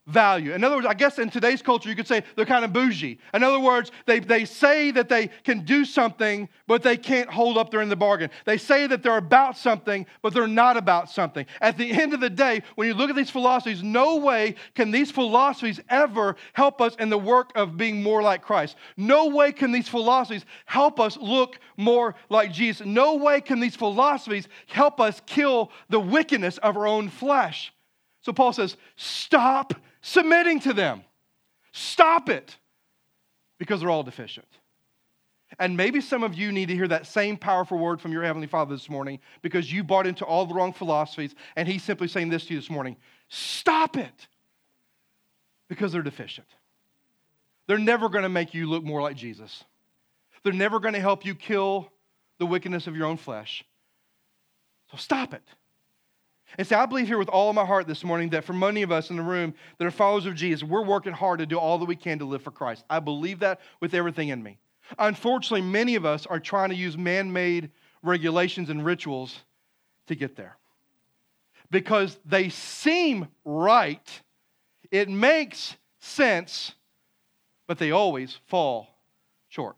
value. 0.06 0.54
In 0.54 0.64
other 0.64 0.76
words, 0.76 0.88
I 0.88 0.94
guess 0.94 1.18
in 1.18 1.30
today's 1.30 1.62
culture, 1.62 1.88
you 1.88 1.96
could 1.96 2.08
say 2.08 2.24
they're 2.36 2.46
kind 2.46 2.66
of 2.66 2.74
bougie. 2.74 3.20
In 3.34 3.42
other 3.42 3.60
words, 3.60 3.92
they, 4.06 4.20
they 4.20 4.44
say 4.44 4.92
that 4.92 5.08
they 5.08 5.30
can 5.44 5.64
do 5.64 5.86
something, 5.86 6.50
but 6.68 6.84
they 6.84 6.98
can't 6.98 7.30
hold 7.30 7.58
up 7.58 7.72
their 7.72 7.80
end 7.80 7.88
of 7.88 7.92
the 7.92 7.96
bargain. 7.96 8.30
They 8.46 8.58
say 8.58 8.86
that 8.88 9.02
they're 9.02 9.18
about 9.18 9.58
something, 9.58 10.06
but 10.22 10.34
they're 10.34 10.48
not 10.48 10.76
about 10.76 11.10
something. 11.10 11.46
At 11.62 11.78
the 11.78 11.90
end 11.90 12.14
of 12.14 12.20
the 12.20 12.30
day, 12.30 12.64
when 12.76 12.88
you 12.88 12.94
look 12.94 13.10
at 13.10 13.16
these 13.16 13.30
philosophies, 13.30 13.82
no 13.82 14.18
way 14.18 14.56
can 14.76 14.92
these 14.92 15.10
philosophies 15.10 15.80
ever 15.90 16.36
help 16.52 16.82
us 16.82 16.96
in 17.00 17.10
the 17.10 17.18
work 17.18 17.52
of 17.56 17.78
being 17.78 18.04
more 18.04 18.22
like 18.22 18.42
Christ. 18.42 18.76
No 18.98 19.28
way 19.28 19.54
can 19.54 19.72
these 19.72 19.88
philosophies 19.88 20.46
help 20.66 21.00
us 21.00 21.18
look 21.18 21.60
more 21.78 22.16
like 22.30 22.52
Jesus. 22.52 22.86
No 22.86 23.16
way 23.16 23.40
can 23.40 23.62
these 23.62 23.78
philosophies 23.78 24.50
help 24.68 25.00
us 25.00 25.22
kill 25.26 25.72
the 25.90 26.00
wickedness 26.00 26.58
of 26.58 26.76
our 26.76 26.88
own 26.88 27.08
flesh. 27.08 27.74
So 28.22 28.34
Paul 28.34 28.54
says, 28.54 28.78
stop 28.96 29.74
submitting 30.04 30.60
to 30.60 30.74
them. 30.74 31.04
Stop 31.72 32.30
it 32.30 32.56
because 33.58 33.80
they're 33.80 33.90
all 33.90 34.04
deficient. 34.04 34.46
And 35.60 35.78
maybe 35.78 36.02
some 36.02 36.24
of 36.24 36.36
you 36.36 36.52
need 36.52 36.68
to 36.68 36.76
hear 36.76 36.88
that 36.88 37.08
same 37.08 37.38
powerful 37.38 37.78
word 37.78 38.02
from 38.02 38.12
your 38.12 38.24
Heavenly 38.24 38.48
Father 38.48 38.74
this 38.76 38.90
morning 38.90 39.20
because 39.42 39.72
you 39.72 39.84
bought 39.84 40.06
into 40.06 40.26
all 40.26 40.46
the 40.46 40.54
wrong 40.54 40.74
philosophies, 40.74 41.34
and 41.56 41.68
He's 41.68 41.84
simply 41.84 42.08
saying 42.08 42.30
this 42.30 42.46
to 42.46 42.54
you 42.54 42.60
this 42.60 42.70
morning 42.70 42.96
stop 43.30 43.98
it 43.98 44.28
because 45.70 45.92
they're 45.92 46.02
deficient. 46.04 46.48
They're 47.68 47.80
never 47.80 48.10
going 48.10 48.24
to 48.24 48.30
make 48.30 48.54
you 48.54 48.68
look 48.68 48.84
more 48.84 49.02
like 49.02 49.16
Jesus, 49.16 49.64
they're 50.44 50.54
never 50.54 50.80
going 50.80 50.96
to 50.96 51.00
help 51.00 51.26
you 51.26 51.34
kill 51.34 51.92
the 52.40 52.46
wickedness 52.46 52.88
of 52.88 52.96
your 52.96 53.06
own 53.06 53.18
flesh. 53.18 53.64
So 54.92 54.98
stop 54.98 55.34
it. 55.34 55.44
And 56.58 56.68
see, 56.68 56.76
I 56.76 56.86
believe 56.86 57.08
here 57.08 57.18
with 57.18 57.30
all 57.30 57.50
of 57.50 57.56
my 57.56 57.66
heart 57.66 57.88
this 57.88 58.04
morning 58.04 58.30
that 58.30 58.44
for 58.44 58.54
many 58.54 58.84
of 58.84 58.92
us 58.92 59.10
in 59.10 59.16
the 59.16 59.24
room 59.24 59.54
that 59.78 59.86
are 59.86 59.92
followers 59.92 60.26
of 60.26 60.36
Jesus, 60.36 60.64
we're 60.64 60.84
working 60.86 61.14
hard 61.14 61.40
to 61.40 61.46
do 61.46 61.58
all 61.58 61.80
that 61.80 61.86
we 61.86 61.96
can 61.96 62.20
to 62.20 62.26
live 62.26 62.44
for 62.44 62.52
Christ. 62.52 62.86
I 62.90 63.00
believe 63.00 63.40
that 63.40 63.60
with 63.80 63.94
everything 63.94 64.30
in 64.30 64.44
me. 64.44 64.60
Unfortunately, 65.00 65.62
many 65.62 65.96
of 65.96 66.06
us 66.06 66.26
are 66.26 66.40
trying 66.40 66.70
to 66.70 66.76
use 66.76 66.98
man 66.98 67.34
made 67.34 67.72
regulations 68.04 68.70
and 68.70 68.86
rituals 68.86 69.40
to 70.08 70.16
get 70.16 70.36
there 70.36 70.58
because 71.74 72.20
they 72.24 72.50
seem 72.50 73.28
right, 73.44 74.22
it 74.92 75.10
makes 75.10 75.76
sense, 76.00 76.76
but 77.68 77.80
they 77.80 77.90
always 77.90 78.38
fall 78.46 78.88
short. 79.50 79.78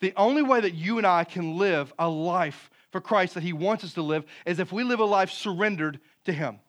The 0.00 0.12
only 0.16 0.42
way 0.42 0.60
that 0.60 0.74
you 0.74 0.98
and 0.98 1.06
I 1.06 1.24
can 1.24 1.56
live 1.56 1.92
a 1.98 2.08
life 2.08 2.68
for 2.94 3.00
Christ 3.00 3.34
that 3.34 3.42
He 3.42 3.52
wants 3.52 3.82
us 3.82 3.94
to 3.94 4.02
live 4.02 4.24
is 4.46 4.60
if 4.60 4.70
we 4.70 4.84
live 4.84 5.00
a 5.00 5.04
life 5.04 5.28
surrendered 5.28 5.98
to 6.26 6.32
Him. 6.32 6.60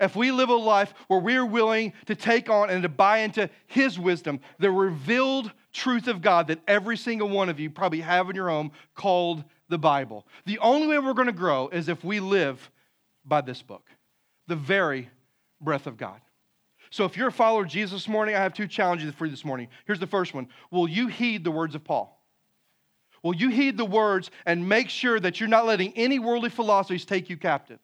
If 0.00 0.16
we 0.16 0.30
live 0.30 0.48
a 0.48 0.54
life 0.54 0.94
where 1.08 1.20
we're 1.20 1.44
willing 1.44 1.92
to 2.06 2.14
take 2.14 2.48
on 2.48 2.70
and 2.70 2.82
to 2.84 2.88
buy 2.88 3.18
into 3.18 3.50
His 3.66 3.98
wisdom, 3.98 4.40
the 4.58 4.70
revealed 4.70 5.52
truth 5.74 6.08
of 6.08 6.22
God 6.22 6.46
that 6.46 6.60
every 6.66 6.96
single 6.96 7.28
one 7.28 7.50
of 7.50 7.60
you 7.60 7.68
probably 7.68 8.00
have 8.00 8.30
in 8.30 8.36
your 8.36 8.48
home 8.48 8.72
called 8.94 9.44
the 9.68 9.76
Bible. 9.76 10.26
The 10.46 10.58
only 10.60 10.86
way 10.86 10.98
we're 11.00 11.12
going 11.12 11.26
to 11.26 11.32
grow 11.32 11.68
is 11.68 11.90
if 11.90 12.02
we 12.02 12.18
live 12.18 12.70
by 13.26 13.42
this 13.42 13.60
book, 13.60 13.84
the 14.46 14.56
very 14.56 15.10
breath 15.60 15.86
of 15.86 15.98
God. 15.98 16.22
So 16.88 17.04
if 17.04 17.14
you're 17.14 17.28
a 17.28 17.32
follower 17.32 17.64
of 17.64 17.68
Jesus 17.68 18.04
this 18.04 18.08
morning, 18.08 18.34
I 18.34 18.38
have 18.38 18.54
two 18.54 18.68
challenges 18.68 19.12
for 19.12 19.26
you 19.26 19.30
this 19.30 19.44
morning. 19.44 19.68
Here's 19.86 20.00
the 20.00 20.06
first 20.06 20.32
one 20.32 20.48
Will 20.70 20.88
you 20.88 21.08
heed 21.08 21.44
the 21.44 21.50
words 21.50 21.74
of 21.74 21.84
Paul? 21.84 22.17
Will 23.22 23.34
you 23.34 23.48
heed 23.48 23.76
the 23.76 23.84
words 23.84 24.30
and 24.46 24.68
make 24.68 24.88
sure 24.88 25.18
that 25.20 25.40
you're 25.40 25.48
not 25.48 25.66
letting 25.66 25.92
any 25.96 26.18
worldly 26.18 26.50
philosophies 26.50 27.04
take 27.04 27.28
you 27.28 27.36
captive? 27.36 27.78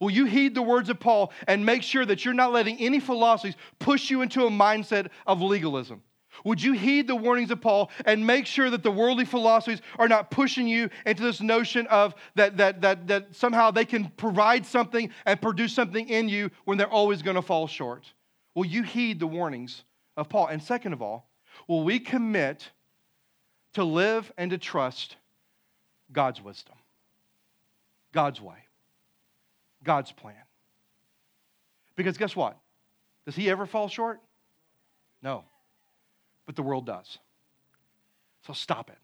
Will 0.00 0.10
you 0.10 0.24
heed 0.24 0.54
the 0.54 0.62
words 0.62 0.88
of 0.88 1.00
Paul 1.00 1.32
and 1.48 1.64
make 1.64 1.82
sure 1.82 2.04
that 2.06 2.24
you're 2.24 2.34
not 2.34 2.52
letting 2.52 2.78
any 2.78 3.00
philosophies 3.00 3.56
push 3.78 4.10
you 4.10 4.22
into 4.22 4.46
a 4.46 4.50
mindset 4.50 5.08
of 5.26 5.40
legalism? 5.40 6.02
Would 6.44 6.62
you 6.62 6.72
heed 6.72 7.06
the 7.06 7.16
warnings 7.16 7.50
of 7.50 7.60
Paul 7.60 7.90
and 8.06 8.26
make 8.26 8.46
sure 8.46 8.70
that 8.70 8.82
the 8.82 8.90
worldly 8.90 9.24
philosophies 9.24 9.80
are 9.98 10.08
not 10.08 10.30
pushing 10.30 10.66
you 10.68 10.88
into 11.04 11.22
this 11.22 11.40
notion 11.40 11.86
of 11.88 12.14
that, 12.36 12.56
that, 12.56 12.80
that, 12.82 13.06
that 13.08 13.34
somehow 13.34 13.70
they 13.70 13.84
can 13.84 14.08
provide 14.16 14.64
something 14.64 15.10
and 15.26 15.42
produce 15.42 15.74
something 15.74 16.08
in 16.08 16.28
you 16.28 16.50
when 16.64 16.78
they're 16.78 16.88
always 16.88 17.22
going 17.22 17.36
to 17.36 17.42
fall 17.42 17.66
short? 17.66 18.12
Will 18.54 18.64
you 18.64 18.82
heed 18.82 19.20
the 19.20 19.26
warnings 19.26 19.84
of 20.16 20.28
Paul? 20.28 20.46
And 20.46 20.62
second 20.62 20.92
of 20.92 21.02
all, 21.02 21.30
will 21.68 21.84
we 21.84 21.98
commit 21.98 22.70
to 23.74 23.84
live 23.84 24.32
and 24.36 24.50
to 24.50 24.58
trust 24.58 25.16
God's 26.12 26.42
wisdom, 26.42 26.74
God's 28.12 28.40
way, 28.40 28.56
God's 29.84 30.12
plan. 30.12 30.34
Because 31.96 32.16
guess 32.16 32.34
what? 32.34 32.56
Does 33.26 33.36
he 33.36 33.50
ever 33.50 33.66
fall 33.66 33.88
short? 33.88 34.20
No. 35.22 35.44
But 36.46 36.56
the 36.56 36.62
world 36.62 36.86
does. 36.86 37.18
So 38.46 38.52
stop 38.52 38.90
it. 38.90 38.96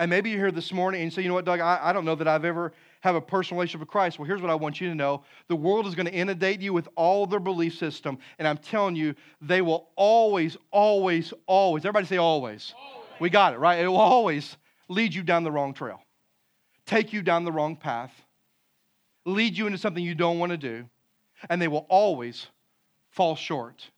And 0.00 0.10
maybe 0.10 0.30
you're 0.30 0.40
here 0.40 0.50
this 0.50 0.72
morning 0.72 1.00
and 1.00 1.10
you 1.10 1.14
say, 1.14 1.22
you 1.22 1.28
know 1.28 1.34
what, 1.34 1.44
Doug, 1.44 1.60
I, 1.60 1.78
I 1.80 1.92
don't 1.92 2.04
know 2.04 2.16
that 2.16 2.26
I've 2.26 2.44
ever 2.44 2.72
have 3.02 3.14
a 3.14 3.20
personal 3.20 3.60
relationship 3.60 3.80
with 3.80 3.88
Christ. 3.88 4.18
Well, 4.18 4.26
here's 4.26 4.42
what 4.42 4.50
I 4.50 4.56
want 4.56 4.80
you 4.80 4.88
to 4.88 4.94
know. 4.96 5.22
The 5.46 5.54
world 5.54 5.86
is 5.86 5.94
going 5.94 6.06
to 6.06 6.12
inundate 6.12 6.60
you 6.60 6.72
with 6.72 6.88
all 6.96 7.24
their 7.24 7.38
belief 7.38 7.78
system. 7.78 8.18
And 8.40 8.48
I'm 8.48 8.58
telling 8.58 8.96
you, 8.96 9.14
they 9.40 9.62
will 9.62 9.88
always, 9.94 10.56
always, 10.72 11.32
always, 11.46 11.84
everybody 11.84 12.06
say 12.06 12.16
always. 12.16 12.74
always 12.76 13.05
we 13.20 13.30
got 13.30 13.54
it, 13.54 13.58
right? 13.58 13.80
It 13.80 13.88
will 13.88 13.96
always 13.96 14.56
lead 14.88 15.14
you 15.14 15.22
down 15.22 15.44
the 15.44 15.52
wrong 15.52 15.74
trail, 15.74 16.00
take 16.86 17.12
you 17.12 17.22
down 17.22 17.44
the 17.44 17.52
wrong 17.52 17.76
path, 17.76 18.12
lead 19.24 19.56
you 19.56 19.66
into 19.66 19.78
something 19.78 20.02
you 20.02 20.14
don't 20.14 20.38
want 20.38 20.50
to 20.50 20.58
do, 20.58 20.88
and 21.50 21.60
they 21.60 21.68
will 21.68 21.86
always 21.88 22.46
fall 23.10 23.36
short. 23.36 23.88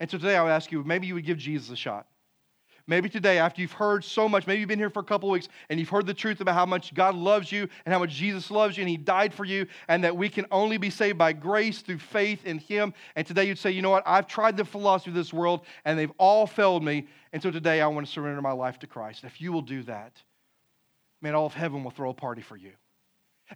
And 0.00 0.10
so 0.10 0.18
today 0.18 0.36
I 0.36 0.42
would 0.42 0.50
ask 0.50 0.70
you 0.72 0.82
maybe 0.84 1.06
you 1.06 1.14
would 1.14 1.26
give 1.26 1.38
Jesus 1.38 1.70
a 1.70 1.76
shot. 1.76 2.06
Maybe 2.88 3.08
today, 3.08 3.38
after 3.38 3.60
you've 3.60 3.72
heard 3.72 4.04
so 4.04 4.28
much, 4.28 4.46
maybe 4.46 4.60
you've 4.60 4.68
been 4.68 4.78
here 4.78 4.90
for 4.90 5.00
a 5.00 5.04
couple 5.04 5.28
weeks 5.28 5.48
and 5.68 5.80
you've 5.80 5.88
heard 5.88 6.06
the 6.06 6.14
truth 6.14 6.40
about 6.40 6.54
how 6.54 6.66
much 6.66 6.94
God 6.94 7.16
loves 7.16 7.50
you 7.50 7.68
and 7.84 7.92
how 7.92 7.98
much 7.98 8.12
Jesus 8.12 8.48
loves 8.48 8.76
you 8.76 8.82
and 8.82 8.88
He 8.88 8.96
died 8.96 9.34
for 9.34 9.44
you, 9.44 9.66
and 9.88 10.04
that 10.04 10.16
we 10.16 10.28
can 10.28 10.46
only 10.52 10.78
be 10.78 10.88
saved 10.88 11.18
by 11.18 11.32
grace 11.32 11.80
through 11.80 11.98
faith 11.98 12.46
in 12.46 12.58
Him. 12.58 12.94
And 13.16 13.26
today 13.26 13.44
you'd 13.44 13.58
say, 13.58 13.72
you 13.72 13.82
know 13.82 13.90
what? 13.90 14.04
I've 14.06 14.28
tried 14.28 14.56
the 14.56 14.64
philosophy 14.64 15.10
of 15.10 15.16
this 15.16 15.32
world 15.32 15.66
and 15.84 15.98
they've 15.98 16.12
all 16.16 16.46
failed 16.46 16.84
me. 16.84 17.08
And 17.32 17.42
so 17.42 17.50
today 17.50 17.80
I 17.80 17.88
want 17.88 18.06
to 18.06 18.12
surrender 18.12 18.40
my 18.40 18.52
life 18.52 18.78
to 18.80 18.86
Christ. 18.86 19.24
If 19.24 19.40
you 19.40 19.52
will 19.52 19.62
do 19.62 19.82
that, 19.84 20.22
man, 21.20 21.34
all 21.34 21.46
of 21.46 21.54
heaven 21.54 21.82
will 21.82 21.90
throw 21.90 22.10
a 22.10 22.14
party 22.14 22.42
for 22.42 22.56
you. 22.56 22.70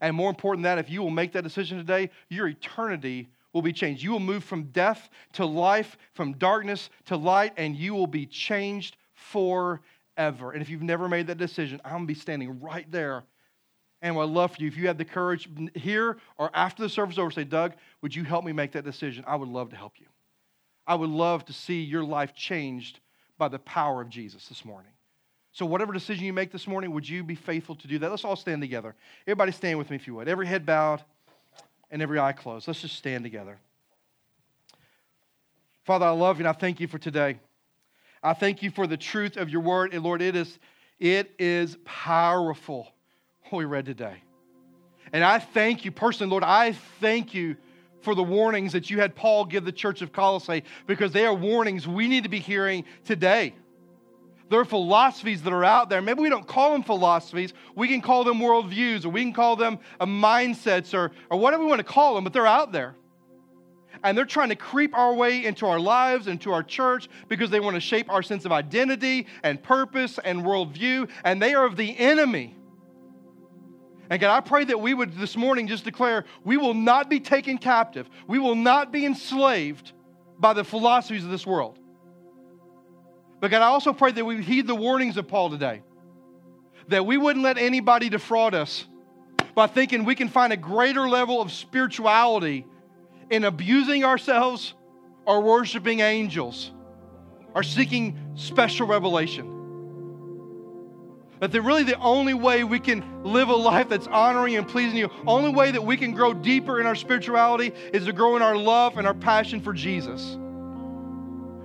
And 0.00 0.16
more 0.16 0.30
important 0.30 0.64
than 0.64 0.76
that, 0.76 0.84
if 0.84 0.90
you 0.90 1.02
will 1.02 1.10
make 1.10 1.32
that 1.32 1.44
decision 1.44 1.78
today, 1.78 2.10
your 2.28 2.48
eternity 2.48 3.28
will 3.52 3.62
be 3.62 3.72
changed. 3.72 4.02
You 4.02 4.10
will 4.10 4.20
move 4.20 4.42
from 4.42 4.64
death 4.64 5.08
to 5.34 5.46
life, 5.46 5.96
from 6.14 6.32
darkness 6.32 6.90
to 7.06 7.16
light, 7.16 7.52
and 7.56 7.76
you 7.76 7.94
will 7.94 8.06
be 8.06 8.26
changed 8.26 8.96
forever. 9.32 10.52
And 10.52 10.62
if 10.62 10.68
you've 10.68 10.82
never 10.82 11.08
made 11.08 11.26
that 11.28 11.38
decision, 11.38 11.80
I'm 11.84 11.92
going 11.92 12.02
to 12.04 12.08
be 12.08 12.14
standing 12.14 12.60
right 12.60 12.90
there. 12.90 13.24
And 14.02 14.16
I'd 14.16 14.28
love 14.30 14.54
for 14.54 14.62
you, 14.62 14.68
if 14.68 14.76
you 14.76 14.86
have 14.86 14.98
the 14.98 15.04
courage 15.04 15.48
here 15.74 16.16
or 16.38 16.50
after 16.54 16.82
the 16.82 16.88
service 16.88 17.18
over, 17.18 17.30
say, 17.30 17.44
Doug, 17.44 17.74
would 18.00 18.14
you 18.14 18.24
help 18.24 18.44
me 18.44 18.52
make 18.52 18.72
that 18.72 18.84
decision? 18.84 19.24
I 19.26 19.36
would 19.36 19.48
love 19.48 19.70
to 19.70 19.76
help 19.76 19.94
you. 19.98 20.06
I 20.86 20.94
would 20.94 21.10
love 21.10 21.44
to 21.46 21.52
see 21.52 21.82
your 21.82 22.02
life 22.02 22.34
changed 22.34 23.00
by 23.36 23.48
the 23.48 23.58
power 23.58 24.00
of 24.00 24.08
Jesus 24.08 24.48
this 24.48 24.64
morning. 24.64 24.92
So, 25.52 25.66
whatever 25.66 25.92
decision 25.92 26.24
you 26.24 26.32
make 26.32 26.52
this 26.52 26.66
morning, 26.66 26.92
would 26.92 27.08
you 27.08 27.24
be 27.24 27.34
faithful 27.34 27.74
to 27.74 27.88
do 27.88 27.98
that? 27.98 28.10
Let's 28.10 28.24
all 28.24 28.36
stand 28.36 28.62
together. 28.62 28.94
Everybody 29.26 29.52
stand 29.52 29.78
with 29.78 29.90
me 29.90 29.96
if 29.96 30.06
you 30.06 30.14
would. 30.14 30.28
Every 30.28 30.46
head 30.46 30.64
bowed 30.64 31.02
and 31.90 32.00
every 32.00 32.18
eye 32.18 32.32
closed. 32.32 32.68
Let's 32.68 32.80
just 32.80 32.96
stand 32.96 33.24
together. 33.24 33.58
Father, 35.84 36.06
I 36.06 36.10
love 36.10 36.38
you 36.38 36.46
and 36.46 36.48
I 36.48 36.52
thank 36.52 36.78
you 36.78 36.86
for 36.86 36.98
today. 36.98 37.38
I 38.22 38.34
thank 38.34 38.62
you 38.62 38.70
for 38.70 38.86
the 38.86 38.96
truth 38.96 39.36
of 39.36 39.48
your 39.48 39.62
word. 39.62 39.94
And 39.94 40.02
Lord, 40.02 40.20
it 40.20 40.36
is, 40.36 40.58
it 40.98 41.32
is 41.38 41.78
powerful 41.84 42.92
what 43.48 43.58
we 43.58 43.64
read 43.64 43.86
today. 43.86 44.22
And 45.12 45.24
I 45.24 45.38
thank 45.38 45.84
you 45.84 45.90
personally, 45.90 46.30
Lord, 46.30 46.44
I 46.44 46.72
thank 47.00 47.34
you 47.34 47.56
for 48.02 48.14
the 48.14 48.22
warnings 48.22 48.72
that 48.72 48.90
you 48.90 49.00
had 49.00 49.14
Paul 49.14 49.44
give 49.44 49.64
the 49.64 49.72
church 49.72 50.02
of 50.02 50.12
Colossae 50.12 50.64
because 50.86 51.12
they 51.12 51.26
are 51.26 51.34
warnings 51.34 51.86
we 51.88 52.08
need 52.08 52.22
to 52.22 52.28
be 52.28 52.38
hearing 52.38 52.84
today. 53.04 53.54
There 54.48 54.60
are 54.60 54.64
philosophies 54.64 55.42
that 55.42 55.52
are 55.52 55.64
out 55.64 55.90
there. 55.90 56.02
Maybe 56.02 56.20
we 56.20 56.28
don't 56.28 56.46
call 56.46 56.72
them 56.72 56.82
philosophies. 56.82 57.52
We 57.74 57.88
can 57.88 58.00
call 58.00 58.24
them 58.24 58.38
worldviews 58.38 59.04
or 59.04 59.10
we 59.10 59.22
can 59.22 59.32
call 59.32 59.56
them 59.56 59.78
uh, 59.98 60.06
mindsets 60.06 60.92
or, 60.92 61.12
or 61.30 61.38
whatever 61.38 61.62
we 61.62 61.68
want 61.68 61.80
to 61.80 61.84
call 61.84 62.14
them, 62.14 62.24
but 62.24 62.32
they're 62.32 62.46
out 62.46 62.72
there 62.72 62.94
and 64.02 64.16
they're 64.16 64.24
trying 64.24 64.48
to 64.48 64.56
creep 64.56 64.96
our 64.96 65.14
way 65.14 65.44
into 65.44 65.66
our 65.66 65.80
lives, 65.80 66.26
into 66.26 66.52
our 66.52 66.62
church, 66.62 67.08
because 67.28 67.50
they 67.50 67.60
want 67.60 67.74
to 67.74 67.80
shape 67.80 68.10
our 68.10 68.22
sense 68.22 68.44
of 68.44 68.52
identity 68.52 69.26
and 69.42 69.62
purpose 69.62 70.18
and 70.24 70.42
worldview, 70.42 71.08
and 71.24 71.40
they 71.40 71.54
are 71.54 71.64
of 71.64 71.76
the 71.76 71.98
enemy. 71.98 72.56
And 74.08 74.20
God, 74.20 74.36
I 74.36 74.40
pray 74.40 74.64
that 74.64 74.80
we 74.80 74.92
would 74.92 75.14
this 75.14 75.36
morning 75.36 75.68
just 75.68 75.84
declare 75.84 76.24
we 76.44 76.56
will 76.56 76.74
not 76.74 77.08
be 77.08 77.20
taken 77.20 77.58
captive, 77.58 78.08
we 78.26 78.38
will 78.38 78.56
not 78.56 78.92
be 78.92 79.06
enslaved 79.06 79.92
by 80.38 80.52
the 80.52 80.64
philosophies 80.64 81.24
of 81.24 81.30
this 81.30 81.46
world. 81.46 81.78
But 83.40 83.50
God, 83.50 83.62
I 83.62 83.66
also 83.66 83.92
pray 83.92 84.12
that 84.12 84.24
we 84.24 84.42
heed 84.42 84.66
the 84.66 84.74
warnings 84.74 85.16
of 85.16 85.28
Paul 85.28 85.50
today, 85.50 85.82
that 86.88 87.06
we 87.06 87.16
wouldn't 87.16 87.44
let 87.44 87.56
anybody 87.56 88.08
defraud 88.08 88.54
us 88.54 88.86
by 89.54 89.66
thinking 89.66 90.04
we 90.04 90.14
can 90.14 90.28
find 90.28 90.52
a 90.52 90.56
greater 90.56 91.08
level 91.08 91.40
of 91.40 91.52
spirituality 91.52 92.66
in 93.30 93.44
abusing 93.44 94.04
ourselves 94.04 94.74
are 95.26 95.40
worshiping 95.40 96.00
angels, 96.00 96.72
are 97.54 97.62
seeking 97.62 98.18
special 98.34 98.86
revelation. 98.86 99.56
That 101.38 101.52
they're 101.52 101.62
really 101.62 101.84
the 101.84 101.98
only 101.98 102.34
way 102.34 102.64
we 102.64 102.80
can 102.80 103.22
live 103.24 103.48
a 103.48 103.54
life 103.54 103.88
that's 103.88 104.06
honoring 104.06 104.56
and 104.56 104.68
pleasing 104.68 104.98
you, 104.98 105.10
only 105.26 105.50
way 105.50 105.70
that 105.70 105.82
we 105.82 105.96
can 105.96 106.12
grow 106.12 106.34
deeper 106.34 106.80
in 106.80 106.86
our 106.86 106.94
spirituality 106.94 107.72
is 107.94 108.04
to 108.04 108.12
grow 108.12 108.36
in 108.36 108.42
our 108.42 108.56
love 108.56 108.98
and 108.98 109.06
our 109.06 109.14
passion 109.14 109.60
for 109.60 109.72
Jesus. 109.72 110.36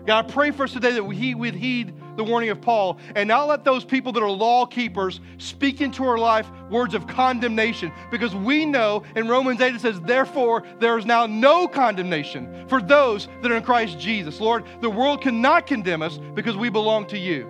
God, 0.05 0.25
I 0.25 0.31
pray 0.31 0.51
for 0.51 0.63
us 0.63 0.71
today 0.71 0.91
that 0.91 1.03
we 1.03 1.35
would 1.35 1.55
heed 1.55 1.93
the 2.15 2.23
warning 2.23 2.49
of 2.49 2.61
Paul 2.61 2.97
and 3.15 3.27
not 3.27 3.47
let 3.47 3.63
those 3.63 3.85
people 3.85 4.11
that 4.13 4.23
are 4.23 4.29
law 4.29 4.65
keepers 4.65 5.19
speak 5.37 5.81
into 5.81 6.05
our 6.05 6.17
life 6.17 6.49
words 6.69 6.93
of 6.93 7.07
condemnation 7.07 7.91
because 8.11 8.33
we 8.35 8.65
know 8.65 9.03
in 9.15 9.27
Romans 9.27 9.61
8 9.61 9.75
it 9.75 9.81
says, 9.81 9.99
Therefore, 10.01 10.63
there 10.79 10.97
is 10.97 11.05
now 11.05 11.25
no 11.25 11.67
condemnation 11.67 12.67
for 12.67 12.81
those 12.81 13.27
that 13.41 13.51
are 13.51 13.55
in 13.55 13.63
Christ 13.63 13.99
Jesus. 13.99 14.39
Lord, 14.39 14.65
the 14.81 14.89
world 14.89 15.21
cannot 15.21 15.67
condemn 15.67 16.01
us 16.01 16.19
because 16.33 16.55
we 16.55 16.69
belong 16.69 17.07
to 17.07 17.17
you. 17.17 17.49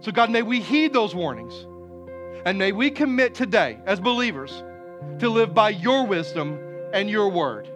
So, 0.00 0.12
God, 0.12 0.30
may 0.30 0.42
we 0.42 0.60
heed 0.60 0.92
those 0.92 1.14
warnings 1.14 1.66
and 2.44 2.58
may 2.58 2.72
we 2.72 2.90
commit 2.90 3.34
today 3.34 3.78
as 3.86 3.98
believers 3.98 4.62
to 5.18 5.28
live 5.28 5.54
by 5.54 5.70
your 5.70 6.06
wisdom 6.06 6.58
and 6.92 7.10
your 7.10 7.28
word. 7.28 7.68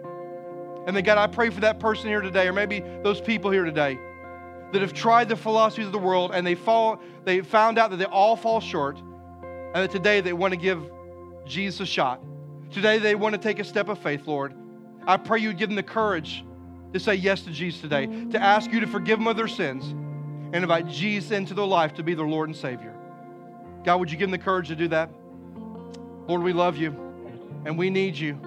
And 0.87 0.95
then, 0.95 1.03
God, 1.03 1.17
I 1.17 1.27
pray 1.27 1.49
for 1.49 1.61
that 1.61 1.79
person 1.79 2.07
here 2.07 2.21
today, 2.21 2.47
or 2.47 2.53
maybe 2.53 2.83
those 3.03 3.21
people 3.21 3.51
here 3.51 3.65
today 3.65 3.99
that 4.71 4.81
have 4.81 4.93
tried 4.93 5.29
the 5.29 5.35
philosophies 5.35 5.85
of 5.85 5.91
the 5.91 5.99
world 5.99 6.31
and 6.33 6.45
they 6.45 6.55
fall, 6.55 6.99
they 7.25 7.41
found 7.41 7.77
out 7.77 7.91
that 7.91 7.97
they 7.97 8.05
all 8.05 8.35
fall 8.35 8.59
short, 8.59 8.97
and 8.97 9.75
that 9.75 9.91
today 9.91 10.21
they 10.21 10.33
want 10.33 10.53
to 10.53 10.59
give 10.59 10.91
Jesus 11.45 11.81
a 11.81 11.85
shot. 11.85 12.21
Today 12.71 12.99
they 12.99 13.15
want 13.15 13.33
to 13.33 13.41
take 13.41 13.59
a 13.59 13.63
step 13.63 13.89
of 13.89 13.99
faith, 13.99 14.27
Lord. 14.27 14.53
I 15.05 15.17
pray 15.17 15.39
you 15.39 15.53
give 15.53 15.69
them 15.69 15.75
the 15.75 15.83
courage 15.83 16.45
to 16.93 16.99
say 16.99 17.15
yes 17.15 17.41
to 17.43 17.51
Jesus 17.51 17.81
today, 17.81 18.05
to 18.31 18.39
ask 18.41 18.71
you 18.71 18.79
to 18.81 18.87
forgive 18.87 19.19
them 19.19 19.27
of 19.27 19.37
their 19.37 19.47
sins, 19.47 19.83
and 20.53 20.55
invite 20.55 20.87
Jesus 20.87 21.31
into 21.31 21.53
their 21.53 21.65
life 21.65 21.93
to 21.95 22.03
be 22.03 22.13
their 22.13 22.27
Lord 22.27 22.49
and 22.49 22.55
Savior. 22.55 22.93
God, 23.83 23.99
would 23.99 24.11
you 24.11 24.17
give 24.17 24.27
them 24.27 24.31
the 24.31 24.43
courage 24.43 24.67
to 24.67 24.75
do 24.75 24.87
that? 24.89 25.09
Lord, 26.27 26.43
we 26.43 26.53
love 26.53 26.77
you 26.77 26.91
and 27.65 27.77
we 27.77 27.89
need 27.89 28.15
you. 28.15 28.37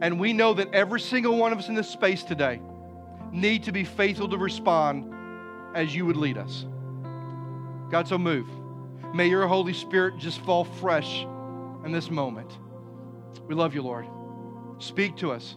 And 0.00 0.20
we 0.20 0.32
know 0.32 0.54
that 0.54 0.72
every 0.72 1.00
single 1.00 1.36
one 1.36 1.52
of 1.52 1.58
us 1.58 1.68
in 1.68 1.74
this 1.74 1.88
space 1.88 2.22
today 2.22 2.60
need 3.32 3.64
to 3.64 3.72
be 3.72 3.84
faithful 3.84 4.28
to 4.28 4.38
respond 4.38 5.12
as 5.78 5.94
you 5.94 6.04
would 6.04 6.16
lead 6.16 6.36
us. 6.36 6.66
God, 7.88 8.08
so 8.08 8.18
move. 8.18 8.48
May 9.14 9.28
your 9.28 9.46
Holy 9.46 9.72
Spirit 9.72 10.18
just 10.18 10.40
fall 10.40 10.64
fresh 10.64 11.22
in 11.84 11.92
this 11.92 12.10
moment. 12.10 12.58
We 13.46 13.54
love 13.54 13.74
you, 13.74 13.82
Lord. 13.82 14.06
Speak 14.78 15.16
to 15.18 15.30
us, 15.30 15.54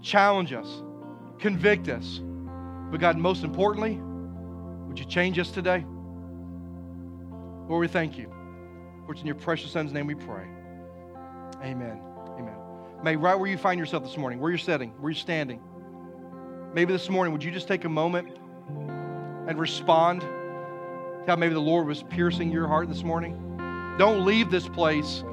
challenge 0.00 0.52
us, 0.52 0.82
convict 1.38 1.88
us. 1.88 2.20
But 2.90 3.00
God, 3.00 3.18
most 3.18 3.42
importantly, 3.42 3.98
would 4.86 4.98
you 4.98 5.04
change 5.04 5.38
us 5.40 5.50
today? 5.50 5.84
Lord, 7.68 7.80
we 7.80 7.88
thank 7.88 8.16
you. 8.16 8.32
For 9.06 9.12
it's 9.12 9.20
in 9.20 9.26
your 9.26 9.36
precious 9.36 9.72
Son's 9.72 9.92
name 9.92 10.06
we 10.06 10.14
pray. 10.14 10.46
Amen. 11.62 12.00
Amen. 12.38 12.56
May 13.02 13.16
right 13.16 13.34
where 13.34 13.50
you 13.50 13.58
find 13.58 13.78
yourself 13.78 14.04
this 14.04 14.16
morning, 14.16 14.38
where 14.38 14.50
you're 14.50 14.58
sitting, 14.58 14.90
where 15.00 15.10
you're 15.10 15.18
standing, 15.18 15.60
maybe 16.74 16.92
this 16.92 17.10
morning, 17.10 17.32
would 17.32 17.42
you 17.42 17.50
just 17.50 17.66
take 17.66 17.84
a 17.84 17.88
moment 17.88 18.38
and 19.48 19.58
respond 19.58 20.20
to 20.20 21.24
how 21.26 21.34
maybe 21.34 21.54
the 21.54 21.60
Lord 21.60 21.86
was 21.86 22.04
piercing 22.04 22.52
your 22.52 22.68
heart 22.68 22.88
this 22.88 23.02
morning? 23.02 23.96
Don't 23.98 24.24
leave 24.24 24.50
this 24.50 24.68
place 24.68 25.24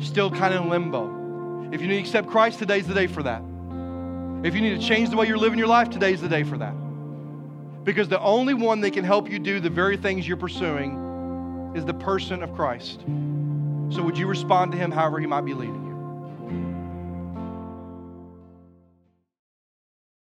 still 0.00 0.30
kind 0.30 0.52
of 0.52 0.64
in 0.64 0.68
limbo. 0.68 1.70
If 1.72 1.80
you 1.80 1.88
need 1.88 1.94
to 1.94 2.00
accept 2.00 2.28
Christ, 2.28 2.58
today's 2.58 2.86
the 2.86 2.94
day 2.94 3.06
for 3.06 3.22
that. 3.22 3.42
If 4.44 4.54
you 4.54 4.60
need 4.60 4.80
to 4.80 4.86
change 4.86 5.10
the 5.10 5.16
way 5.16 5.26
you're 5.26 5.38
living 5.38 5.58
your 5.58 5.68
life, 5.68 5.88
today's 5.88 6.20
the 6.20 6.28
day 6.28 6.42
for 6.42 6.58
that. 6.58 6.74
Because 7.84 8.08
the 8.08 8.20
only 8.20 8.54
one 8.54 8.80
that 8.80 8.90
can 8.92 9.04
help 9.04 9.30
you 9.30 9.38
do 9.38 9.60
the 9.60 9.70
very 9.70 9.96
things 9.96 10.26
you're 10.26 10.36
pursuing 10.36 11.72
is 11.74 11.84
the 11.84 11.94
person 11.94 12.42
of 12.42 12.52
Christ. 12.54 13.00
So 13.90 14.02
would 14.02 14.18
you 14.18 14.26
respond 14.26 14.72
to 14.72 14.78
him 14.78 14.90
however 14.90 15.20
he 15.20 15.26
might 15.26 15.44
be 15.44 15.54
leading 15.54 15.86
you? 15.86 15.91